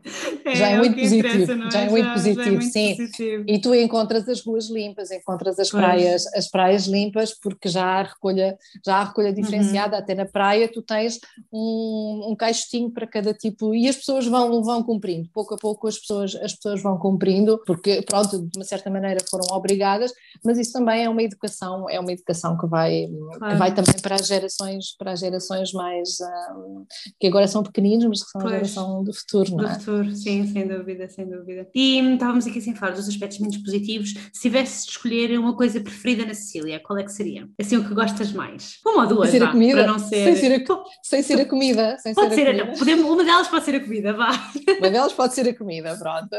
É, 0.44 0.56
já 0.56 0.70
é, 0.70 0.78
muito 0.78 0.96
positivo, 0.96 1.28
é? 1.28 1.72
já 1.72 1.80
é 1.82 1.90
muito 1.90 2.06
já, 2.08 2.14
positivo, 2.14 2.44
já 2.44 2.48
é 2.48 2.52
muito 2.52 2.72
sim. 2.72 2.96
Positivo. 2.96 3.44
E 3.48 3.62
tu 3.62 3.76
encontras 3.76 4.28
as 4.28 4.44
ruas 4.44 4.70
limpas, 4.70 5.12
encontras 5.12 5.60
as 5.60 5.70
praias, 5.70 6.26
as 6.34 6.50
praias 6.50 6.88
limpas, 6.88 7.34
porque 7.34 7.70
já 7.70 7.86
há 7.86 8.04
recolha, 8.04 8.58
já 8.84 8.96
há 8.96 9.04
recolha 9.04 9.32
diferenciada, 9.32 9.98
uhum. 9.98 10.02
até 10.02 10.16
na 10.16 10.26
praia 10.26 10.68
tu 10.68 10.82
tens 10.82 11.20
um, 11.54 12.30
um 12.32 12.36
caixotinho 12.36 12.90
para 12.90 13.06
cada 13.06 13.34
tipo, 13.34 13.76
e 13.76 13.88
as 13.88 13.96
pessoas 13.96 14.26
vão, 14.26 14.64
vão 14.64 14.82
cumprindo, 14.82 15.30
pouco 15.32 15.54
a 15.54 15.58
pouco 15.58 15.88
as 15.88 16.00
pessoas, 16.00 16.36
as 16.36 16.54
pessoas 16.56 16.82
vão 16.82 16.98
cumprindo, 16.98 17.62
porque 17.66 18.02
pronto, 18.02 18.42
de 18.42 18.58
uma 18.58 18.66
certa 18.66 18.90
maneira 18.90 19.20
foram 19.30 19.56
obrigadas, 19.56 20.12
mas 20.44 20.58
isso 20.58 20.74
também 20.74 21.04
é 21.04 21.10
uma 21.10 21.22
educação, 21.22 21.88
é 21.90 22.00
uma 22.00 22.12
educação 22.12 22.58
que 22.58 22.66
vai, 22.66 23.08
claro. 23.42 23.58
vai 23.58 23.74
também 23.74 23.96
para 24.02 24.16
as 24.16 24.28
gerações, 24.28 24.96
para 24.98 25.12
as 25.12 25.20
gerações 25.20 25.72
mais 25.74 26.18
um, 26.56 26.86
que 27.20 27.28
agora 27.28 27.48
são 27.48 27.64
pequeninos, 27.64 28.06
mas 28.06 28.24
que 28.24 28.30
são 28.30 28.42
pois, 28.42 28.54
a 28.54 28.58
geração 28.58 29.04
do 29.04 29.14
futuro, 29.14 29.58
não 29.58 29.66
é? 29.66 29.74
Do 29.74 29.80
futuro, 29.80 30.16
sim, 30.16 30.48
sem 30.48 30.68
dúvida, 30.68 31.10
sem 31.10 31.28
dúvida. 31.28 31.68
E 31.74 32.00
estávamos 32.14 32.46
aqui 32.46 32.62
sem 32.62 32.76
falar 32.76 32.94
dos 32.94 33.08
aspectos 33.08 33.40
menos 33.40 33.58
positivos. 33.58 34.14
Se 34.34 34.42
tivesse 34.42 34.86
de 34.86 34.92
escolher 34.92 35.40
uma 35.40 35.56
coisa 35.56 35.80
preferida 35.82 36.26
na 36.26 36.34
Sicília, 36.34 36.80
qual 36.80 37.00
é 37.00 37.04
que 37.04 37.12
seria? 37.12 37.48
Assim, 37.60 37.78
o 37.78 37.88
que 37.88 37.94
gostas 37.94 38.32
mais? 38.32 38.76
Uma 38.86 39.04
ou 39.04 39.08
duas, 39.08 39.30
sem 39.30 39.40
ser 39.40 39.46
vá, 39.46 39.50
a 39.50 39.52
comida, 39.54 39.84
para 39.84 39.92
não 39.92 40.00
ser... 40.00 40.24
Sem 40.24 40.36
ser 40.36 40.72
a, 40.72 40.84
sem 41.02 41.24
ser 41.24 41.42
a 41.42 41.46
comida. 41.46 41.98
Sem 42.00 42.14
pode 42.14 42.36
ser, 42.36 42.48
a 42.48 42.52
comida. 42.52 42.66
Não, 42.66 42.78
podemos, 42.78 43.06
uma 43.06 43.24
delas 43.24 43.48
pode 43.48 43.66
ser 43.66 43.76
a 43.76 43.80
comida, 43.80 44.14
vá. 44.14 44.52
Uma 44.80 44.90
delas 44.90 45.14
pode 45.14 45.34
ser 45.34 45.50
a 45.50 45.58
comida, 45.58 45.98
pronto. 45.98 46.30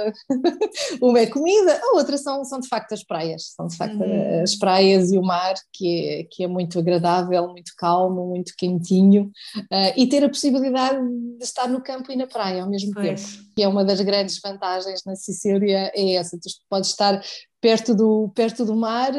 Uma 1.00 1.20
é 1.20 1.26
comida, 1.26 1.80
a 1.82 1.96
outra 1.96 2.16
são, 2.16 2.44
são 2.44 2.61
de 2.61 2.68
facto 2.68 2.92
as 2.92 3.03
praias. 3.03 3.53
São 3.57 3.66
de 3.66 3.76
facto 3.76 4.00
uhum. 4.00 4.42
as 4.42 4.55
praias 4.55 5.12
e 5.12 5.18
o 5.18 5.22
mar, 5.22 5.55
que 5.72 6.09
é, 6.09 6.24
que 6.30 6.44
é 6.44 6.46
muito 6.46 6.82
agradável, 6.93 7.49
muito 7.49 7.72
calmo, 7.76 8.26
muito 8.26 8.53
quentinho. 8.57 9.30
Uh, 9.57 9.93
e 9.97 10.07
ter 10.07 10.24
a 10.24 10.28
possibilidade 10.28 10.99
de 11.38 11.45
estar 11.45 11.68
no 11.68 11.82
campo 11.82 12.12
e 12.12 12.16
na 12.16 12.26
praia 12.26 12.62
ao 12.62 12.70
mesmo 12.70 12.93
pois. 12.93 13.22
tempo. 13.22 13.45
Que 13.57 13.62
é 13.62 13.68
uma 13.68 13.84
das 13.84 14.01
grandes 14.01 14.40
vantagens 14.40 15.03
na 15.05 15.16
Sicília, 15.16 15.90
é 15.95 16.14
essa. 16.14 16.38
Tu 16.38 16.49
podes 16.68 16.90
estar 16.90 17.22
perto 17.62 17.94
do, 17.94 18.28
perto 18.34 18.64
do 18.64 18.74
mar, 18.74 19.12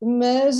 mas 0.00 0.56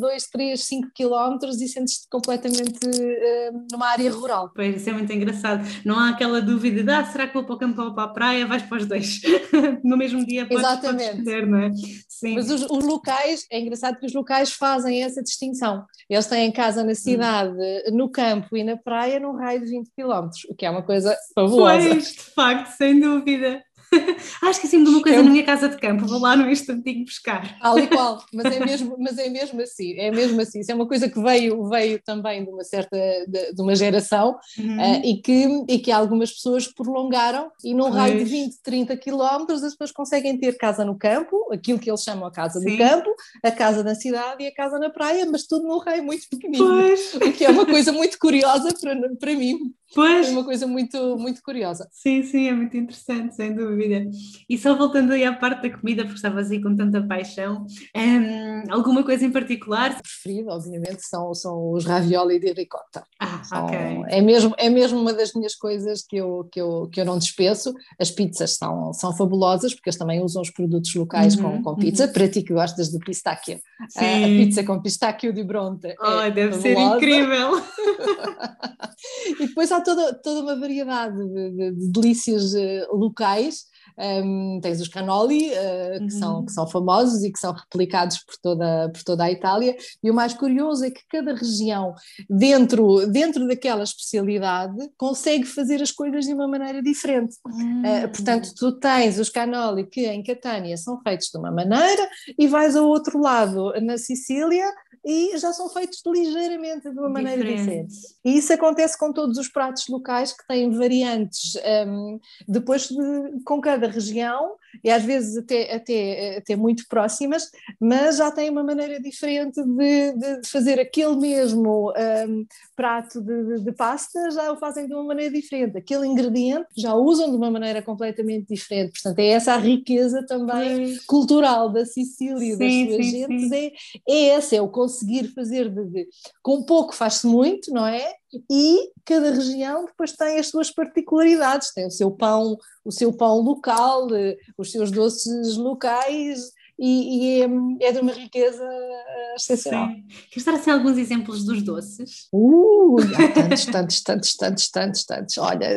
2, 0.00 0.26
3, 0.32 0.64
5 0.64 0.88
quilómetros 0.94 1.60
e 1.60 1.68
sentes-te 1.68 2.08
completamente 2.10 2.86
uh, 2.86 3.66
numa 3.70 3.88
área 3.88 4.10
rural. 4.10 4.50
Pois, 4.56 4.74
isso 4.74 4.88
é 4.88 4.94
muito 4.94 5.12
engraçado. 5.12 5.62
Não 5.84 5.98
há 5.98 6.08
aquela 6.08 6.40
dúvida 6.40 6.82
de, 6.82 6.90
ah, 6.90 7.04
será 7.04 7.28
que 7.28 7.34
vou 7.34 7.44
para 7.44 7.54
o 7.54 7.58
campo 7.58 7.82
ou 7.82 7.94
para 7.94 8.04
a 8.04 8.08
praia? 8.08 8.46
Vais 8.46 8.62
para 8.62 8.78
os 8.78 8.86
dois. 8.86 9.20
no 9.84 9.98
mesmo 9.98 10.24
dia 10.24 10.46
podes, 10.46 10.64
Exatamente. 10.64 11.22
Podes 11.22 11.48
não 11.48 11.58
é? 11.58 11.70
Sim. 12.08 12.34
Mas 12.36 12.50
os, 12.50 12.62
os, 12.62 12.84
locais, 12.84 13.44
é 13.52 13.60
engraçado 13.60 13.98
que 13.98 14.06
os 14.06 14.14
locais 14.14 14.50
fazem 14.52 15.02
essa 15.02 15.22
distinção. 15.22 15.84
Eles 16.08 16.26
têm 16.26 16.50
casa 16.50 16.82
na 16.82 16.94
cidade, 16.94 17.52
hum. 17.52 17.96
no 17.96 18.08
campo 18.10 18.56
e 18.56 18.64
na 18.64 18.78
praia 18.78 19.20
num 19.20 19.36
raio 19.36 19.62
de 19.62 19.70
20 19.70 19.90
quilómetros, 19.94 20.44
o 20.48 20.54
que 20.54 20.64
é 20.64 20.70
uma 20.70 20.82
coisa 20.82 21.14
fabulosa. 21.34 21.88
Pois, 21.90 22.12
de 22.12 22.20
facto, 22.34 22.68
sem 22.68 22.98
dúvida. 22.98 23.62
Ah, 24.42 24.50
esqueci-me 24.50 24.84
de 24.84 24.90
uma 24.90 25.02
coisa 25.02 25.18
é... 25.18 25.22
na 25.22 25.30
minha 25.30 25.44
casa 25.44 25.68
de 25.68 25.76
campo, 25.76 26.06
vou 26.06 26.18
lá 26.18 26.36
no 26.36 26.50
instantinho 26.50 27.04
buscar. 27.04 27.58
Tal 27.58 27.78
e 27.78 27.86
qual, 27.86 28.22
mas 28.32 28.44
é 28.46 28.64
mesmo, 28.64 28.96
mas 28.98 29.18
é 29.18 29.28
mesmo 29.28 29.60
assim, 29.62 29.98
é 29.98 30.10
mesmo 30.10 30.40
assim. 30.40 30.60
Isso 30.60 30.72
é 30.72 30.74
uma 30.74 30.86
coisa 30.86 31.08
que 31.08 31.20
veio, 31.20 31.68
veio 31.68 32.00
também 32.04 32.44
de 32.44 32.50
uma 32.50 32.64
certa, 32.64 32.96
de, 33.26 33.52
de 33.52 33.62
uma 33.62 33.74
geração 33.74 34.36
uhum. 34.58 34.76
uh, 34.76 35.02
e, 35.04 35.20
que, 35.22 35.64
e 35.68 35.78
que 35.78 35.90
algumas 35.90 36.32
pessoas 36.32 36.66
prolongaram 36.66 37.50
e 37.62 37.72
num 37.74 37.84
pois. 37.84 37.94
raio 37.94 38.18
de 38.18 38.24
20, 38.24 38.62
30 38.62 38.96
quilómetros 38.96 39.62
as 39.62 39.72
pessoas 39.72 39.92
conseguem 39.92 40.38
ter 40.38 40.56
casa 40.56 40.84
no 40.84 40.96
campo, 40.96 41.52
aquilo 41.52 41.78
que 41.78 41.90
eles 41.90 42.02
chamam 42.02 42.26
a 42.26 42.32
casa 42.32 42.60
Sim. 42.60 42.70
do 42.70 42.78
campo, 42.78 43.10
a 43.42 43.50
casa 43.50 43.82
na 43.82 43.94
cidade 43.94 44.42
e 44.42 44.46
a 44.46 44.54
casa 44.54 44.78
na 44.78 44.90
praia, 44.90 45.26
mas 45.26 45.46
tudo 45.46 45.66
num 45.66 45.78
raio 45.78 46.04
muito 46.04 46.28
pequenino, 46.28 46.66
pois. 46.66 47.14
o 47.14 47.32
que 47.32 47.44
é 47.44 47.50
uma 47.50 47.66
coisa 47.66 47.92
muito 47.92 48.18
curiosa 48.18 48.74
para, 48.80 48.96
para 49.18 49.34
mim. 49.34 49.74
Pois. 49.94 50.26
Foi 50.26 50.34
uma 50.34 50.44
coisa 50.44 50.66
muito, 50.66 51.16
muito 51.18 51.42
curiosa. 51.42 51.88
Sim, 51.92 52.22
sim, 52.22 52.48
é 52.48 52.52
muito 52.52 52.76
interessante, 52.76 53.34
sem 53.34 53.54
dúvida. 53.54 54.04
E 54.48 54.58
só 54.58 54.74
voltando 54.76 55.12
aí 55.12 55.24
à 55.24 55.32
parte 55.32 55.62
da 55.62 55.76
comida, 55.76 56.02
porque 56.02 56.16
estavas 56.16 56.50
aí 56.50 56.60
com 56.60 56.74
tanta 56.74 57.02
paixão, 57.02 57.66
um, 57.96 58.72
alguma 58.72 59.04
coisa 59.04 59.24
em 59.24 59.30
particular? 59.30 60.00
Preferido, 60.00 60.50
obviamente, 60.50 61.06
são, 61.06 61.32
são 61.34 61.72
os 61.72 61.84
ravioli 61.84 62.38
de 62.40 62.52
ricota. 62.52 63.04
Ah, 63.20 63.42
são, 63.44 63.64
ok. 63.64 63.78
É 64.08 64.20
mesmo, 64.20 64.54
é 64.58 64.68
mesmo 64.68 65.00
uma 65.00 65.12
das 65.12 65.32
minhas 65.32 65.54
coisas 65.54 66.02
que 66.02 66.16
eu, 66.16 66.48
que 66.50 66.60
eu, 66.60 66.88
que 66.92 67.00
eu 67.00 67.04
não 67.04 67.18
despeço. 67.18 67.72
As 67.98 68.10
pizzas 68.10 68.56
são, 68.56 68.92
são 68.92 69.16
fabulosas, 69.16 69.74
porque 69.74 69.90
eles 69.90 69.98
também 69.98 70.22
usam 70.22 70.42
os 70.42 70.50
produtos 70.50 70.94
locais 70.94 71.36
uhum, 71.36 71.62
com, 71.62 71.62
com 71.62 71.76
pizza. 71.76 72.06
Uhum. 72.06 72.12
Para 72.12 72.28
ti 72.28 72.42
que 72.42 72.52
gostas 72.52 72.88
de 72.88 72.98
pistáquio, 72.98 73.60
a 73.96 74.26
pizza 74.26 74.64
com 74.64 74.80
pistáquio 74.80 75.32
de 75.32 75.44
Bronte. 75.44 75.94
Oh, 76.00 76.20
é 76.20 76.30
deve 76.30 76.54
fabulosa. 76.54 76.62
ser 76.62 76.78
incrível! 76.78 77.62
e 79.40 79.46
depois 79.46 79.70
há 79.70 79.80
toda, 79.84 80.14
toda 80.14 80.40
uma 80.40 80.58
variedade 80.58 81.16
de, 81.16 81.50
de, 81.50 81.70
de 81.72 81.92
delícias 81.92 82.54
uh, 82.54 82.96
locais. 82.96 83.66
Um, 83.96 84.58
tens 84.60 84.80
os 84.80 84.88
cannoli, 84.88 85.50
uh, 85.50 85.98
que, 85.98 86.02
uhum. 86.04 86.10
são, 86.10 86.44
que 86.44 86.52
são 86.52 86.66
famosos 86.66 87.22
e 87.22 87.32
que 87.32 87.38
são 87.38 87.52
replicados 87.52 88.18
por 88.18 88.36
toda, 88.42 88.90
por 88.92 89.02
toda 89.04 89.24
a 89.24 89.30
Itália. 89.30 89.76
E 90.02 90.10
o 90.10 90.14
mais 90.14 90.34
curioso 90.34 90.84
é 90.84 90.90
que 90.90 91.02
cada 91.08 91.34
região, 91.34 91.94
dentro, 92.28 93.06
dentro 93.06 93.46
daquela 93.46 93.84
especialidade, 93.84 94.76
consegue 94.96 95.44
fazer 95.44 95.80
as 95.80 95.92
coisas 95.92 96.24
de 96.24 96.34
uma 96.34 96.48
maneira 96.48 96.82
diferente. 96.82 97.36
Uhum. 97.46 97.82
Uh, 97.82 98.08
portanto, 98.08 98.52
tu 98.56 98.72
tens 98.72 99.18
os 99.18 99.30
cannoli 99.30 99.86
que 99.86 100.06
em 100.06 100.22
Catânia 100.22 100.76
são 100.76 101.00
feitos 101.02 101.28
de 101.28 101.38
uma 101.38 101.50
maneira 101.50 102.08
e 102.38 102.46
vais 102.48 102.74
ao 102.76 102.86
outro 102.86 103.20
lado, 103.20 103.72
na 103.80 103.96
Sicília, 103.96 104.66
e 105.04 105.36
já 105.36 105.52
são 105.52 105.68
feitos 105.68 106.02
ligeiramente 106.06 106.90
de 106.90 106.98
uma 106.98 107.10
maneira 107.10 107.44
diferente. 107.44 107.88
diferente. 107.88 108.16
E 108.24 108.38
isso 108.38 108.52
acontece 108.52 108.98
com 108.98 109.12
todos 109.12 109.36
os 109.36 109.48
pratos 109.48 109.86
locais 109.88 110.32
que 110.32 110.46
têm 110.46 110.70
variantes 110.70 111.54
um, 111.86 112.18
depois 112.48 112.88
de, 112.88 112.96
com 113.44 113.60
cada 113.60 113.83
região 113.88 114.56
e 114.82 114.90
às 114.90 115.02
vezes 115.02 115.36
até, 115.36 115.74
até, 115.74 116.36
até 116.38 116.56
muito 116.56 116.84
próximas, 116.88 117.50
mas 117.80 118.16
já 118.16 118.30
têm 118.30 118.50
uma 118.50 118.64
maneira 118.64 119.00
diferente 119.00 119.62
de, 119.62 120.12
de 120.12 120.48
fazer 120.48 120.80
aquele 120.80 121.16
mesmo 121.16 121.92
um, 122.28 122.46
prato 122.76 123.20
de, 123.20 123.60
de, 123.60 123.72
pasta, 123.72 124.30
já 124.30 124.52
o 124.52 124.56
fazem 124.56 124.86
de 124.86 124.94
uma 124.94 125.04
maneira 125.04 125.32
diferente. 125.32 125.76
Aquele 125.76 126.06
ingrediente 126.06 126.66
já 126.76 126.94
usam 126.94 127.30
de 127.30 127.36
uma 127.36 127.50
maneira 127.50 127.82
completamente 127.82 128.48
diferente. 128.48 128.92
Portanto, 128.92 129.18
é 129.18 129.26
essa 129.28 129.54
a 129.54 129.58
riqueza 129.58 130.24
também 130.26 130.94
sim. 130.94 131.00
cultural 131.06 131.70
da 131.70 131.84
Sicília 131.84 132.54
e 132.54 132.56
das 132.56 132.72
suas 132.72 133.06
sim, 133.06 133.10
gentes. 133.10 133.52
É, 133.52 133.72
é 134.08 134.24
essa, 134.28 134.56
é 134.56 134.62
o 134.62 134.68
conseguir 134.68 135.32
fazer 135.34 135.68
de, 135.68 135.84
de 135.84 136.08
com 136.42 136.62
pouco 136.64 136.94
faz-se 136.94 137.26
muito, 137.26 137.72
não 137.72 137.86
é? 137.86 138.14
E 138.50 138.90
cada 139.04 139.30
região 139.30 139.84
depois 139.84 140.12
tem 140.12 140.38
as 140.38 140.48
suas 140.48 140.70
particularidades, 140.70 141.72
tem 141.72 141.86
o 141.86 141.90
seu 141.90 142.10
pão, 142.10 142.56
o 142.84 142.90
seu 142.90 143.12
pão 143.12 143.40
local, 143.40 144.12
eh, 144.14 144.36
os 144.64 144.72
seus 144.72 144.90
doces 144.90 145.56
locais, 145.56 146.52
e, 146.78 147.38
e 147.38 147.42
é, 147.42 147.88
é, 147.88 147.92
de 147.92 148.00
uma 148.00 148.12
riqueza 148.12 148.64
eh, 148.64 149.34
excepcional. 149.36 149.88
Sim. 149.88 150.04
Queres 150.30 150.44
dar 150.44 150.54
assim 150.54 150.70
alguns 150.70 150.98
exemplos 150.98 151.44
dos 151.44 151.62
doces? 151.62 152.28
Uh, 152.32 152.96
há 153.16 153.28
tantos, 153.28 153.66
tantos, 153.66 154.02
tantos, 154.02 154.36
tantos, 154.36 154.68
tantos, 154.70 155.04
tantos. 155.04 155.38
Olha, 155.38 155.68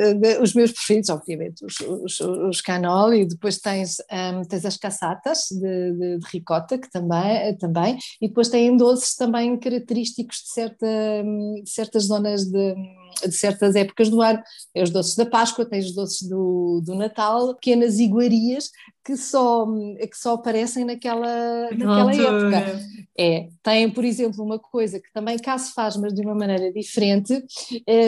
os 0.42 0.54
meus 0.56 0.72
preferidos, 0.72 1.10
obviamente, 1.10 1.64
os, 1.64 1.80
os, 1.80 2.20
os 2.20 2.62
cannoli, 2.62 3.28
depois 3.28 3.60
tens, 3.60 3.98
um, 4.12 4.42
tens 4.44 4.66
as 4.66 4.78
caçatas 4.78 5.46
de, 5.52 5.92
de, 5.94 6.18
de, 6.18 6.28
ricota, 6.32 6.78
que 6.78 6.90
também, 6.90 7.56
também, 7.58 7.98
e 8.20 8.28
depois 8.28 8.50
têm 8.50 8.76
doces 8.76 9.16
também 9.16 9.58
característicos 9.58 10.38
de, 10.38 10.50
certa, 10.50 10.88
de 11.64 11.70
certas 11.70 12.06
zonas 12.06 12.46
de 12.46 12.76
de 13.22 13.34
certas 13.34 13.76
épocas 13.76 14.10
do 14.10 14.22
ano. 14.22 14.42
Tem 14.74 14.84
os 14.84 14.90
doces 14.90 15.16
da 15.16 15.26
Páscoa, 15.26 15.66
tens 15.66 15.86
os 15.86 15.96
doces 15.96 16.28
do, 16.28 16.82
do 16.86 16.96
Natal, 16.96 17.56
pequenas 17.56 18.00
iguarias 18.00 18.72
que 19.08 19.16
só, 19.16 19.66
que 19.66 20.18
só 20.18 20.34
aparecem 20.34 20.84
naquela, 20.84 21.72
naquela 21.72 22.14
época. 22.14 22.82
É, 23.18 23.48
tem, 23.64 23.90
por 23.90 24.04
exemplo, 24.04 24.44
uma 24.44 24.60
coisa 24.60 25.00
que 25.00 25.12
também 25.14 25.40
cá 25.40 25.58
se 25.58 25.74
faz, 25.74 25.96
mas 25.96 26.14
de 26.14 26.22
uma 26.22 26.36
maneira 26.36 26.74
diferente, 26.74 27.42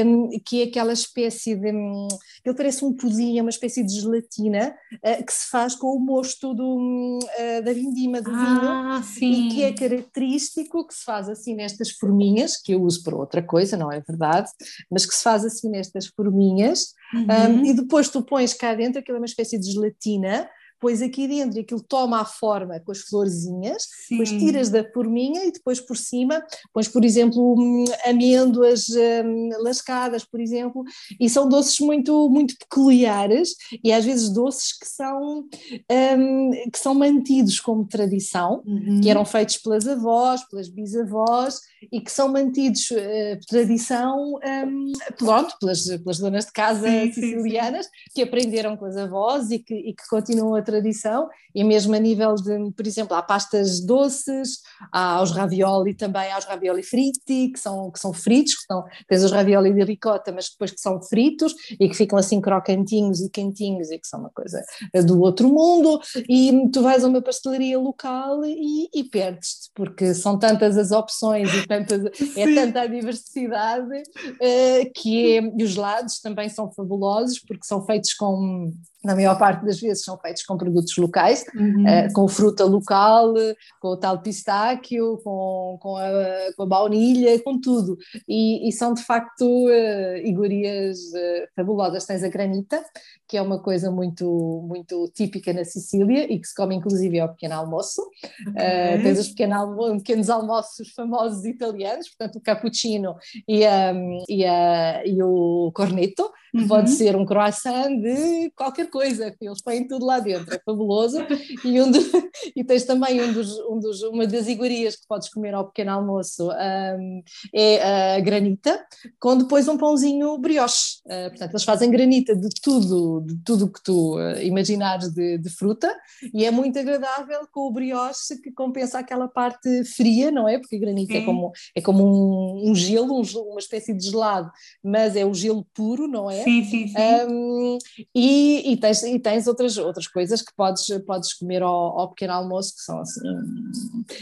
um, 0.06 0.30
que 0.46 0.62
é 0.62 0.66
aquela 0.66 0.92
espécie 0.92 1.56
de. 1.56 1.70
Ele 1.70 2.56
parece 2.56 2.84
um 2.84 2.94
pudim, 2.94 3.40
é 3.40 3.42
uma 3.42 3.50
espécie 3.50 3.82
de 3.82 3.94
gelatina 3.94 4.76
uh, 4.96 5.26
que 5.26 5.32
se 5.32 5.50
faz 5.50 5.74
com 5.74 5.88
o 5.88 6.00
mosto 6.00 6.54
do, 6.54 7.20
uh, 7.24 7.64
da 7.64 7.72
vindima 7.72 8.22
do 8.22 8.32
ah, 8.32 9.00
vinho 9.00 9.04
sim. 9.04 9.48
e 9.48 9.52
que 9.54 9.64
é 9.64 9.74
característico, 9.74 10.86
que 10.86 10.94
se 10.94 11.06
faz 11.06 11.30
assim 11.30 11.56
nestas 11.56 11.92
forminhas, 11.92 12.58
que 12.58 12.74
eu 12.74 12.84
uso 12.84 13.02
para 13.04 13.16
outra 13.16 13.42
coisa, 13.42 13.78
não 13.78 13.90
é 13.90 14.02
verdade? 14.02 14.50
Mas 14.92 14.99
que 15.06 15.16
se 15.16 15.24
faz 15.24 15.46
assim 15.46 15.70
nestas 15.70 16.08
forminhas, 16.08 16.94
uhum. 17.14 17.62
um, 17.62 17.66
e 17.66 17.74
depois 17.74 18.10
tu 18.10 18.22
pões 18.22 18.54
cá 18.54 18.74
dentro, 18.74 19.00
aquilo 19.00 19.18
é 19.18 19.20
uma 19.20 19.26
espécie 19.26 19.60
de 19.60 19.72
gelatina, 19.72 20.50
pões 20.80 21.02
aqui 21.02 21.28
dentro 21.28 21.58
e 21.58 21.62
aquilo 21.62 21.82
toma 21.82 22.22
a 22.22 22.26
forma 22.26 22.80
com 22.80 22.92
as 22.92 23.00
florzinhas, 23.00 23.84
Sim. 24.08 24.18
depois 24.18 24.30
tiras 24.30 24.70
da 24.70 24.84
forminha 24.92 25.46
e 25.46 25.52
depois 25.52 25.80
por 25.80 25.98
cima 25.98 26.44
pões, 26.74 26.88
por 26.88 27.04
exemplo, 27.04 27.56
hum, 27.58 27.86
amêndoas 28.06 28.88
um, 28.90 29.50
lascadas, 29.62 30.24
por 30.24 30.40
exemplo, 30.40 30.84
e 31.20 31.30
são 31.30 31.48
doces 31.48 31.80
muito, 31.80 32.30
muito 32.30 32.58
peculiares 32.58 33.56
e 33.84 33.92
às 33.92 34.06
vezes 34.06 34.30
doces 34.30 34.78
que 34.78 34.88
são, 34.88 35.46
um, 35.92 36.52
que 36.72 36.80
são 36.80 36.94
mantidos 36.94 37.60
como 37.60 37.86
tradição, 37.86 38.64
uhum. 38.66 39.02
que 39.02 39.10
eram 39.10 39.26
feitos 39.26 39.58
pelas 39.58 39.88
avós, 39.88 40.48
pelas 40.48 40.70
bisavós 40.70 41.60
e 41.92 42.02
que 42.02 42.12
são 42.12 42.30
mantidos 42.30 42.90
uh, 42.92 43.40
tradição, 43.48 44.36
um, 44.36 44.92
pronto, 45.18 45.56
pelas, 45.60 45.86
pelas 45.86 46.20
donas 46.20 46.46
de 46.46 46.52
casa 46.52 46.88
sim, 46.90 47.12
sicilianas 47.12 47.86
sim, 47.86 47.92
sim. 47.92 48.12
que 48.16 48.22
aprenderam 48.22 48.78
com 48.78 48.86
as 48.86 48.98
avós 48.98 49.52
e 49.52 49.60
que, 49.60 49.74
e 49.74 49.94
que 49.94 50.08
continuam 50.10 50.56
a 50.56 50.62
tradição, 50.70 51.28
e 51.54 51.64
mesmo 51.64 51.96
a 51.96 52.00
nível 52.00 52.36
de, 52.36 52.72
por 52.72 52.86
exemplo, 52.86 53.16
há 53.16 53.22
pastas 53.22 53.80
doces, 53.82 54.60
há 54.92 55.16
aos 55.16 55.32
ravioli 55.32 55.94
também, 55.94 56.32
há 56.32 56.38
os 56.38 56.46
ravioli 56.46 56.84
fritti, 56.84 57.50
que 57.52 57.60
são, 57.60 57.90
que 57.92 58.00
são 58.00 58.14
fritos, 58.14 58.56
que 58.56 58.66
são, 58.66 58.84
tens 59.08 59.24
os 59.24 59.32
ravioli 59.32 59.74
de 59.74 59.84
ricota, 59.84 60.32
mas 60.32 60.50
depois 60.50 60.72
que 60.72 60.80
são 60.80 61.02
fritos 61.02 61.54
e 61.80 61.90
que 61.90 61.96
ficam 61.96 62.18
assim 62.20 62.40
crocantinhos 62.40 63.20
e 63.22 63.30
quentinhos 63.30 63.90
e 63.90 63.98
que 63.98 64.08
são 64.08 64.20
uma 64.20 64.30
coisa 64.30 64.64
do 65.06 65.20
outro 65.22 65.50
mundo, 65.50 66.00
e 66.28 66.70
tu 66.72 66.82
vais 66.82 67.04
a 67.04 67.08
uma 67.08 67.22
pastelaria 67.22 67.80
local 67.80 68.44
e, 68.46 68.90
e 68.94 69.04
perdes-te, 69.04 69.72
porque 69.74 70.14
são 70.14 70.38
tantas 70.38 70.78
as 70.78 70.92
opções 70.92 71.52
e 71.54 71.68
tantas, 71.68 72.04
é 72.36 72.54
tanta 72.54 72.82
a 72.82 72.88
diversidade 72.88 73.98
uh, 73.98 74.92
que 74.96 75.38
é, 75.38 75.42
e 75.58 75.64
os 75.64 75.76
lados 75.76 76.20
também 76.20 76.50
são 76.50 76.72
fabulosos 76.72 77.40
porque 77.40 77.66
são 77.66 77.86
feitos 77.86 78.14
com 78.14 78.72
na 79.04 79.16
maior 79.16 79.38
parte 79.38 79.66
das 79.66 79.80
vezes 79.80 80.04
são 80.04 80.18
feitos 80.18 80.44
com 80.44 80.58
produtos 80.60 80.96
locais, 80.98 81.44
uhum. 81.56 81.84
uh, 81.84 82.14
com 82.14 82.28
fruta 82.28 82.64
local, 82.66 83.34
com 83.82 83.88
o 83.88 83.98
tal 83.98 84.22
pistáquio, 84.22 85.18
com, 85.24 85.80
com, 85.82 85.98
a, 85.98 86.12
com 86.56 86.64
a 86.64 86.66
baunilha, 86.68 87.42
com 87.42 87.60
tudo. 87.60 87.98
E, 88.28 88.70
e 88.70 88.72
são 88.72 88.94
de 88.94 89.04
facto 89.04 89.44
uh, 89.44 90.18
iguarias 90.24 91.00
uh, 91.00 91.48
fabulosas. 91.56 92.06
Tens 92.06 92.24
a 92.24 92.30
granita, 92.30 92.84
que 93.28 93.38
é 93.38 93.42
uma 93.42 93.60
coisa 93.60 93.90
muito, 93.90 94.64
muito 94.68 95.10
típica 95.16 95.54
na 95.54 95.64
Sicília 95.64 96.32
e 96.32 96.40
que 96.40 96.48
se 96.48 96.56
come 96.56 96.76
inclusive 96.76 97.20
ao 97.20 97.30
pequeno 97.30 97.56
almoço. 97.56 98.02
Okay. 98.50 99.02
tens 99.02 99.20
os 99.20 99.30
pequeno, 99.30 99.98
pequenos 99.98 100.30
almoços 100.30 100.90
famosos 100.90 101.46
italianos, 101.46 102.10
portanto 102.10 102.38
o 102.38 102.42
cappuccino 102.42 103.16
e, 103.48 103.66
a, 103.66 103.94
e, 104.28 104.46
a, 104.46 105.06
e 105.06 105.22
o 105.22 105.72
cornetto, 105.74 106.30
que 106.49 106.49
uhum. 106.54 106.68
pode 106.68 106.92
ser 106.92 107.16
um 107.16 107.26
croissant 107.26 107.90
de 108.02 108.52
qualquer 108.56 108.90
coisa, 108.90 109.36
eles 109.40 109.62
põem 109.62 109.88
tudo 109.88 110.06
lá 110.06 110.20
dentro, 110.20 110.54
é 110.54 110.60
fabuloso. 110.60 111.20
E, 111.64 111.82
um 111.82 111.92
de, 111.92 112.00
e 112.56 112.64
tens 112.64 112.84
também 112.86 113.22
um 113.22 113.34
dos, 113.34 113.58
um 113.60 113.80
dos, 113.80 114.02
uma 114.04 114.26
das 114.26 114.48
iguarias 114.48 114.96
que 114.96 115.08
podes 115.08 115.30
comer 115.30 115.54
ao 115.54 115.68
pequeno 115.68 115.92
almoço 115.92 116.50
um, 116.50 117.24
é 117.54 118.16
a 118.16 118.20
granita, 118.20 118.84
com 119.20 119.38
depois 119.38 119.68
um 119.68 119.78
pãozinho 119.78 120.38
brioche. 120.38 121.00
Uh, 121.06 121.30
portanto, 121.30 121.52
eles 121.52 121.64
fazem 121.64 121.92
granita 121.92 122.36
de 122.36 122.50
tudo, 122.62 123.22
de 123.26 123.36
tudo 123.44 123.72
que 123.72 123.84
tu 123.84 124.18
uh, 124.18 124.42
imaginares 124.42 125.14
de, 125.14 125.38
de, 125.38 125.50
fruta, 125.50 125.94
e 126.34 126.46
é 126.46 126.52
muito 126.52 126.78
agradável 126.78 127.42
com 127.52 127.62
o 127.62 127.72
brioche 127.72 128.38
que 128.42 128.52
compensa 128.52 129.00
aquela 129.00 129.28
parte 129.28 129.84
fria, 129.86 130.32
não 130.32 130.48
é? 130.48 130.58
Porque 130.60 130.76
a 130.76 130.80
granita 130.80 131.14
é 131.14 131.26
como, 131.26 131.52
é 131.76 131.82
como 131.82 132.04
um, 132.04 132.72
um 132.72 132.76
gelo, 132.76 133.20
um, 133.20 133.24
uma 133.50 133.60
espécie 133.60 133.94
de 133.94 134.10
gelado, 134.10 134.52
mas 134.84 135.16
é 135.16 135.26
o 135.26 135.34
gelo 135.34 135.66
puro, 135.74 136.08
não 136.08 136.30
é? 136.30 136.39
É? 136.40 136.44
Sim, 136.44 136.64
sim, 136.64 136.88
sim. 136.88 136.96
Um, 137.30 137.78
e, 138.16 138.74
e, 138.74 138.78
tens, 138.78 139.04
e 139.04 139.20
tens 139.20 139.48
outras, 139.48 139.78
outras 139.78 140.08
coisas 140.08 140.42
que 140.42 140.54
podes, 140.56 140.86
podes 141.06 141.34
comer 141.34 141.62
ao, 141.62 142.00
ao 142.00 142.10
pequeno 142.10 142.34
almoço 142.34 142.76
que 142.76 142.82
são 142.82 143.00
assim, 143.00 143.22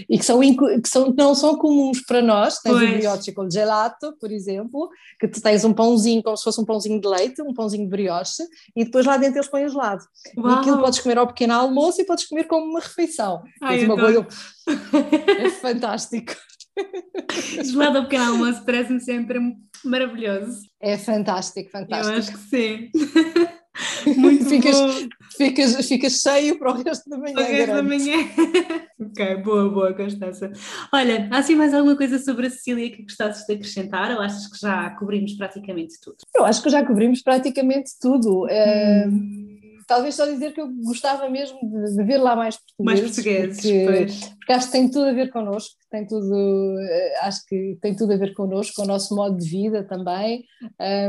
e 0.09 0.17
que, 0.17 0.25
são, 0.25 0.39
que 0.39 0.89
são, 0.89 1.13
não 1.17 1.35
são 1.35 1.57
comuns 1.57 2.01
para 2.05 2.21
nós. 2.21 2.59
Tens 2.59 2.73
pois. 2.73 2.89
o 2.89 2.93
brioche 2.93 3.31
com 3.31 3.49
gelato, 3.49 4.13
por 4.19 4.31
exemplo, 4.31 4.89
que 5.19 5.27
tu 5.27 5.41
tens 5.41 5.63
um 5.63 5.73
pãozinho 5.73 6.21
como 6.23 6.37
se 6.37 6.43
fosse 6.43 6.59
um 6.59 6.65
pãozinho 6.65 6.99
de 6.99 7.07
leite, 7.07 7.41
um 7.41 7.53
pãozinho 7.53 7.83
de 7.83 7.89
brioche, 7.89 8.43
e 8.75 8.85
depois 8.85 9.05
lá 9.05 9.17
dentro 9.17 9.37
eles 9.37 9.49
põem 9.49 9.65
o 9.65 9.69
gelado. 9.69 10.03
Uau. 10.37 10.49
E 10.49 10.59
aquilo 10.59 10.79
podes 10.79 10.99
comer 10.99 11.17
ao 11.17 11.27
pequeno 11.27 11.53
almoço 11.53 12.01
e 12.01 12.05
podes 12.05 12.27
comer 12.27 12.45
como 12.45 12.65
uma 12.65 12.79
refeição. 12.79 13.43
Ai, 13.61 13.85
uma 13.85 13.95
coisa... 13.95 14.27
É 15.39 15.49
fantástico. 15.49 16.33
Gelado 17.63 17.99
ao 17.99 18.03
pequeno 18.03 18.31
almoço 18.31 18.63
parece-me 18.65 18.99
sempre 18.99 19.39
maravilhoso. 19.83 20.61
É 20.81 20.97
fantástico, 20.97 21.69
fantástico. 21.69 22.13
Eu 22.13 22.19
acho 22.19 22.31
que 22.31 22.37
sim. 22.37 22.91
Muito 24.17 24.45
ficas, 24.45 24.75
bom. 24.75 25.07
Ficas, 25.37 25.87
ficas 25.87 26.13
cheio 26.13 26.57
para 26.57 26.71
o 26.71 26.81
resto 26.81 27.07
da 27.09 27.17
manhã. 27.17 27.35
Para 27.35 27.43
o 27.43 27.47
resto 27.47 27.75
da 27.75 27.83
manhã. 27.83 28.17
ok, 28.99 29.35
boa, 29.43 29.69
boa, 29.69 29.93
Constança. 29.93 30.51
Olha, 30.91 31.29
há 31.31 31.37
assim 31.37 31.55
mais 31.55 31.73
alguma 31.73 31.95
coisa 31.95 32.17
sobre 32.17 32.47
a 32.47 32.49
Cecília 32.49 32.89
que 32.89 33.03
gostasses 33.03 33.45
de 33.45 33.53
acrescentar 33.53 34.11
ou 34.11 34.21
achas 34.21 34.47
que 34.47 34.59
já 34.59 34.89
cobrimos 34.91 35.33
praticamente 35.33 35.99
tudo? 36.01 36.17
Eu 36.35 36.45
acho 36.45 36.63
que 36.63 36.69
já 36.69 36.83
cobrimos 36.83 37.21
praticamente 37.21 37.91
tudo. 38.01 38.45
Hum 38.45 39.46
talvez 39.87 40.15
só 40.15 40.25
dizer 40.25 40.53
que 40.53 40.61
eu 40.61 40.67
gostava 40.83 41.29
mesmo 41.29 41.57
de, 41.63 41.95
de 41.95 42.03
ver 42.03 42.17
lá 42.17 42.35
mais 42.35 42.57
portugueses. 42.57 42.85
Mais 42.85 42.99
portugueses, 42.99 43.61
porque, 43.61 44.35
porque, 44.37 44.53
acho 44.53 44.65
que 44.67 44.71
tem 44.71 44.89
tudo 44.89 45.05
a 45.05 45.13
ver 45.13 45.31
connosco, 45.31 45.75
tem 45.89 46.05
tudo, 46.05 46.75
eh, 46.79 47.19
acho 47.21 47.45
que 47.47 47.77
tem 47.81 47.95
tudo 47.95 48.13
a 48.13 48.17
ver 48.17 48.33
connosco, 48.33 48.75
com 48.75 48.83
o 48.83 48.87
nosso 48.87 49.15
modo 49.15 49.37
de 49.37 49.49
vida 49.49 49.83
também, 49.83 50.43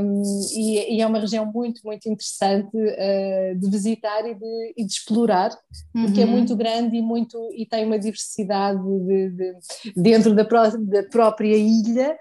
um, 0.03 0.23
e, 0.55 0.97
e, 0.97 1.03
é 1.03 1.07
uma 1.07 1.19
região 1.19 1.45
muito, 1.45 1.81
muito 1.85 2.09
interessante 2.09 2.77
uh, 2.77 3.59
de 3.59 3.71
visitar 3.71 4.25
e 4.27 4.35
de, 4.35 4.75
e 4.77 4.87
de 4.87 4.93
explorar, 4.93 5.51
porque 5.93 6.21
é 6.21 6.25
uhum. 6.25 6.31
muito 6.31 6.57
grande 6.57 6.97
e, 6.97 7.03
muito, 7.03 7.37
e 7.55 7.67
tem 7.67 7.85
uma 7.85 7.99
diversidade 7.99 8.79
de, 8.81 9.31
de, 9.31 9.55
dentro 9.97 10.35
da, 10.35 10.45
pró 10.45 10.71
da 10.71 11.03
própria 11.03 11.57
ilha, 11.57 12.17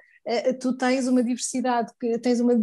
tu 0.59 0.73
tens 0.73 1.07
uma 1.07 1.23
diversidade, 1.23 1.91
tens 2.21 2.39
uma 2.39 2.53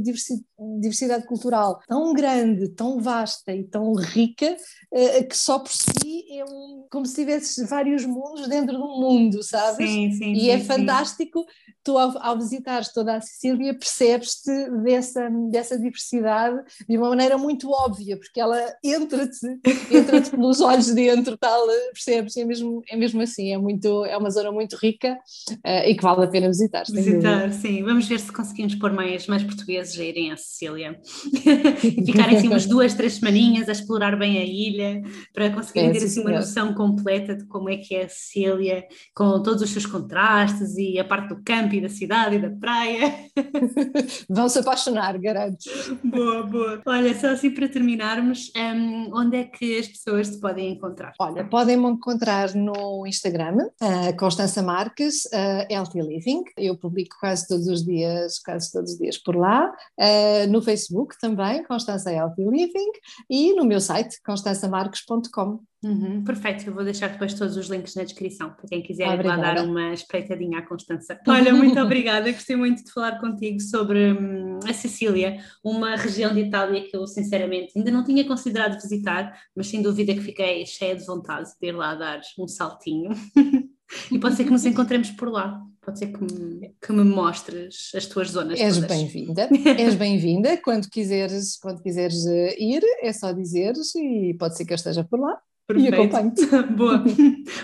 diversidade 0.80 1.26
cultural 1.26 1.80
tão 1.88 2.12
grande, 2.12 2.68
tão 2.68 3.00
vasta 3.00 3.52
e 3.52 3.64
tão 3.64 3.94
rica, 3.94 4.56
eh, 4.92 5.22
que 5.22 5.36
só 5.36 5.58
por 5.58 5.70
si 5.72 6.24
é 6.38 6.44
um, 6.44 6.86
como 6.90 7.06
se 7.06 7.14
tivesses 7.14 7.68
vários 7.68 8.04
mundos 8.04 8.48
dentro 8.48 8.76
do 8.76 8.86
mundo, 8.86 9.42
sabes? 9.42 9.90
Sim, 9.90 10.12
sim, 10.12 10.32
e 10.32 10.40
sim, 10.40 10.50
é 10.50 10.60
fantástico, 10.60 11.44
tu 11.82 11.98
ao, 11.98 12.16
ao 12.18 12.38
visitares 12.38 12.92
toda 12.92 13.16
a 13.16 13.20
Sicília 13.20 13.74
percebes-te 13.74 14.70
dessa, 14.82 15.28
dessa 15.50 15.78
diversidade 15.78 16.60
de 16.88 16.96
uma 16.96 17.10
maneira 17.10 17.36
muito 17.36 17.70
óbvia, 17.70 18.16
porque 18.16 18.40
ela 18.40 18.58
entra-te 18.82 19.46
entra 19.90 20.20
pelos 20.30 20.60
olhos 20.60 20.92
dentro, 20.92 21.36
tal, 21.36 21.66
percebes? 21.92 22.36
É 22.36 22.44
mesmo, 22.44 22.82
é 22.88 22.96
mesmo 22.96 23.20
assim, 23.20 23.52
é, 23.52 23.58
muito, 23.58 24.04
é 24.06 24.16
uma 24.16 24.30
zona 24.30 24.50
muito 24.50 24.76
rica 24.76 25.18
uh, 25.50 25.86
e 25.86 25.94
que 25.94 26.02
vale 26.02 26.24
a 26.24 26.28
pena 26.28 26.48
visitar. 26.48 26.84
Visitar, 26.90 27.52
sim. 27.54 27.82
Vamos 27.82 28.06
ver 28.06 28.20
se 28.20 28.32
conseguimos 28.32 28.74
pôr 28.74 28.92
mais, 28.92 29.26
mais 29.26 29.42
portugueses 29.42 29.98
a 29.98 30.04
irem 30.04 30.32
a 30.32 30.36
Sicília 30.36 31.00
e 31.82 32.04
ficarem 32.04 32.36
assim 32.36 32.48
umas 32.48 32.66
duas, 32.66 32.94
três 32.94 33.14
semaninhas 33.14 33.68
a 33.68 33.72
explorar 33.72 34.16
bem 34.18 34.38
a 34.38 34.44
ilha 34.44 35.02
para 35.32 35.50
conseguirem 35.50 35.90
é, 35.90 35.92
ter 35.92 36.04
assim 36.04 36.20
uma 36.20 36.32
noção 36.32 36.74
completa 36.74 37.34
de 37.34 37.44
como 37.46 37.68
é 37.68 37.76
que 37.76 37.94
é 37.94 38.04
a 38.04 38.08
Sicília, 38.08 38.86
com 39.14 39.42
todos 39.42 39.62
os 39.62 39.70
seus 39.70 39.86
contrastes 39.86 40.76
e 40.76 40.98
a 40.98 41.04
parte 41.04 41.28
do 41.28 41.42
campo 41.42 41.74
e 41.74 41.80
da 41.80 41.88
cidade 41.88 42.36
e 42.36 42.38
da 42.38 42.50
praia. 42.50 43.14
Vão 44.28 44.48
se 44.48 44.58
apaixonar, 44.58 45.18
garanto. 45.18 45.64
Boa, 46.02 46.42
boa. 46.42 46.82
Olha, 46.86 47.14
só 47.18 47.28
assim 47.28 47.50
para 47.50 47.68
terminarmos, 47.68 48.52
um, 48.56 49.10
onde 49.16 49.36
é 49.36 49.44
que 49.44 49.78
as 49.78 49.88
pessoas 49.88 50.30
te 50.30 50.38
podem 50.38 50.72
encontrar? 50.72 51.12
Olha, 51.18 51.44
podem-me 51.44 51.88
encontrar 51.88 52.54
no 52.54 53.06
Instagram, 53.06 53.68
uh, 53.80 54.16
Constança 54.18 54.62
Marques, 54.62 55.24
uh, 55.26 55.72
Healthy 55.72 56.00
Living. 56.00 56.42
Eu 56.56 56.76
publico 56.76 57.16
quase 57.18 57.43
todos 57.46 57.66
os 57.66 57.84
dias, 57.84 58.38
quase 58.38 58.72
todos 58.72 58.92
os 58.92 58.98
dias 58.98 59.18
por 59.18 59.36
lá. 59.36 59.72
Uh, 59.98 60.50
no 60.50 60.62
Facebook 60.62 61.18
também, 61.20 61.64
Constança 61.64 62.12
Healthy 62.12 62.44
Living. 62.44 62.90
E 63.28 63.52
no 63.54 63.64
meu 63.64 63.80
site, 63.80 64.20
constançamarques.com. 64.24 65.60
Uhum, 65.84 66.24
perfeito, 66.24 66.66
eu 66.66 66.74
vou 66.74 66.82
deixar 66.82 67.08
depois 67.08 67.34
todos 67.34 67.58
os 67.58 67.68
links 67.68 67.94
na 67.94 68.04
descrição 68.04 68.50
para 68.50 68.66
quem 68.66 68.82
quiser 68.82 69.06
obrigada. 69.06 69.42
lá 69.42 69.54
dar 69.54 69.64
uma 69.64 69.92
espreitadinha 69.92 70.60
à 70.60 70.62
Constança. 70.62 71.20
Olha, 71.28 71.52
muito 71.52 71.78
obrigada, 71.80 72.32
gostei 72.32 72.56
muito 72.56 72.82
de 72.82 72.90
falar 72.90 73.20
contigo 73.20 73.60
sobre 73.60 74.12
hum, 74.12 74.58
a 74.66 74.72
Sicília, 74.72 75.36
uma 75.62 75.94
região 75.94 76.32
de 76.32 76.40
Itália 76.40 76.88
que 76.88 76.96
eu 76.96 77.06
sinceramente 77.06 77.72
ainda 77.76 77.90
não 77.90 78.02
tinha 78.02 78.26
considerado 78.26 78.80
visitar, 78.80 79.38
mas 79.54 79.66
sem 79.66 79.82
dúvida 79.82 80.14
que 80.14 80.22
fiquei 80.22 80.64
cheia 80.64 80.96
de 80.96 81.04
vontade 81.04 81.50
de 81.60 81.68
ir 81.68 81.72
lá 81.72 81.94
dar 81.94 82.22
um 82.38 82.48
saltinho. 82.48 83.10
e 84.10 84.18
pode 84.18 84.36
ser 84.36 84.44
que 84.44 84.50
nos 84.50 84.64
encontremos 84.66 85.10
por 85.10 85.28
lá. 85.30 85.60
Pode 85.84 85.98
ser 85.98 86.06
que 86.06 86.20
me, 86.20 86.74
que 86.80 86.92
me 86.92 87.04
mostres 87.04 87.92
as 87.94 88.06
tuas 88.06 88.30
zonas. 88.30 88.58
És 88.58 88.78
bem-vinda, 88.78 89.48
és 89.78 89.94
bem-vinda. 89.94 90.56
Quando 90.56 90.88
quiseres, 90.88 91.58
quando 91.58 91.82
quiseres 91.82 92.26
eh, 92.26 92.56
ir, 92.58 92.82
é 93.02 93.12
só 93.12 93.32
dizeres 93.32 93.94
e 93.94 94.34
pode 94.38 94.56
ser 94.56 94.64
que 94.64 94.72
eu 94.72 94.76
esteja 94.76 95.04
por 95.04 95.20
lá. 95.20 95.38
Perfeito. 95.66 95.90
E 95.90 95.94
acompanho-te. 95.94 96.46
Boa. 96.72 97.04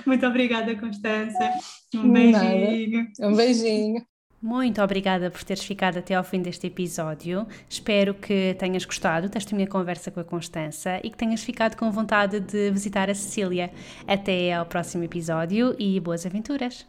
Muito 0.06 0.26
obrigada, 0.26 0.74
Constança. 0.76 1.50
Um 1.94 2.12
beijinho. 2.12 3.06
Nada. 3.18 3.32
Um 3.32 3.34
beijinho. 3.34 4.06
Muito 4.42 4.80
obrigada 4.80 5.30
por 5.30 5.42
teres 5.44 5.62
ficado 5.62 5.98
até 5.98 6.14
ao 6.14 6.24
fim 6.24 6.40
deste 6.40 6.66
episódio. 6.66 7.46
Espero 7.68 8.14
que 8.14 8.54
tenhas 8.58 8.86
gostado 8.86 9.28
desta 9.28 9.54
minha 9.54 9.68
conversa 9.68 10.10
com 10.10 10.20
a 10.20 10.24
Constança 10.24 10.98
e 11.04 11.10
que 11.10 11.16
tenhas 11.16 11.42
ficado 11.42 11.76
com 11.76 11.90
vontade 11.90 12.40
de 12.40 12.70
visitar 12.70 13.10
a 13.10 13.14
Cecília. 13.14 13.70
Até 14.06 14.54
ao 14.54 14.64
próximo 14.64 15.04
episódio 15.04 15.76
e 15.78 16.00
boas 16.00 16.24
aventuras! 16.24 16.86